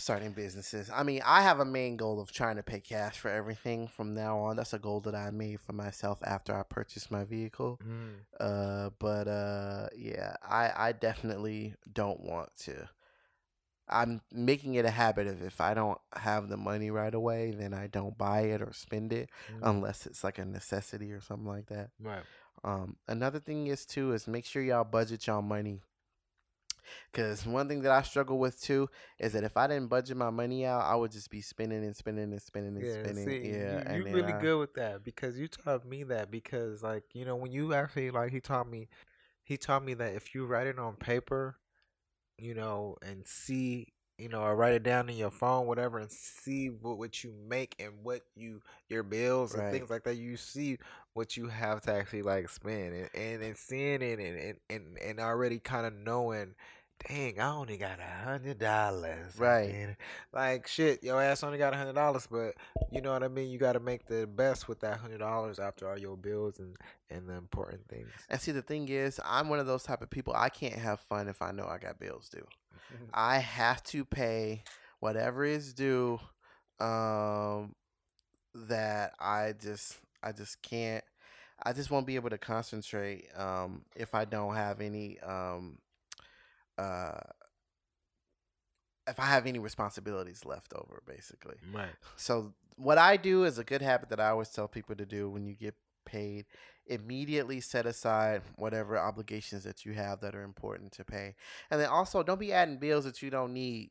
starting 0.00 0.32
businesses. 0.32 0.90
I 0.92 1.02
mean, 1.02 1.22
I 1.24 1.42
have 1.42 1.60
a 1.60 1.64
main 1.64 1.96
goal 1.96 2.20
of 2.20 2.32
trying 2.32 2.56
to 2.56 2.62
pay 2.62 2.80
cash 2.80 3.18
for 3.18 3.30
everything 3.30 3.86
from 3.88 4.14
now 4.14 4.38
on. 4.38 4.56
That's 4.56 4.72
a 4.72 4.78
goal 4.78 5.00
that 5.02 5.14
I 5.14 5.30
made 5.30 5.60
for 5.60 5.72
myself 5.72 6.20
after 6.24 6.54
I 6.54 6.62
purchased 6.64 7.10
my 7.10 7.24
vehicle. 7.24 7.80
Mm. 7.86 8.10
Uh, 8.40 8.90
but 8.98 9.28
uh, 9.28 9.88
yeah, 9.96 10.34
I 10.42 10.72
I 10.88 10.92
definitely 10.92 11.74
don't 11.92 12.20
want 12.20 12.50
to. 12.64 12.88
I'm 13.92 14.20
making 14.32 14.74
it 14.74 14.84
a 14.84 14.90
habit 14.90 15.26
of 15.26 15.42
if 15.42 15.60
I 15.60 15.74
don't 15.74 15.98
have 16.14 16.48
the 16.48 16.56
money 16.56 16.92
right 16.92 17.12
away, 17.12 17.50
then 17.50 17.74
I 17.74 17.88
don't 17.88 18.16
buy 18.16 18.42
it 18.42 18.62
or 18.62 18.72
spend 18.72 19.12
it 19.12 19.30
Mm. 19.52 19.58
unless 19.62 20.06
it's 20.06 20.22
like 20.22 20.38
a 20.38 20.44
necessity 20.44 21.10
or 21.12 21.20
something 21.20 21.48
like 21.48 21.66
that. 21.66 21.90
Right. 22.00 22.22
Um, 22.62 22.96
another 23.08 23.40
thing 23.40 23.66
is 23.66 23.84
too 23.86 24.12
is 24.12 24.28
make 24.28 24.44
sure 24.44 24.62
y'all 24.62 24.84
budget 24.84 25.26
y'all 25.26 25.42
money. 25.42 25.82
Cause 27.12 27.46
one 27.46 27.68
thing 27.68 27.82
that 27.82 27.92
I 27.92 28.02
struggle 28.02 28.38
with 28.38 28.60
too 28.60 28.88
is 29.18 29.32
that 29.32 29.44
if 29.44 29.56
I 29.56 29.66
didn't 29.66 29.88
budget 29.88 30.16
my 30.16 30.30
money 30.30 30.66
out, 30.66 30.82
I 30.82 30.96
would 30.96 31.12
just 31.12 31.30
be 31.30 31.40
spending 31.40 31.84
and 31.84 31.96
spending 31.96 32.32
and 32.32 32.42
spending 32.42 32.76
and 32.76 32.86
Yeah, 32.86 32.88
spending. 32.88 33.24
see, 33.24 33.38
yeah, 33.40 33.80
you, 33.82 33.82
and 33.86 34.04
you 34.04 34.06
really 34.10 34.32
I- 34.32 34.40
good 34.40 34.58
with 34.58 34.74
that 34.74 35.04
because 35.04 35.38
you 35.38 35.48
taught 35.48 35.84
me 35.84 36.02
that 36.04 36.30
because 36.30 36.82
like 36.82 37.04
you 37.14 37.24
know 37.24 37.36
when 37.36 37.52
you 37.52 37.74
actually 37.74 38.10
like 38.10 38.32
he 38.32 38.40
taught 38.40 38.68
me, 38.68 38.88
he 39.44 39.56
taught 39.56 39.84
me 39.84 39.94
that 39.94 40.14
if 40.14 40.34
you 40.34 40.46
write 40.46 40.66
it 40.66 40.78
on 40.78 40.96
paper, 40.96 41.56
you 42.38 42.54
know, 42.54 42.96
and 43.02 43.26
see, 43.26 43.88
you 44.20 44.28
know, 44.28 44.42
or 44.42 44.54
write 44.54 44.74
it 44.74 44.82
down 44.82 45.08
in 45.08 45.16
your 45.16 45.30
phone, 45.30 45.66
whatever, 45.66 45.98
and 45.98 46.10
see 46.10 46.68
what 46.68 46.98
what 46.98 47.24
you 47.24 47.32
make 47.48 47.74
and 47.78 47.92
what 48.02 48.20
you 48.36 48.60
your 48.88 49.02
bills 49.02 49.54
and 49.54 49.72
things 49.72 49.88
like 49.88 50.04
that. 50.04 50.16
You 50.16 50.36
see 50.36 50.78
what 51.14 51.36
you 51.36 51.48
have 51.48 51.80
to 51.82 51.92
actually 51.94 52.22
like 52.22 52.48
spend 52.50 52.94
and 52.94 53.08
and, 53.14 53.42
and 53.42 53.56
seeing 53.56 54.02
it 54.02 54.18
and 54.18 54.36
and 54.36 54.56
and, 54.68 54.98
and 54.98 55.20
already 55.20 55.58
kind 55.58 55.86
of 55.86 55.94
knowing. 55.94 56.54
Dang, 57.08 57.40
I 57.40 57.54
only 57.54 57.78
got 57.78 57.98
a 57.98 58.24
hundred 58.26 58.58
dollars. 58.58 59.38
Right. 59.38 59.70
again." 59.70 59.96
Like 60.34 60.66
shit, 60.66 61.02
your 61.02 61.22
ass 61.22 61.42
only 61.42 61.56
got 61.56 61.72
a 61.72 61.76
hundred 61.78 61.94
dollars, 61.94 62.28
but 62.30 62.52
you 62.92 63.00
know 63.00 63.12
what 63.12 63.22
I 63.22 63.28
mean. 63.28 63.48
You 63.48 63.56
got 63.56 63.72
to 63.72 63.80
make 63.80 64.04
the 64.04 64.26
best 64.26 64.68
with 64.68 64.80
that 64.80 64.98
hundred 64.98 65.20
dollars 65.20 65.58
after 65.58 65.88
all 65.88 65.98
your 65.98 66.18
bills 66.18 66.58
and 66.58 66.76
and 67.08 67.26
the 67.26 67.34
important 67.34 67.88
things. 67.88 68.10
And 68.28 68.38
see, 68.38 68.52
the 68.52 68.60
thing 68.60 68.90
is, 68.90 69.18
I'm 69.24 69.48
one 69.48 69.60
of 69.60 69.66
those 69.66 69.82
type 69.82 70.02
of 70.02 70.10
people. 70.10 70.34
I 70.36 70.50
can't 70.50 70.74
have 70.74 71.00
fun 71.00 71.28
if 71.28 71.40
I 71.40 71.52
know 71.52 71.64
I 71.64 71.78
got 71.78 71.98
bills 71.98 72.28
due. 72.28 72.46
I 73.14 73.38
have 73.38 73.82
to 73.84 74.04
pay 74.04 74.64
whatever 75.00 75.44
is 75.44 75.72
due. 75.74 76.18
Um, 76.78 77.74
that 78.54 79.12
I 79.20 79.54
just, 79.60 79.98
I 80.22 80.32
just 80.32 80.62
can't. 80.62 81.04
I 81.62 81.72
just 81.72 81.90
won't 81.90 82.06
be 82.06 82.14
able 82.14 82.30
to 82.30 82.38
concentrate. 82.38 83.26
Um, 83.36 83.84
if 83.94 84.14
I 84.14 84.24
don't 84.24 84.54
have 84.54 84.80
any. 84.80 85.18
Um, 85.20 85.78
uh. 86.78 87.20
If 89.06 89.18
I 89.18 89.24
have 89.24 89.46
any 89.46 89.58
responsibilities 89.58 90.44
left 90.44 90.72
over, 90.72 91.02
basically. 91.06 91.56
Right. 91.72 91.90
So 92.16 92.54
what 92.76 92.96
I 92.98 93.16
do 93.16 93.44
is 93.44 93.58
a 93.58 93.64
good 93.64 93.82
habit 93.82 94.08
that 94.10 94.20
I 94.20 94.28
always 94.28 94.50
tell 94.50 94.68
people 94.68 94.94
to 94.96 95.06
do 95.06 95.28
when 95.28 95.44
you 95.46 95.54
get 95.54 95.74
paid. 96.04 96.46
Immediately 96.90 97.60
set 97.60 97.86
aside 97.86 98.42
whatever 98.56 98.98
obligations 98.98 99.64
that 99.64 99.86
you 99.86 99.92
have 99.92 100.20
that 100.20 100.34
are 100.34 100.42
important 100.42 100.92
to 100.92 101.04
pay, 101.04 101.34
and 101.70 101.80
then 101.80 101.88
also 101.88 102.22
don't 102.22 102.40
be 102.40 102.52
adding 102.52 102.78
bills 102.78 103.04
that 103.04 103.22
you 103.22 103.30
don't 103.30 103.52
need 103.52 103.90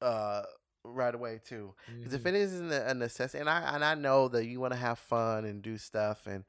uh, 0.00 0.42
right 0.84 1.14
away 1.14 1.40
too. 1.44 1.74
Because 1.98 2.14
if 2.14 2.24
it 2.24 2.34
isn't 2.34 2.72
a 2.72 2.94
necessity, 2.94 3.40
and 3.40 3.50
I 3.50 3.74
and 3.74 3.84
I 3.84 3.94
know 3.94 4.28
that 4.28 4.46
you 4.46 4.60
want 4.60 4.72
to 4.72 4.78
have 4.78 4.98
fun 4.98 5.44
and 5.44 5.60
do 5.60 5.76
stuff 5.76 6.26
and 6.26 6.44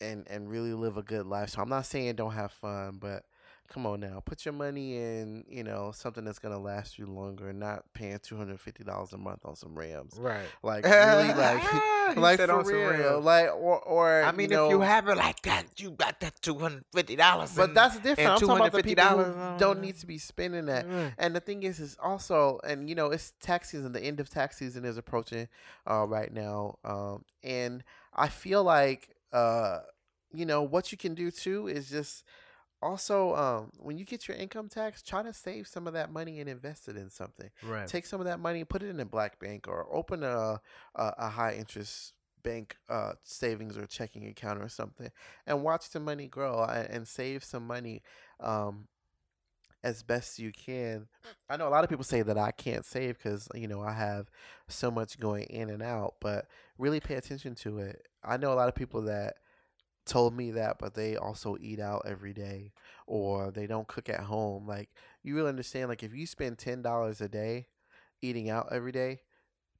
and 0.00 0.26
and 0.28 0.48
really 0.48 0.72
live 0.72 0.96
a 0.96 1.02
good 1.02 1.26
life. 1.26 1.50
So 1.50 1.62
I'm 1.62 1.68
not 1.68 1.86
saying 1.86 2.14
don't 2.14 2.32
have 2.32 2.52
fun, 2.52 2.98
but 3.00 3.24
come 3.68 3.86
on 3.86 4.00
now, 4.00 4.22
put 4.24 4.44
your 4.44 4.54
money 4.54 4.96
in 4.96 5.44
you 5.48 5.64
know 5.64 5.92
something 5.94 6.24
that's 6.24 6.38
gonna 6.38 6.58
last 6.58 6.98
you 6.98 7.06
longer, 7.06 7.48
and 7.48 7.58
not 7.58 7.84
paying 7.94 8.18
two 8.22 8.36
hundred 8.36 8.60
fifty 8.60 8.84
dollars 8.84 9.12
a 9.12 9.18
month 9.18 9.40
on 9.44 9.56
some 9.56 9.74
Rams. 9.74 10.14
right. 10.18 10.46
Like 10.62 10.84
really, 10.84 11.34
like 11.34 11.62
He 12.12 12.20
like 12.20 12.38
said 12.38 12.50
for 12.50 12.64
some 12.64 12.74
real, 12.74 13.20
like 13.20 13.46
or 13.48 13.80
or 13.80 14.22
I 14.22 14.32
mean, 14.32 14.50
you 14.50 14.64
if 14.64 14.70
you 14.70 14.78
know, 14.78 14.84
have 14.84 15.08
it 15.08 15.16
like 15.16 15.42
that, 15.42 15.66
you 15.76 15.92
got 15.92 16.20
that 16.20 16.40
two 16.42 16.58
hundred 16.58 16.84
fifty 16.92 17.16
dollars. 17.16 17.54
but 17.54 17.74
that's 17.74 17.98
different. 17.98 18.30
I'm 18.30 18.38
talking 18.38 18.56
about 18.56 18.72
the 18.72 18.82
people 18.82 19.04
who 19.04 19.24
$250, 19.24 19.58
don't 19.58 19.78
uh, 19.78 19.80
need 19.80 19.96
to 19.98 20.06
be 20.06 20.18
spending 20.18 20.66
that. 20.66 20.86
Mm. 20.86 21.12
And 21.18 21.36
the 21.36 21.40
thing 21.40 21.62
is, 21.62 21.80
is 21.80 21.96
also, 22.02 22.60
and 22.64 22.88
you 22.88 22.94
know, 22.94 23.06
it's 23.10 23.32
tax 23.40 23.70
season. 23.70 23.92
The 23.92 24.02
end 24.02 24.20
of 24.20 24.28
tax 24.28 24.58
season 24.58 24.84
is 24.84 24.96
approaching 24.96 25.48
uh, 25.88 26.06
right 26.06 26.32
now, 26.32 26.78
um, 26.84 27.24
and 27.42 27.82
I 28.12 28.28
feel 28.28 28.62
like, 28.62 29.10
uh, 29.32 29.80
you 30.32 30.46
know, 30.46 30.62
what 30.62 30.92
you 30.92 30.98
can 30.98 31.14
do 31.14 31.30
too 31.30 31.68
is 31.68 31.90
just 31.90 32.24
also 32.82 33.34
um, 33.34 33.70
when 33.78 33.98
you 33.98 34.04
get 34.04 34.28
your 34.28 34.36
income 34.36 34.68
tax, 34.68 35.02
try 35.02 35.22
to 35.22 35.32
save 35.32 35.66
some 35.66 35.86
of 35.86 35.94
that 35.94 36.12
money 36.12 36.40
and 36.40 36.48
invest 36.48 36.88
it 36.88 36.96
in 36.96 37.10
something. 37.10 37.50
Right. 37.62 37.86
Take 37.86 38.06
some 38.06 38.20
of 38.20 38.26
that 38.26 38.40
money, 38.40 38.60
and 38.60 38.68
put 38.68 38.82
it 38.82 38.88
in 38.88 39.00
a 39.00 39.04
black 39.04 39.38
bank, 39.38 39.66
or 39.68 39.86
open 39.92 40.22
a 40.22 40.60
a, 40.94 41.12
a 41.18 41.28
high 41.28 41.54
interest 41.54 42.12
bank 42.42 42.76
uh, 42.88 43.12
savings 43.22 43.78
or 43.78 43.86
checking 43.86 44.26
account 44.26 44.60
or 44.60 44.68
something, 44.68 45.10
and 45.46 45.62
watch 45.62 45.90
the 45.90 46.00
money 46.00 46.28
grow 46.28 46.62
and, 46.64 46.88
and 46.90 47.08
save 47.08 47.42
some 47.42 47.66
money. 47.66 48.02
Um, 48.40 48.88
as 49.82 50.02
best 50.02 50.38
you 50.38 50.50
can. 50.50 51.06
I 51.50 51.58
know 51.58 51.68
a 51.68 51.70
lot 51.70 51.84
of 51.84 51.90
people 51.90 52.04
say 52.04 52.22
that 52.22 52.38
I 52.38 52.52
can't 52.52 52.86
save 52.86 53.18
because 53.18 53.48
you 53.54 53.68
know 53.68 53.82
I 53.82 53.92
have 53.92 54.30
so 54.66 54.90
much 54.90 55.20
going 55.20 55.44
in 55.44 55.68
and 55.68 55.82
out, 55.82 56.14
but 56.20 56.46
really 56.78 57.00
pay 57.00 57.16
attention 57.16 57.54
to 57.56 57.78
it. 57.78 58.06
I 58.24 58.38
know 58.38 58.52
a 58.52 58.54
lot 58.54 58.68
of 58.68 58.74
people 58.74 59.02
that 59.02 59.34
told 60.06 60.34
me 60.36 60.50
that, 60.52 60.78
but 60.78 60.94
they 60.94 61.16
also 61.16 61.56
eat 61.60 61.80
out 61.80 62.02
every 62.06 62.32
day 62.32 62.72
or 63.06 63.50
they 63.50 63.66
don't 63.66 63.86
cook 63.88 64.08
at 64.08 64.20
home. 64.20 64.66
Like 64.66 64.90
you 65.22 65.34
really 65.34 65.48
understand, 65.48 65.88
like 65.88 66.02
if 66.02 66.14
you 66.14 66.26
spend 66.26 66.58
ten 66.58 66.82
dollars 66.82 67.20
a 67.20 67.28
day 67.28 67.66
eating 68.22 68.48
out 68.50 68.68
every 68.70 68.92
day, 68.92 69.20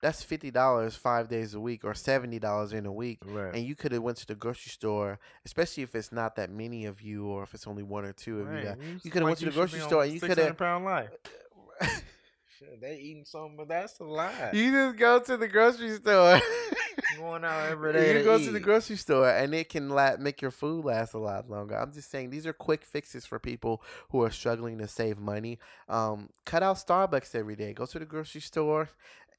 that's 0.01 0.23
fifty 0.23 0.51
dollars 0.51 0.97
five 0.97 1.29
days 1.29 1.55
a 1.55 1.61
week 1.61 1.85
or 1.85 1.95
seventy 1.95 2.39
dollars 2.39 2.73
in 2.73 2.85
a 2.85 2.93
week 2.93 3.21
Right. 3.25 3.55
and 3.55 3.65
you 3.65 3.75
could 3.75 3.93
have 3.93 4.03
went 4.03 4.19
to 4.19 4.27
the 4.27 4.35
grocery 4.35 4.71
store, 4.71 5.19
especially 5.47 5.83
if 5.83 5.95
it's 5.95 6.13
not 6.13 6.37
that 6.37 6.51
many 6.51 6.85
of 6.85 7.01
you, 7.01 7.27
or 7.27 7.43
if 7.43 7.55
it's 7.55 7.67
only 7.67 7.83
one 7.83 8.05
or 8.05 8.13
two 8.13 8.41
of 8.41 8.49
you. 8.53 8.65
That, 8.65 8.79
you 9.03 9.11
coulda 9.11 9.25
went 9.27 9.39
to 9.39 9.45
the 9.47 9.51
grocery 9.53 9.81
store 9.81 10.03
and 10.05 10.13
you 10.13 10.21
pound 10.55 10.85
life. 10.85 11.11
They 12.81 12.97
eating 12.97 13.25
something, 13.25 13.57
but 13.57 13.69
that's 13.69 13.99
a 14.01 14.05
lie. 14.05 14.51
you 14.53 14.71
just 14.71 14.97
go 14.99 15.19
to 15.21 15.37
the 15.37 15.49
grocery 15.49 15.97
store. 15.97 16.41
going 17.19 17.45
out 17.45 17.71
every 17.71 17.93
day. 17.93 18.19
you 18.19 18.25
go 18.25 18.39
to 18.39 18.51
the 18.51 18.61
grocery 18.61 18.97
store 18.97 19.29
and 19.29 19.55
it 19.55 19.69
can 19.69 19.89
la- 19.89 20.17
make 20.19 20.41
your 20.41 20.51
food 20.51 20.85
last 20.85 21.15
a 21.15 21.19
lot 21.19 21.49
longer. 21.51 21.77
I'm 21.77 21.93
just 21.93 22.11
saying 22.11 22.31
these 22.31 22.47
are 22.47 22.53
quick 22.53 22.85
fixes 22.85 23.27
for 23.27 23.39
people 23.39 23.83
who 24.11 24.23
are 24.23 24.31
struggling 24.31 24.79
to 24.79 24.89
save 24.89 25.19
money. 25.19 25.59
Um, 25.89 26.31
cut 26.45 26.63
out 26.63 26.77
Starbucks 26.77 27.35
every 27.35 27.57
day. 27.57 27.73
Go 27.73 27.87
to 27.87 27.99
the 27.99 28.05
grocery 28.05 28.41
store 28.41 28.91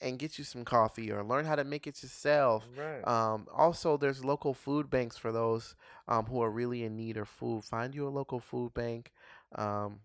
and 0.01 0.19
get 0.19 0.38
you 0.38 0.43
some 0.43 0.65
coffee 0.65 1.11
or 1.11 1.23
learn 1.23 1.45
how 1.45 1.55
to 1.55 1.63
make 1.63 1.88
it 1.88 2.01
yourself. 2.01 2.67
Right. 2.78 3.05
Um, 3.07 3.47
also, 3.53 3.97
there's 3.97 4.26
local 4.26 4.53
food 4.53 4.89
banks 4.89 5.17
for 5.17 5.32
those 5.32 5.76
um, 6.07 6.26
who 6.26 6.41
are 6.41 6.51
really 6.51 6.84
in 6.84 6.95
need 6.95 7.17
of 7.17 7.30
food. 7.30 7.63
Find 7.63 7.95
you 7.95 8.07
a 8.07 8.09
local 8.09 8.39
food 8.39 8.73
bank 8.73 9.11
um, 9.55 9.99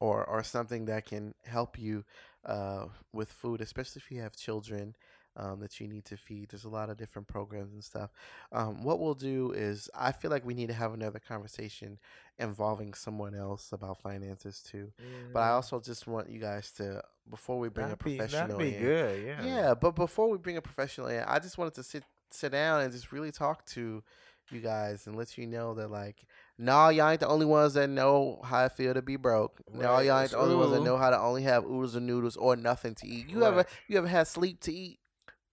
or, 0.00 0.24
or 0.24 0.42
something 0.44 0.86
that 0.86 1.06
can 1.06 1.34
help 1.46 1.78
you 1.78 2.04
uh, 2.46 2.86
with 3.12 3.30
food, 3.32 3.60
especially 3.60 4.00
if 4.04 4.10
you 4.10 4.20
have 4.22 4.36
children 4.36 4.96
um, 5.36 5.60
that 5.60 5.80
you 5.80 5.88
need 5.88 6.04
to 6.06 6.16
feed. 6.16 6.50
There's 6.50 6.64
a 6.64 6.68
lot 6.70 6.90
of 6.90 6.98
different 6.98 7.28
programs 7.28 7.72
and 7.74 7.84
stuff. 7.84 8.10
Um, 8.52 8.82
what 8.84 9.00
we'll 9.00 9.14
do 9.14 9.52
is, 9.52 9.88
I 9.94 10.12
feel 10.12 10.30
like 10.30 10.44
we 10.44 10.54
need 10.54 10.68
to 10.68 10.74
have 10.74 10.94
another 10.94 11.20
conversation 11.20 11.98
involving 12.38 12.94
someone 12.94 13.34
else 13.34 13.72
about 13.72 14.00
finances 14.00 14.62
too. 14.62 14.92
But 15.32 15.40
I 15.40 15.50
Mhm. 15.50 15.52
also 15.52 15.80
just 15.80 16.06
want 16.06 16.30
you 16.30 16.40
guys 16.40 16.72
to, 16.72 17.02
before 17.30 17.58
we 17.58 17.68
bring 17.68 17.90
that'd 17.90 17.92
a 17.92 17.96
be, 18.02 18.26
professional 18.26 18.26
that'd 18.26 18.56
be 18.56 18.72
in, 18.72 18.74
good. 18.74 19.24
Yeah. 19.24 19.58
yeah, 19.58 19.74
but 19.74 19.94
before 19.94 20.28
we 20.30 20.38
bring 20.38 20.56
a 20.56 20.62
professional 20.62 21.08
in, 21.08 21.22
I 21.26 21.38
just 21.38 21.58
wanted 21.58 21.74
to 21.74 21.82
sit 21.82 22.04
sit 22.32 22.52
down 22.52 22.80
and 22.82 22.92
just 22.92 23.12
really 23.12 23.32
talk 23.32 23.66
to 23.66 24.02
you 24.50 24.60
guys 24.60 25.06
and 25.06 25.16
let 25.16 25.36
you 25.36 25.46
know 25.46 25.74
that 25.74 25.90
like, 25.90 26.24
no, 26.62 26.90
y'all 26.90 27.08
ain't 27.08 27.20
the 27.20 27.28
only 27.28 27.46
ones 27.46 27.74
that 27.74 27.88
know 27.88 28.40
how 28.44 28.64
it 28.66 28.72
feel 28.72 28.92
to 28.94 29.02
be 29.02 29.16
broke. 29.16 29.60
No, 29.72 29.98
y'all 30.00 30.20
ain't 30.20 30.30
the 30.32 30.38
only 30.38 30.54
ones 30.56 30.72
that 30.72 30.82
know 30.82 30.96
how 30.98 31.10
to 31.10 31.18
only 31.18 31.42
have 31.44 31.64
oodles 31.64 31.94
and 31.94 32.06
noodles 32.06 32.36
or 32.36 32.54
nothing 32.56 32.94
to 32.96 33.06
eat. 33.06 33.28
You 33.30 33.44
ever 33.44 33.64
you 33.88 33.96
ever 33.98 34.06
had 34.08 34.28
sleep 34.28 34.60
to 34.60 34.72
eat 34.72 34.98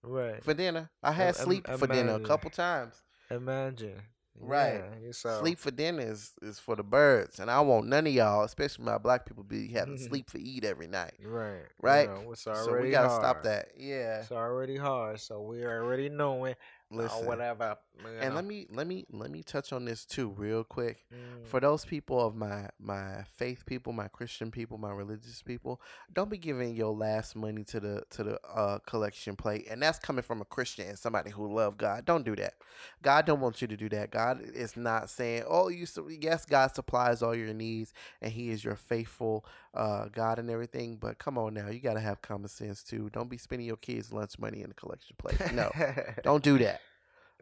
Right. 0.02 0.42
for 0.44 0.54
dinner? 0.54 0.90
I 1.02 1.12
had 1.12 1.28
im- 1.28 1.34
sleep 1.44 1.66
for 1.66 1.86
dinner 1.86 2.12
a 2.14 2.20
couple 2.20 2.50
times. 2.50 3.02
Imagine. 3.30 4.02
Right. 4.40 4.84
Yeah, 5.02 5.10
so 5.10 5.40
Sleep 5.40 5.58
for 5.58 5.72
dinner 5.72 6.00
is, 6.02 6.30
is 6.42 6.60
for 6.60 6.76
the 6.76 6.84
birds, 6.84 7.40
and 7.40 7.50
I 7.50 7.60
want 7.60 7.88
none 7.88 8.06
of 8.06 8.12
y'all, 8.12 8.44
especially 8.44 8.84
my 8.84 8.96
black 8.96 9.26
people, 9.26 9.42
be 9.42 9.66
having 9.72 9.98
sleep 10.08 10.30
for 10.30 10.38
eat 10.38 10.64
every 10.64 10.86
night. 10.86 11.14
Right. 11.24 11.64
Right? 11.82 12.08
You 12.08 12.14
know, 12.24 12.34
So 12.34 12.80
we 12.80 12.90
gotta 12.90 13.08
hard. 13.08 13.20
stop 13.20 13.42
that. 13.42 13.70
Yeah. 13.76 14.20
It's 14.20 14.30
already 14.30 14.76
hard, 14.76 15.18
so 15.18 15.40
we're 15.40 15.82
already 15.82 16.08
knowing 16.08 16.54
Listen. 16.90 17.24
or 17.24 17.28
whatever. 17.28 17.76
you 18.02 18.08
And 18.20 18.34
let 18.34 18.44
me 18.44 18.66
let 18.70 18.86
me 18.86 19.04
let 19.10 19.30
me 19.30 19.42
touch 19.42 19.72
on 19.72 19.84
this 19.84 20.04
too 20.04 20.30
real 20.30 20.64
quick. 20.64 21.04
Mm, 21.12 21.46
For 21.46 21.60
those 21.60 21.84
people 21.84 22.24
of 22.24 22.34
my 22.34 22.68
my 22.80 23.24
faith 23.36 23.66
people, 23.66 23.92
my 23.92 24.08
Christian 24.08 24.50
people, 24.50 24.78
my 24.78 24.90
religious 24.92 25.42
people, 25.42 25.80
don't 26.12 26.30
be 26.30 26.38
giving 26.38 26.74
your 26.74 26.94
last 26.94 27.36
money 27.36 27.64
to 27.64 27.80
the 27.80 28.02
to 28.10 28.24
the 28.24 28.40
uh, 28.48 28.78
collection 28.86 29.36
plate, 29.36 29.66
and 29.70 29.82
that's 29.82 29.98
coming 29.98 30.22
from 30.22 30.40
a 30.40 30.44
Christian 30.46 30.88
and 30.88 30.98
somebody 30.98 31.30
who 31.30 31.52
love 31.52 31.76
God. 31.76 32.04
Don't 32.04 32.24
do 32.24 32.34
that. 32.36 32.54
God 33.02 33.26
don't 33.26 33.40
want 33.40 33.60
you 33.60 33.68
to 33.68 33.76
do 33.76 33.88
that. 33.90 34.10
God 34.10 34.40
is 34.42 34.76
not 34.76 35.10
saying, 35.10 35.44
"Oh, 35.46 35.68
you." 35.68 35.86
Yes, 36.08 36.46
God 36.46 36.74
supplies 36.74 37.22
all 37.22 37.34
your 37.34 37.52
needs, 37.52 37.92
and 38.22 38.32
He 38.32 38.50
is 38.50 38.64
your 38.64 38.76
faithful 38.76 39.44
uh, 39.78 40.08
God 40.08 40.38
and 40.38 40.50
everything. 40.50 40.96
But 40.96 41.18
come 41.18 41.38
on 41.38 41.54
now, 41.54 41.68
you 41.68 41.80
gotta 41.80 42.00
have 42.00 42.20
common 42.20 42.48
sense 42.48 42.82
too. 42.82 43.08
Don't 43.12 43.30
be 43.30 43.38
spending 43.38 43.66
your 43.66 43.76
kids' 43.76 44.12
lunch 44.12 44.38
money 44.38 44.62
in 44.62 44.68
the 44.68 44.74
collection 44.74 45.16
plate. 45.18 45.40
No, 45.54 45.70
don't 46.22 46.42
do 46.44 46.58
that. 46.58 46.80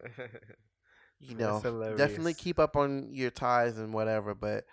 You 1.18 1.34
know, 1.34 1.60
definitely 1.96 2.34
keep 2.34 2.58
up 2.58 2.76
on 2.76 3.08
your 3.10 3.30
ties 3.30 3.78
and 3.78 3.94
whatever. 3.94 4.34
But 4.34 4.66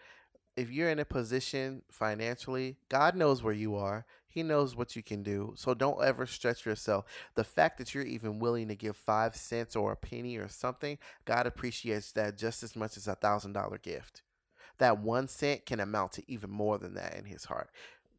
if 0.58 0.70
you're 0.70 0.90
in 0.90 1.00
a 1.00 1.06
position 1.06 1.84
financially, 1.90 2.76
God 2.90 3.16
knows 3.16 3.42
where 3.42 3.54
you 3.54 3.76
are. 3.78 4.06
He 4.28 4.44
knows 4.44 4.76
what 4.76 4.96
you 4.96 5.04
can 5.04 5.24
do. 5.24 5.54
So 5.56 5.74
don't 5.74 6.04
ever 6.04 6.26
stretch 6.26 6.66
yourself. 6.66 7.06
The 7.36 7.44
fact 7.46 7.78
that 7.78 7.94
you're 7.94 8.04
even 8.04 8.40
willing 8.40 8.68
to 8.68 8.76
give 8.76 8.98
five 8.98 9.36
cents 9.36 9.76
or 9.76 9.94
a 9.94 9.96
penny 9.96 10.38
or 10.38 10.48
something, 10.50 10.98
God 11.24 11.48
appreciates 11.48 12.12
that 12.14 12.38
just 12.38 12.62
as 12.64 12.76
much 12.76 12.98
as 12.98 13.08
a 13.08 13.16
thousand 13.16 13.54
dollar 13.54 13.78
gift. 13.78 14.22
That 14.84 15.00
one 15.00 15.30
cent 15.30 15.66
can 15.66 15.80
amount 15.80 16.12
to 16.14 16.24
even 16.30 16.50
more 16.50 16.78
than 16.78 16.94
that 16.96 17.16
in 17.16 17.24
his 17.24 17.46
heart. 17.46 17.70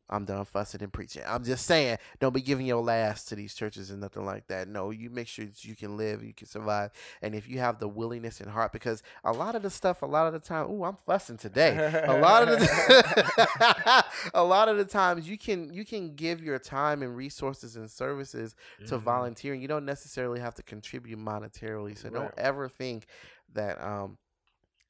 I'm 0.09 0.25
done 0.25 0.45
fussing 0.45 0.83
and 0.83 0.93
preaching. 0.93 1.23
I'm 1.27 1.45
just 1.45 1.67
saying, 1.67 1.99
don't 2.21 2.35
be 2.35 2.41
giving 2.43 2.67
your 2.67 2.83
last 2.83 3.29
to 3.29 3.35
these 3.35 3.55
churches 3.55 3.91
and 3.91 4.01
nothing 4.01 4.25
like 4.25 4.47
that. 4.49 4.69
No, 4.69 4.91
you 4.91 5.09
make 5.11 5.27
sure 5.29 5.45
that 5.47 5.65
you 5.65 5.75
can 5.75 5.97
live, 5.97 6.23
you 6.23 6.33
can 6.35 6.47
survive, 6.47 6.91
and 7.23 7.35
if 7.35 7.49
you 7.49 7.59
have 7.59 7.79
the 7.81 7.89
willingness 7.89 8.41
and 8.41 8.51
heart, 8.51 8.73
because 8.73 9.03
a 9.25 9.33
lot 9.33 9.55
of 9.55 9.63
the 9.63 9.71
stuff, 9.71 10.03
a 10.03 10.07
lot 10.07 10.27
of 10.27 10.33
the 10.35 10.41
time, 10.41 10.71
ooh, 10.71 10.85
I'm 10.85 10.97
fussing 11.07 11.39
today. 11.39 11.83
A 12.07 12.15
lot 12.15 12.47
of 12.49 12.59
the, 12.61 14.05
a 14.35 14.45
lot 14.45 14.69
of 14.69 14.77
the 14.77 14.85
times, 14.85 15.29
you 15.29 15.39
can 15.39 15.73
you 15.73 15.85
can 15.85 16.15
give 16.15 16.43
your 16.43 16.59
time 16.59 17.03
and 17.03 17.17
resources 17.17 17.77
and 17.77 17.91
services 17.91 18.55
to 18.87 18.97
Mhm. 18.99 19.03
volunteering. 19.03 19.61
You 19.63 19.69
don't 19.69 19.87
necessarily 19.87 20.41
have 20.41 20.55
to 20.57 20.63
contribute 20.63 21.19
monetarily. 21.19 21.97
So 21.97 22.09
Right. 22.09 22.15
don't 22.21 22.35
ever 22.39 22.69
think 22.69 23.07
that 23.55 23.81
um 23.83 24.19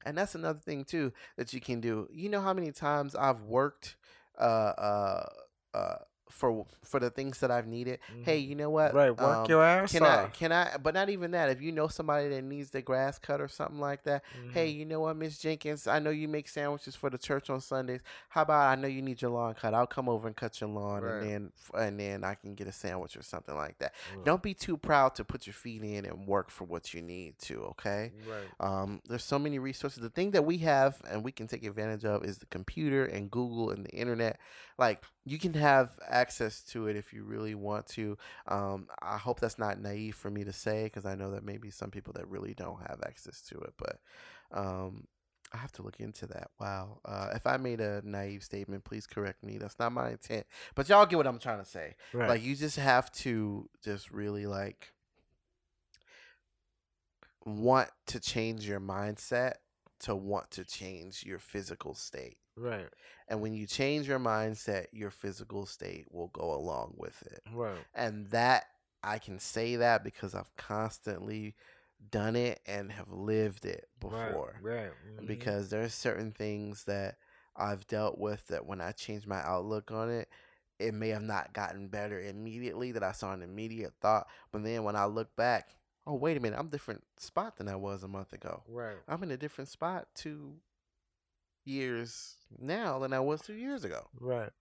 and 0.05 0.17
that's 0.17 0.35
another 0.35 0.59
thing 0.59 0.83
too 0.85 1.11
that 1.37 1.53
you 1.53 1.61
can 1.61 1.81
do. 1.81 2.07
You 2.13 2.29
know 2.29 2.41
how 2.41 2.53
many 2.53 2.71
times 2.71 3.15
I've 3.15 3.41
worked 3.41 3.95
uh 4.39 4.43
uh 4.43 5.25
uh 5.73 5.95
for 6.29 6.65
for 6.83 6.99
the 6.99 7.09
things 7.09 7.39
that 7.39 7.51
I've 7.51 7.67
needed. 7.67 7.99
Hey, 8.23 8.37
you 8.39 8.55
know 8.55 8.69
what? 8.69 8.93
right, 8.93 9.11
work 9.11 9.37
Um, 9.37 9.45
your 9.49 9.63
ass 9.63 9.91
can 9.91 10.03
I 10.03 10.23
off. 10.23 10.33
can 10.33 10.51
I 10.51 10.77
but 10.77 10.93
not 10.93 11.09
even 11.09 11.31
that. 11.31 11.49
If 11.49 11.61
you 11.61 11.71
know 11.71 11.87
somebody 11.87 12.29
that 12.29 12.41
needs 12.43 12.71
the 12.71 12.81
grass 12.81 13.19
cut 13.19 13.39
or 13.39 13.47
something 13.47 13.79
like 13.79 14.03
that, 14.03 14.23
hey, 14.51 14.71
Mhm. 14.71 14.75
you 14.75 14.85
know 14.85 15.01
what, 15.01 15.15
Miss 15.17 15.37
Jenkins? 15.37 15.87
I 15.87 15.99
know 15.99 16.09
you 16.09 16.27
make 16.27 16.47
sandwiches 16.49 16.95
for 16.95 17.09
the 17.09 17.17
church 17.17 17.49
on 17.49 17.61
Sundays. 17.61 18.01
How 18.29 18.41
about 18.41 18.69
I 18.69 18.75
know 18.81 18.87
you 18.87 19.01
need 19.01 19.21
your 19.21 19.31
lawn 19.31 19.53
cut? 19.53 19.73
I'll 19.73 19.87
come 19.87 20.09
over 20.09 20.27
and 20.27 20.35
cut 20.35 20.59
your 20.59 20.69
lawn, 20.69 21.03
Right. 21.03 21.21
and 21.23 21.29
then 21.29 21.51
and 21.75 21.99
then 21.99 22.23
I 22.23 22.35
can 22.35 22.55
get 22.55 22.67
a 22.67 22.71
sandwich 22.71 23.15
or 23.15 23.21
something 23.21 23.55
like 23.55 23.77
that. 23.79 23.93
Right. 24.15 24.25
Don't 24.25 24.41
be 24.41 24.53
too 24.53 24.77
proud 24.77 25.15
to 25.15 25.23
put 25.23 25.45
your 25.47 25.53
feet 25.53 25.83
in 25.83 26.05
and 26.05 26.27
work 26.27 26.49
for 26.49 26.63
what 26.65 26.93
you 26.93 27.01
need 27.01 27.37
to. 27.39 27.61
Okay. 27.71 28.11
Right. 28.27 28.43
Um, 28.59 29.01
there's 29.07 29.23
so 29.23 29.37
many 29.39 29.59
resources. 29.59 30.01
The 30.01 30.09
thing 30.09 30.31
that 30.31 30.43
we 30.43 30.57
have 30.59 31.01
and 31.09 31.23
we 31.23 31.31
can 31.31 31.47
take 31.47 31.63
advantage 31.63 32.03
of 32.03 32.23
is 32.25 32.39
the 32.39 32.45
computer 32.47 33.05
and 33.05 33.29
Google 33.31 33.69
and 33.69 33.85
the 33.85 33.91
internet. 33.91 34.39
Like 34.77 35.03
you 35.25 35.39
can 35.39 35.53
have 35.53 35.91
access 36.07 36.61
to 36.63 36.87
it 36.87 36.95
if 36.95 37.13
you 37.13 37.23
really 37.23 37.55
want 37.55 37.87
to. 37.87 38.17
Um, 38.47 38.87
I 39.01 39.17
hope 39.17 39.39
that's 39.39 39.57
not 39.57 39.79
naive 39.79 40.15
for 40.15 40.29
me 40.29 40.43
to 40.43 40.53
say 40.53 40.83
because 40.85 41.05
I 41.05 41.15
know 41.15 41.31
that 41.31 41.43
maybe 41.43 41.69
some 41.71 41.91
people 41.91 42.13
that 42.13 42.27
really 42.27 42.53
don't 42.53 42.81
have 42.81 43.01
access 43.05 43.41
to 43.49 43.57
it, 43.59 43.73
but 43.77 43.99
um, 44.51 45.07
I 45.53 45.57
have 45.57 45.71
to 45.73 45.81
look 45.81 45.99
into 45.99 46.27
that. 46.27 46.51
Wow. 46.59 46.99
Uh, 47.05 47.29
if 47.33 47.47
I 47.47 47.57
made 47.57 47.79
a 47.79 48.01
naive 48.03 48.43
statement, 48.43 48.83
please 48.83 49.07
correct 49.07 49.43
me. 49.43 49.57
That's 49.57 49.79
not 49.79 49.93
my 49.93 50.11
intent. 50.11 50.45
But 50.75 50.89
y'all 50.89 51.05
get 51.05 51.15
what 51.15 51.27
I'm 51.27 51.39
trying 51.39 51.59
to 51.59 51.65
say. 51.65 51.95
Right. 52.13 52.27
Like 52.27 52.43
you 52.43 52.55
just 52.55 52.77
have 52.77 53.11
to 53.13 53.69
just 53.83 54.11
really 54.11 54.45
like 54.45 54.91
want 57.45 57.89
to 58.07 58.19
change 58.19 58.67
your 58.67 58.81
mindset 58.81 59.53
to 59.99 60.15
want 60.15 60.51
to 60.51 60.65
change 60.65 61.23
your 61.23 61.39
physical 61.39 61.93
state. 61.93 62.37
Right. 62.57 62.87
And 63.27 63.41
when 63.41 63.53
you 63.53 63.65
change 63.65 64.07
your 64.07 64.19
mindset, 64.19 64.87
your 64.91 65.11
physical 65.11 65.65
state 65.65 66.05
will 66.11 66.27
go 66.27 66.53
along 66.53 66.93
with 66.97 67.21
it. 67.23 67.41
Right. 67.53 67.77
And 67.93 68.27
that 68.31 68.65
I 69.03 69.19
can 69.19 69.39
say 69.39 69.75
that 69.77 70.03
because 70.03 70.33
I've 70.33 70.55
constantly 70.55 71.55
done 72.11 72.35
it 72.35 72.59
and 72.65 72.91
have 72.91 73.11
lived 73.11 73.65
it 73.65 73.87
before. 73.99 74.59
Right. 74.61 74.75
right. 74.75 74.91
mhm. 75.19 75.27
Because 75.27 75.69
there's 75.69 75.93
certain 75.93 76.31
things 76.31 76.83
that 76.85 77.17
I've 77.55 77.87
dealt 77.87 78.17
with 78.17 78.47
that 78.47 78.65
when 78.65 78.81
I 78.81 78.91
changed 78.91 79.27
my 79.27 79.41
outlook 79.41 79.91
on 79.91 80.09
it, 80.09 80.29
it 80.79 80.93
may 80.93 81.09
have 81.09 81.21
not 81.21 81.53
gotten 81.53 81.87
better 81.87 82.19
immediately 82.19 82.91
that 82.91 83.03
I 83.03 83.13
saw 83.13 83.31
an 83.31 83.41
immediate 83.41 83.93
thought. 84.01 84.27
But 84.51 84.63
then 84.63 84.83
when 84.83 84.95
I 84.95 85.05
look 85.05 85.35
back, 85.35 85.75
oh 86.05 86.15
wait 86.15 86.37
a 86.37 86.39
minute, 86.39 86.59
I'm 86.59 86.67
a 86.67 86.71
different 86.71 87.03
spot 87.17 87.57
than 87.57 87.67
I 87.67 87.75
was 87.75 88.03
a 88.03 88.07
month 88.07 88.33
ago. 88.33 88.63
Right. 88.67 88.97
I'm 89.07 89.23
in 89.23 89.31
a 89.31 89.37
different 89.37 89.69
spot 89.69 90.07
two 90.15 90.55
years 91.65 92.35
now 92.57 92.99
than 92.99 93.13
I 93.13 93.19
was 93.19 93.41
two 93.41 93.53
years 93.53 93.83
ago. 93.83 94.07
Right. 94.19 94.51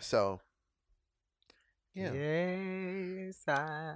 So 0.00 0.40
yeah. 1.94 2.12
Yes, 2.12 3.42
I. 3.48 3.94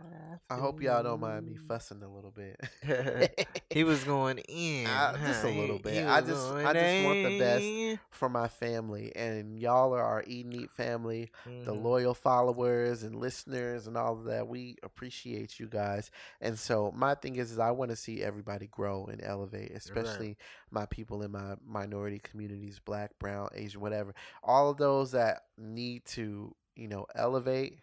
I 0.51 0.57
hope 0.57 0.80
y'all 0.82 1.03
don't 1.03 1.20
mind 1.20 1.46
me 1.46 1.57
fussing 1.57 2.03
a 2.03 2.09
little 2.09 2.30
bit. 2.30 2.59
he 3.70 3.84
was 3.84 4.03
going 4.05 4.38
in. 4.49 4.86
Uh, 4.86 5.16
just 5.26 5.44
a 5.44 5.49
little 5.49 5.78
bit. 5.78 6.07
I 6.07 6.20
just- 6.20 6.49
I 6.53 6.72
just 6.72 7.05
want 7.05 7.22
the 7.24 7.38
best 7.38 8.01
for 8.11 8.28
my 8.28 8.49
family 8.49 9.12
and 9.14 9.59
y'all 9.59 9.92
are 9.94 10.03
our 10.03 10.24
Eat 10.26 10.46
and 10.46 10.55
Eat 10.55 10.70
family. 10.70 11.30
the 11.44 11.74
Mhm. 11.74 11.82
loyal 11.82 12.14
followers 12.14 13.03
and 13.03 13.14
listeners 13.16 13.86
and 13.86 13.96
all 13.96 14.14
of 14.18 14.24
that. 14.24 14.49
We 14.49 14.76
appreciate 14.82 15.59
you 15.61 15.66
guys. 15.66 16.11
And 16.40 16.59
so 16.59 16.92
my 16.94 17.14
thing 17.14 17.36
is, 17.36 17.53
is 17.53 17.59
I 17.59 17.70
want 17.72 17.90
to 17.90 17.96
see 17.96 18.22
everybody 18.22 18.66
grow 18.68 19.07
and 19.07 19.20
elevate, 19.22 19.72
especially 19.72 20.36
my 20.70 20.86
people 20.86 21.22
in 21.22 21.30
my 21.32 21.57
minority 21.66 22.20
communities, 22.20 22.78
black, 22.78 23.18
brown, 23.18 23.49
Asian, 23.55 23.80
whatever. 23.80 24.14
All 24.42 24.70
of 24.70 24.76
those 24.78 25.12
that 25.12 25.42
need 25.59 26.05
to, 26.07 26.55
you 26.76 26.88
know, 26.88 27.07
elevate. 27.14 27.78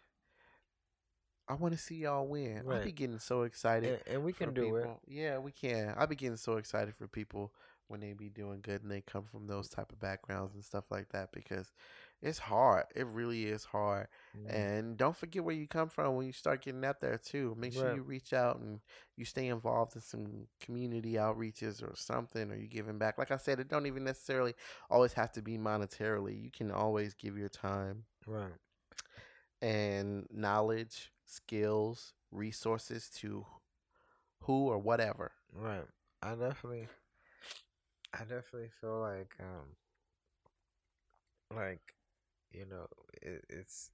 I 1.48 1.54
want 1.54 1.74
to 1.74 1.80
see 1.80 1.96
y'all 1.96 2.26
win. 2.28 2.64
I 2.72 2.80
be 2.84 2.92
getting 2.92 3.20
so 3.20 3.44
excited. 3.44 4.00
And, 4.08 4.16
and 4.16 4.24
we 4.24 4.34
can 4.34 4.54
do 4.54 4.78
it. 4.78 4.88
Yeah, 5.08 5.38
we 5.38 5.52
can. 5.52 5.94
I 5.98 6.06
be 6.08 6.16
getting 6.16 6.38
so 6.38 6.58
excited 6.58 6.96
for 6.96 7.08
people 7.08 7.54
when 7.88 8.00
they 8.00 8.14
be 8.14 8.30
doing 8.30 8.62
good 8.64 8.82
and 8.82 8.90
they 8.92 9.02
come 9.02 9.24
from 9.26 9.46
those 9.46 9.70
type 9.70 9.92
of 9.92 10.00
backgrounds 10.00 10.56
and 10.56 10.64
stuff 10.66 10.90
like 10.90 11.10
that 11.10 11.32
because 11.32 11.72
it's 12.20 12.40
hard. 12.40 12.86
It 12.96 13.06
really 13.06 13.46
is 13.46 13.64
hard. 13.66 14.08
Mhm. 14.36 14.52
And 14.52 14.98
don't 14.98 15.16
forget 15.16 15.44
where 15.44 15.54
you 15.54 15.68
come 15.68 15.90
from 15.90 16.16
when 16.16 16.26
you 16.26 16.32
start 16.32 16.64
getting 16.64 16.84
out 16.84 17.00
there 17.00 17.20
too. 17.20 17.54
Make 17.60 17.74
sure 17.74 17.90
Right. 17.90 17.96
you 17.98 18.02
reach 18.02 18.34
out 18.34 18.58
and 18.58 18.80
you 19.16 19.24
stay 19.24 19.48
involved 19.50 19.96
in 19.96 20.02
some 20.02 20.48
community 20.60 21.14
outreaches 21.14 21.84
or 21.84 21.96
something 21.96 22.50
or 22.50 22.56
you 22.56 22.68
giving 22.68 22.98
back. 22.98 23.20
Like 23.20 23.30
I 23.30 23.38
said, 23.38 23.60
it 23.60 23.68
don't 23.68 23.86
even 23.86 24.04
necessarily 24.04 24.56
always 24.90 25.14
have 25.14 25.32
to 25.34 25.44
be 25.44 25.60
monetarily. 25.60 26.42
You 26.44 26.50
can 26.50 26.72
always 26.72 27.14
give 27.14 27.38
your 27.38 27.50
time 27.50 28.06
Right. 28.26 28.54
and 29.62 30.26
knowledge, 30.32 31.12
skills, 31.26 32.14
resources 32.32 33.10
to 33.18 33.46
who 34.42 34.68
or 34.68 34.78
whatever. 34.80 35.32
Right. 35.54 35.86
I 36.22 36.36
definitely 36.36 36.88
I 38.14 38.20
definitely 38.20 38.70
feel 38.82 39.00
like 39.00 39.36
um 39.40 39.76
like 41.56 41.94
you 42.52 42.66
know 42.66 42.88
it, 43.22 43.44
it's 43.50 43.92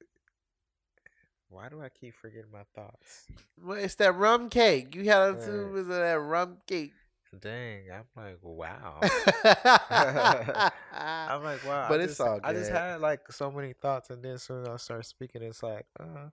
why 1.50 1.70
do 1.70 1.82
I 1.82 1.90
keep 1.90 2.14
forgetting 2.16 2.52
my 2.52 2.64
thoughts? 2.76 3.26
Well, 3.62 3.78
it's 3.78 3.96
that 3.96 4.16
rum 4.16 4.50
cake. 4.50 4.96
You 4.96 5.04
had 5.06 5.36
Right. 5.36 5.44
to 5.46 5.72
was 5.72 5.88
that 5.88 6.14
rum 6.20 6.58
cake. 6.68 6.94
Dang, 7.40 7.84
I'm 7.92 8.06
like 8.16 8.38
wow. 8.42 9.00
I'm 10.92 11.44
like 11.44 11.64
wow. 11.66 11.90
But 11.90 12.02
I 12.02 12.04
it's 12.04 12.18
just, 12.18 12.22
all 12.22 12.40
I 12.44 12.54
just 12.54 12.72
had 12.72 13.02
like 13.02 13.22
so 13.32 13.52
many 13.52 13.74
thoughts, 13.74 14.10
and 14.10 14.24
then 14.24 14.34
as 14.34 14.44
soon 14.44 14.62
as 14.64 14.68
I 14.68 14.78
start 14.78 15.06
speaking, 15.06 15.42
it's 15.44 15.64
like 15.64 15.86
uh, 16.00 16.30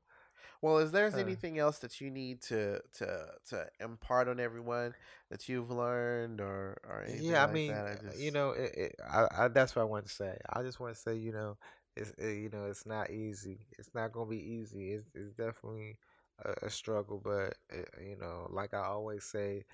well, 0.62 0.78
is 0.78 0.90
there 0.92 1.06
Uh. 1.12 1.18
anything 1.18 1.58
else 1.58 1.78
that 1.80 2.00
you 2.00 2.10
need 2.10 2.42
to 2.42 2.80
to 2.94 3.26
to 3.50 3.66
impart 3.80 4.28
on 4.28 4.40
everyone 4.40 4.94
that 5.30 5.48
you've 5.48 5.70
learned 5.70 6.40
or 6.40 6.78
or 6.84 7.04
anything 7.08 7.38
yeah. 7.38 7.42
like 7.42 7.60
I 7.60 7.62
mean, 7.62 7.68
that? 7.68 7.86
I 7.86 7.92
uh, 7.92 7.96
just, 7.96 8.18
you 8.18 8.30
know, 8.30 8.50
it, 8.52 8.74
it, 8.76 8.96
I, 9.08 9.26
I 9.44 9.48
that's 9.48 9.74
what 9.76 9.82
I 9.82 9.86
want 9.86 10.06
to 10.06 10.12
say. 10.12 10.38
I 10.52 10.62
just 10.62 10.80
want 10.80 10.94
to 10.94 11.00
say, 11.00 11.16
you 11.16 11.32
know, 11.32 11.56
it's 11.96 12.12
uh 12.22 12.26
you 12.26 12.50
know, 12.50 12.66
it's 12.66 12.86
not 12.86 13.10
easy. 13.10 13.66
It's 13.78 13.94
not 13.94 14.12
gonna 14.12 14.30
be 14.30 14.38
easy. 14.42 14.92
It's 14.92 15.08
it's 15.14 15.32
definitely 15.32 15.98
a, 16.44 16.66
a 16.66 16.70
struggle, 16.70 17.20
but 17.22 17.56
it, 17.70 17.88
you 18.02 18.16
know, 18.16 18.48
like 18.50 18.74
I 18.74 18.84
always 18.84 19.24
say, 19.24 19.64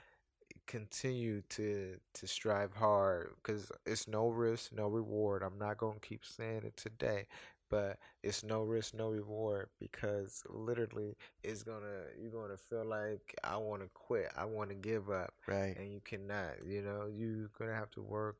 continue 0.66 1.42
to 1.50 1.96
to 2.14 2.26
strive 2.26 2.72
hard 2.74 3.30
because 3.42 3.70
it's 3.86 4.08
no 4.08 4.28
risk, 4.28 4.72
no 4.72 4.88
reward. 4.88 5.42
I'm 5.42 5.58
not 5.58 5.78
gonna 5.78 6.00
keep 6.00 6.24
saying 6.24 6.62
it 6.64 6.76
today, 6.76 7.26
but 7.70 7.98
it's 8.22 8.42
no 8.44 8.62
risk, 8.62 8.94
no 8.94 9.08
reward 9.08 9.68
because 9.80 10.42
literally 10.48 11.16
it's 11.42 11.62
gonna 11.62 12.04
you're 12.20 12.30
gonna 12.32 12.56
feel 12.56 12.84
like 12.84 13.34
I 13.44 13.56
want 13.56 13.82
to 13.82 13.88
quit, 13.94 14.30
I 14.36 14.44
want 14.44 14.70
to 14.70 14.76
give 14.76 15.10
up, 15.10 15.34
Right. 15.46 15.76
and 15.76 15.92
you 15.92 16.00
cannot. 16.04 16.64
You 16.66 16.82
know, 16.82 17.06
you're 17.12 17.48
gonna 17.58 17.74
have 17.74 17.90
to 17.92 18.02
work. 18.02 18.38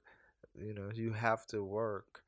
You 0.54 0.74
know, 0.74 0.90
you 0.94 1.12
have 1.12 1.46
to 1.48 1.62
work. 1.64 2.22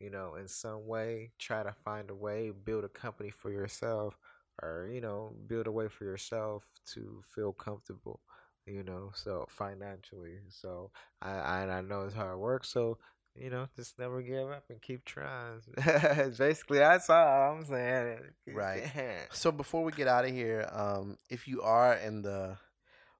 You 0.00 0.10
know, 0.10 0.36
in 0.36 0.46
some 0.48 0.86
way, 0.86 1.32
try 1.38 1.62
to 1.64 1.72
find 1.84 2.10
a 2.10 2.14
way, 2.14 2.50
build 2.50 2.84
a 2.84 2.88
company 2.88 3.30
for 3.30 3.50
yourself, 3.50 4.16
or 4.62 4.88
you 4.92 5.00
know, 5.00 5.34
build 5.48 5.66
a 5.66 5.72
way 5.72 5.88
for 5.88 6.04
yourself 6.04 6.64
to 6.94 7.22
feel 7.34 7.52
comfortable. 7.52 8.20
You 8.66 8.82
know, 8.84 9.10
so 9.14 9.46
financially. 9.50 10.38
So 10.50 10.90
I 11.22 11.30
I, 11.30 11.78
I 11.78 11.80
know 11.80 12.02
it's 12.02 12.14
hard 12.14 12.38
work. 12.38 12.64
So 12.64 12.98
you 13.40 13.50
know, 13.50 13.68
just 13.76 13.98
never 13.98 14.22
give 14.22 14.50
up 14.50 14.64
and 14.68 14.80
keep 14.80 15.04
trying. 15.04 15.60
Basically, 16.38 16.78
that's 16.78 17.08
all 17.08 17.56
I'm 17.56 17.64
saying. 17.64 18.18
Right. 18.52 18.84
So 19.32 19.52
before 19.52 19.84
we 19.84 19.92
get 19.92 20.08
out 20.08 20.24
of 20.24 20.30
here, 20.30 20.68
um, 20.72 21.16
if 21.30 21.46
you 21.46 21.62
are 21.62 21.94
in 21.94 22.22
the 22.22 22.56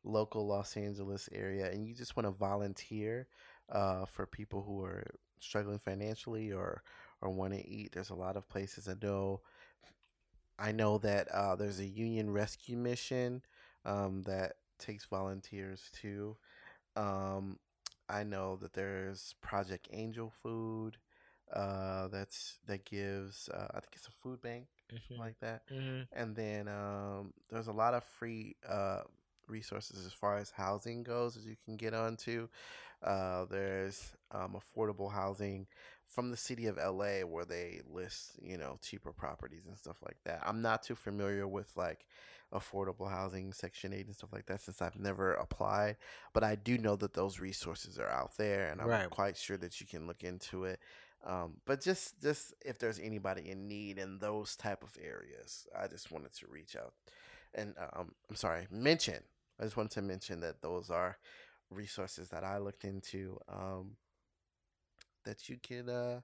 local 0.04 0.46
Los 0.46 0.76
Angeles 0.76 1.28
area 1.32 1.70
and 1.70 1.86
you 1.86 1.94
just 1.94 2.16
want 2.16 2.26
to 2.26 2.32
volunteer 2.32 3.28
uh, 3.70 4.06
for 4.06 4.26
people 4.26 4.62
who 4.62 4.82
are 4.84 5.04
struggling 5.40 5.78
financially 5.78 6.52
or 6.52 6.82
or 7.20 7.30
want 7.30 7.52
to 7.52 7.68
eat, 7.68 7.92
there's 7.92 8.10
a 8.10 8.14
lot 8.14 8.36
of 8.36 8.48
places 8.48 8.88
I 8.88 8.94
know. 9.02 9.40
I 10.58 10.72
know 10.72 10.98
that 10.98 11.28
uh, 11.28 11.56
there's 11.56 11.78
a 11.78 11.86
Union 11.86 12.30
Rescue 12.30 12.76
Mission 12.76 13.42
um, 13.84 14.22
that 14.22 14.54
takes 14.78 15.04
volunteers 15.04 15.82
too. 15.92 16.36
Um, 16.96 17.58
I 18.08 18.24
know 18.24 18.56
that 18.56 18.72
there's 18.74 19.34
Project 19.40 19.88
Angel 19.92 20.32
Food 20.42 20.96
uh, 21.54 22.08
that's 22.08 22.58
that 22.66 22.84
gives 22.84 23.48
uh, 23.48 23.68
I 23.74 23.80
think 23.80 23.92
it's 23.94 24.06
a 24.08 24.12
food 24.22 24.40
bank 24.42 24.66
Mhm. 24.90 25.18
like 25.18 25.38
that 25.40 25.62
Mhm. 25.70 26.08
and 26.12 26.34
then 26.36 26.68
um, 26.68 27.32
there's 27.50 27.68
a 27.68 27.72
lot 27.72 27.94
of 27.94 28.04
free 28.04 28.56
uh, 28.68 29.00
resources 29.48 30.06
as 30.06 30.12
far 30.12 30.38
as 30.38 30.50
housing 30.50 31.02
goes 31.02 31.36
as 31.36 31.46
you 31.46 31.56
can 31.64 31.76
get 31.76 31.94
onto. 31.94 32.48
Uh, 33.02 33.44
there's 33.50 34.12
um, 34.32 34.56
affordable 34.56 35.12
housing 35.12 35.66
from 36.06 36.30
the 36.30 36.36
city 36.36 36.66
of 36.66 36.78
LA 36.78 37.20
where 37.20 37.44
they 37.44 37.80
list 37.90 38.32
you 38.42 38.56
know 38.56 38.78
cheaper 38.82 39.12
properties 39.12 39.66
and 39.66 39.76
stuff 39.76 39.98
like 40.04 40.16
that. 40.24 40.42
I'm 40.44 40.62
not 40.62 40.82
too 40.82 40.94
familiar 40.94 41.46
with 41.46 41.76
like 41.76 42.06
affordable 42.52 43.10
housing 43.10 43.52
section 43.52 43.92
8 43.92 44.06
and 44.06 44.14
stuff 44.14 44.32
like 44.32 44.46
that 44.46 44.60
since 44.60 44.80
I've 44.80 44.98
never 44.98 45.34
applied 45.34 45.96
but 46.32 46.42
I 46.42 46.54
do 46.54 46.78
know 46.78 46.96
that 46.96 47.12
those 47.12 47.40
resources 47.40 47.98
are 47.98 48.08
out 48.08 48.36
there 48.38 48.68
and 48.70 48.80
I'm 48.80 48.88
Right. 48.88 49.08
quite 49.10 49.36
sure 49.36 49.58
that 49.58 49.80
you 49.80 49.86
can 49.86 50.06
look 50.06 50.24
into 50.24 50.64
it 50.64 50.80
um, 51.26 51.54
but 51.66 51.80
just 51.82 52.20
just 52.22 52.54
if 52.64 52.78
there's 52.78 52.98
anybody 53.00 53.50
in 53.50 53.68
need 53.68 53.98
in 53.98 54.18
those 54.18 54.54
type 54.56 54.82
of 54.84 54.96
areas, 55.02 55.66
I 55.76 55.88
just 55.88 56.12
wanted 56.12 56.32
to 56.34 56.46
reach 56.48 56.76
out 56.76 56.92
and 57.54 57.74
um, 57.94 58.12
I'm 58.30 58.36
sorry, 58.36 58.66
mention. 58.70 59.22
I 59.60 59.64
just 59.64 59.76
wanted 59.76 59.92
to 59.92 60.02
mention 60.02 60.40
that 60.40 60.62
those 60.62 60.90
are 60.90 61.18
resources 61.70 62.28
that 62.30 62.44
I 62.44 62.58
looked 62.58 62.84
into 62.84 63.38
um, 63.48 63.96
that 65.28 65.48
you 65.48 65.56
can 65.62 65.88
uh, 65.88 66.20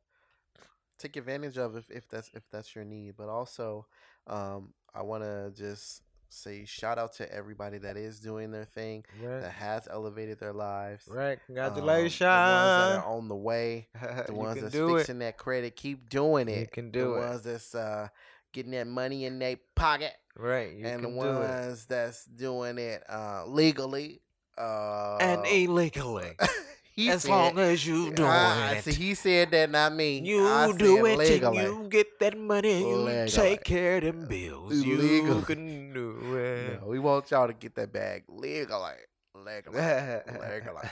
take 0.98 1.16
advantage 1.16 1.58
of 1.58 1.76
if, 1.76 1.90
if 1.90 2.08
that's 2.08 2.30
if 2.34 2.42
that's 2.50 2.74
your 2.74 2.84
need. 2.84 3.14
But 3.16 3.28
also, 3.28 3.86
um, 4.26 4.72
I 4.94 5.02
want 5.02 5.22
to 5.24 5.52
just 5.56 6.02
say 6.30 6.64
shout 6.64 6.98
out 6.98 7.12
to 7.12 7.32
everybody 7.32 7.78
that 7.78 7.96
is 7.96 8.18
doing 8.18 8.50
their 8.50 8.64
thing 8.64 9.04
that 9.22 9.52
has 9.52 9.86
elevated 9.90 10.40
their 10.40 10.52
lives. 10.52 11.04
Right. 11.08 11.34
Um, 11.34 11.38
Congratulations. 11.46 12.18
the 12.18 12.24
ones 12.24 12.32
that 12.32 12.96
are 12.98 13.04
on 13.04 13.28
the 13.28 13.36
way 13.36 13.88
the 14.26 14.34
ones 14.34 14.60
that's 14.60 14.72
do 14.72 14.96
it. 14.96 14.98
fixing 15.00 15.20
that 15.20 15.36
credit 15.36 15.76
keep 15.76 16.08
doing 16.08 16.48
it. 16.48 16.58
You 16.60 16.66
can 16.66 16.90
do 16.90 17.10
the 17.10 17.14
it. 17.14 17.18
ones 17.28 17.42
that's 17.42 17.74
uh, 17.74 18.08
getting 18.52 18.72
that 18.72 18.86
money 18.88 19.26
in 19.26 19.38
their 19.38 19.58
pocket, 19.76 20.12
Right. 20.36 20.72
You 20.74 20.86
and 20.86 21.04
the 21.04 21.08
can 21.08 21.14
do 21.14 21.20
it. 21.22 21.26
And 21.28 21.36
the 21.36 21.40
ones 21.68 21.84
that's 21.86 22.24
doing 22.24 22.78
it 22.78 23.04
uh, 23.08 23.44
legally 23.46 24.20
uh, 24.58 25.18
And 25.20 25.44
illegally. 25.46 26.32
he 26.94 27.10
as 27.10 27.22
said- 27.22 27.30
long 27.30 27.58
as 27.58 27.86
you 27.86 28.12
Ah, 28.20 28.72
it. 28.72 28.84
see, 28.84 28.92
he 28.92 29.14
said 29.14 29.50
that, 29.50 29.70
not 29.70 29.92
me. 29.94 30.20
You 30.20 30.46
I 30.46 30.72
do 30.72 31.04
it 31.06 31.18
legally. 31.18 31.58
and 31.58 31.66
you 31.84 31.88
get 31.88 32.18
that 32.20 32.38
money 32.38 32.72
and 32.72 32.80
you 32.88 32.96
Legally. 32.96 33.30
take 33.30 33.64
care 33.64 33.96
of 33.98 34.04
them 34.04 34.26
bills. 34.26 34.74
You 34.82 34.96
Legally. 34.96 35.42
can 35.44 35.92
do 35.92 36.36
it. 36.36 36.80
No, 36.80 36.88
we 36.88 36.98
want 36.98 37.30
y'all 37.30 37.46
to 37.48 37.52
get 37.54 37.74
that 37.74 37.92
bag 37.92 38.24
legally, 38.28 38.92
legally, 39.34 39.76
legally. 39.76 40.88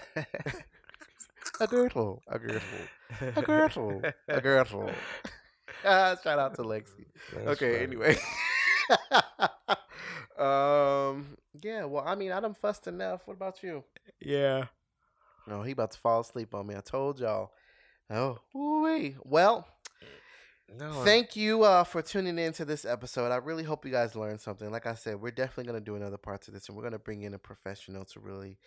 a 1.61 1.67
girdle, 1.67 2.23
a 2.27 2.39
girdle, 2.39 2.61
a 3.37 3.43
girdle, 3.47 4.03
a 4.29 4.41
girdle. 4.41 4.91
Ah, 5.85 6.17
Shout 6.23 6.39
out 6.39 6.55
to 6.57 6.63
Lexi. 6.63 7.07
That's 7.33 7.49
okay, 7.63 7.87
funny. 7.87 7.87
anyway. 7.87 8.17
um 10.39 11.37
yeah, 11.63 11.85
well 11.85 12.05
I 12.07 12.15
mean 12.15 12.33
I 12.33 12.41
done 12.41 12.55
fussed 12.55 12.87
enough. 12.87 13.27
What 13.27 13.35
about 13.35 13.63
you? 13.63 13.85
Yeah. 14.21 14.67
No, 15.47 15.63
he 15.63 15.73
about 15.73 15.91
to 15.93 15.99
fall 15.99 16.21
asleep 16.21 16.55
on 16.55 16.67
me. 16.67 16.75
I 16.77 16.81
told 16.81 17.21
y'all. 17.21 17.53
Oh, 18.11 18.39
wee. 18.55 19.17
Well, 19.25 19.67
No. 20.69 20.93
thank 21.05 21.35
you 21.37 21.65
uh, 21.65 21.85
for 21.85 22.03
tuning 22.03 22.39
in 22.39 22.53
to 22.55 22.65
this 22.65 22.85
episode. 22.85 23.33
I 23.33 23.37
really 23.37 23.65
hope 23.65 23.85
you 23.85 23.91
guys 23.91 24.15
learned 24.15 24.41
something. 24.41 24.71
Like 24.71 24.87
I 24.87 24.95
said, 24.95 25.21
we're 25.21 25.31
definitely 25.31 25.65
gonna 25.65 25.81
do 25.81 25.97
another 25.97 26.19
part 26.19 26.43
to 26.43 26.51
this, 26.51 26.69
and 26.69 26.77
we're 26.77 26.83
gonna 26.85 26.99
bring 26.99 27.23
in 27.23 27.35
a 27.35 27.39
professional 27.39 28.05
to 28.07 28.21
really 28.21 28.59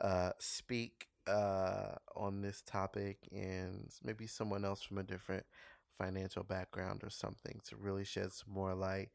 uh, 0.00 0.30
speak 0.38 1.06
uh, 1.26 1.94
on 2.16 2.40
this 2.42 2.62
topic, 2.62 3.18
and 3.32 3.90
maybe 4.02 4.26
someone 4.26 4.64
else 4.64 4.82
from 4.82 4.98
a 4.98 5.02
different 5.02 5.44
financial 5.98 6.42
background 6.42 7.02
or 7.04 7.10
something 7.10 7.60
to 7.68 7.76
really 7.76 8.04
shed 8.04 8.32
some 8.32 8.52
more 8.52 8.74
light 8.74 9.10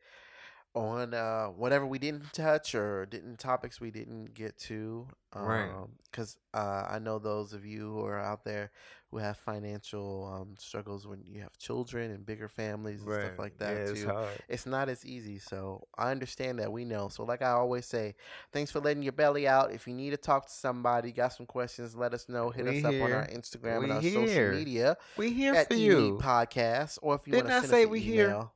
on 0.76 1.13
uh, 1.13 1.47
whatever 1.47 1.86
we 1.86 1.99
didn't 1.99 2.32
touch 2.34 2.76
or 2.76 3.05
didn't 3.05 3.39
topics 3.39 3.82
we 3.82 3.91
didn't 3.91 4.34
get 4.34 4.57
to. 4.57 5.07
Right. 5.36 5.70
Because 6.11 6.38
uh, 6.53 6.86
I 6.89 6.99
know 6.99 7.20
those 7.20 7.53
of 7.53 7.65
you 7.65 7.91
who 7.93 8.05
are 8.05 8.20
out 8.20 8.43
there 8.43 8.72
who 9.11 9.17
have 9.17 9.38
financial 9.38 10.32
um, 10.32 10.55
struggles 10.59 11.07
when 11.07 11.24
you 11.26 11.41
have 11.41 11.57
children 11.57 12.11
and 12.11 12.24
bigger 12.26 12.47
families 12.47 13.01
and 13.01 13.09
right. 13.09 13.26
stuff 13.26 13.39
like 13.39 13.57
that 13.57 13.76
yeah, 13.76 13.84
it's 13.84 14.01
too 14.01 14.07
hard. 14.07 14.28
it's 14.47 14.65
not 14.67 14.88
as 14.88 15.03
easy. 15.03 15.39
So 15.39 15.88
I 15.97 16.11
understand 16.11 16.59
that. 16.59 16.72
We 16.72 16.86
know. 16.86 17.09
So 17.09 17.24
like 17.24 17.41
I 17.41 17.51
always 17.51 17.86
say, 17.88 18.15
thanks 18.53 18.70
for 18.72 18.80
letting 18.80 19.01
your 19.01 19.11
belly 19.13 19.47
out. 19.47 19.72
If 19.72 19.88
you 19.88 19.95
need 19.95 20.11
to 20.11 20.17
talk 20.17 20.45
to 20.45 20.53
somebody, 20.53 21.11
got 21.11 21.34
some 21.34 21.47
questions, 21.47 21.95
let 21.95 22.13
us 22.13 22.30
know. 22.30 22.51
Hit 22.51 22.65
We 22.65 22.80
us 22.80 22.86
up 22.86 22.93
on 23.01 23.11
our. 23.11 23.26
Instagram 23.28 23.80
We 23.80 23.84
and 23.86 23.93
our 23.93 24.01
here. 24.01 24.28
social 24.28 24.57
media 24.57 24.97
We 25.17 25.32
here 25.32 25.55
at 25.55 25.67
for 25.67 25.74
ED 25.74 25.80
you. 25.80 26.20
Podcast. 26.22 26.99
Or 27.01 27.15
if 27.15 27.28
you 27.28 27.34
want 27.34 27.47
to 27.47 27.53
I 27.53 27.59
send 27.59 27.70
say 27.72 27.82
us 27.82 27.86
an 27.86 27.91
we 27.91 27.99
here? 27.99 28.47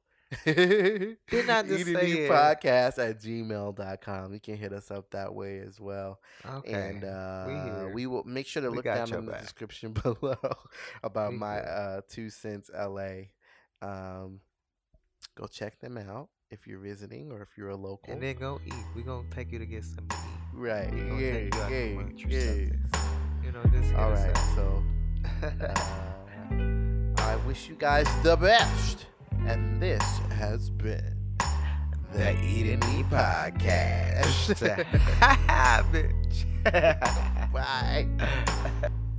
Didn't 0.46 1.18
I 1.50 1.64
just 1.64 1.86
say 1.86 2.12
it? 2.12 2.32
Podcast 2.32 2.98
at 3.00 3.22
gmail.com. 3.22 4.34
You 4.34 4.40
can 4.40 4.58
hit 4.58 4.74
us 4.74 4.92
up 4.92 5.10
that 5.12 5.34
way 5.34 5.60
as 5.60 5.80
well. 5.80 6.20
Okay. 6.46 6.74
And 6.74 7.04
uh, 7.04 7.46
we 7.88 7.94
we 7.94 8.08
will 8.08 8.24
make 8.24 8.48
sure 8.48 8.62
to 8.62 8.70
We 8.70 8.78
look 8.78 8.86
down 8.86 9.14
in 9.14 9.26
the 9.26 9.34
description 9.34 9.94
below 10.04 10.36
about 11.04 11.32
We 11.32 11.38
my 11.38 11.60
uh, 11.60 12.02
two 12.10 12.30
cents 12.30 12.70
LA. 12.74 13.30
Um, 13.82 14.40
go 15.36 15.48
check 15.48 15.80
them 15.80 15.98
out 15.98 16.30
if 16.52 16.68
you're 16.68 16.80
visiting 16.80 17.32
or 17.32 17.42
if 17.42 17.50
you're 17.58 17.70
a 17.70 17.76
local. 17.76 18.14
and 18.14 18.22
then 18.22 18.36
go 18.36 18.60
eat. 18.66 18.74
We're 18.96 19.02
gonna 19.04 19.28
take 19.32 19.52
you 19.52 19.60
to 19.60 19.66
get 19.66 19.84
something 19.84 20.08
to 20.10 20.16
eat. 20.16 20.58
right? 20.60 20.94
Yeah, 20.94 21.34
take 21.34 21.56
you 21.56 21.62
out 21.62 21.72
yeah, 21.72 22.40
yeah. 22.44 22.66
You 23.44 23.52
know, 23.52 23.62
hit 23.62 23.96
All 23.96 24.12
right, 24.12 24.38
so 24.56 24.84
uh, 25.44 25.74
I 27.18 27.36
wish 27.48 27.68
you 27.68 27.76
guys 27.76 28.08
the 28.24 28.36
best, 28.38 29.06
and 29.48 29.82
this 29.82 30.04
has 30.38 30.70
been 30.70 31.16
the 32.14 32.32
Eat 32.44 32.74
and 32.74 32.84
Eat 32.86 33.10
podcast. 33.10 34.56
Bitch. 35.92 37.52
Bye. 37.52 38.08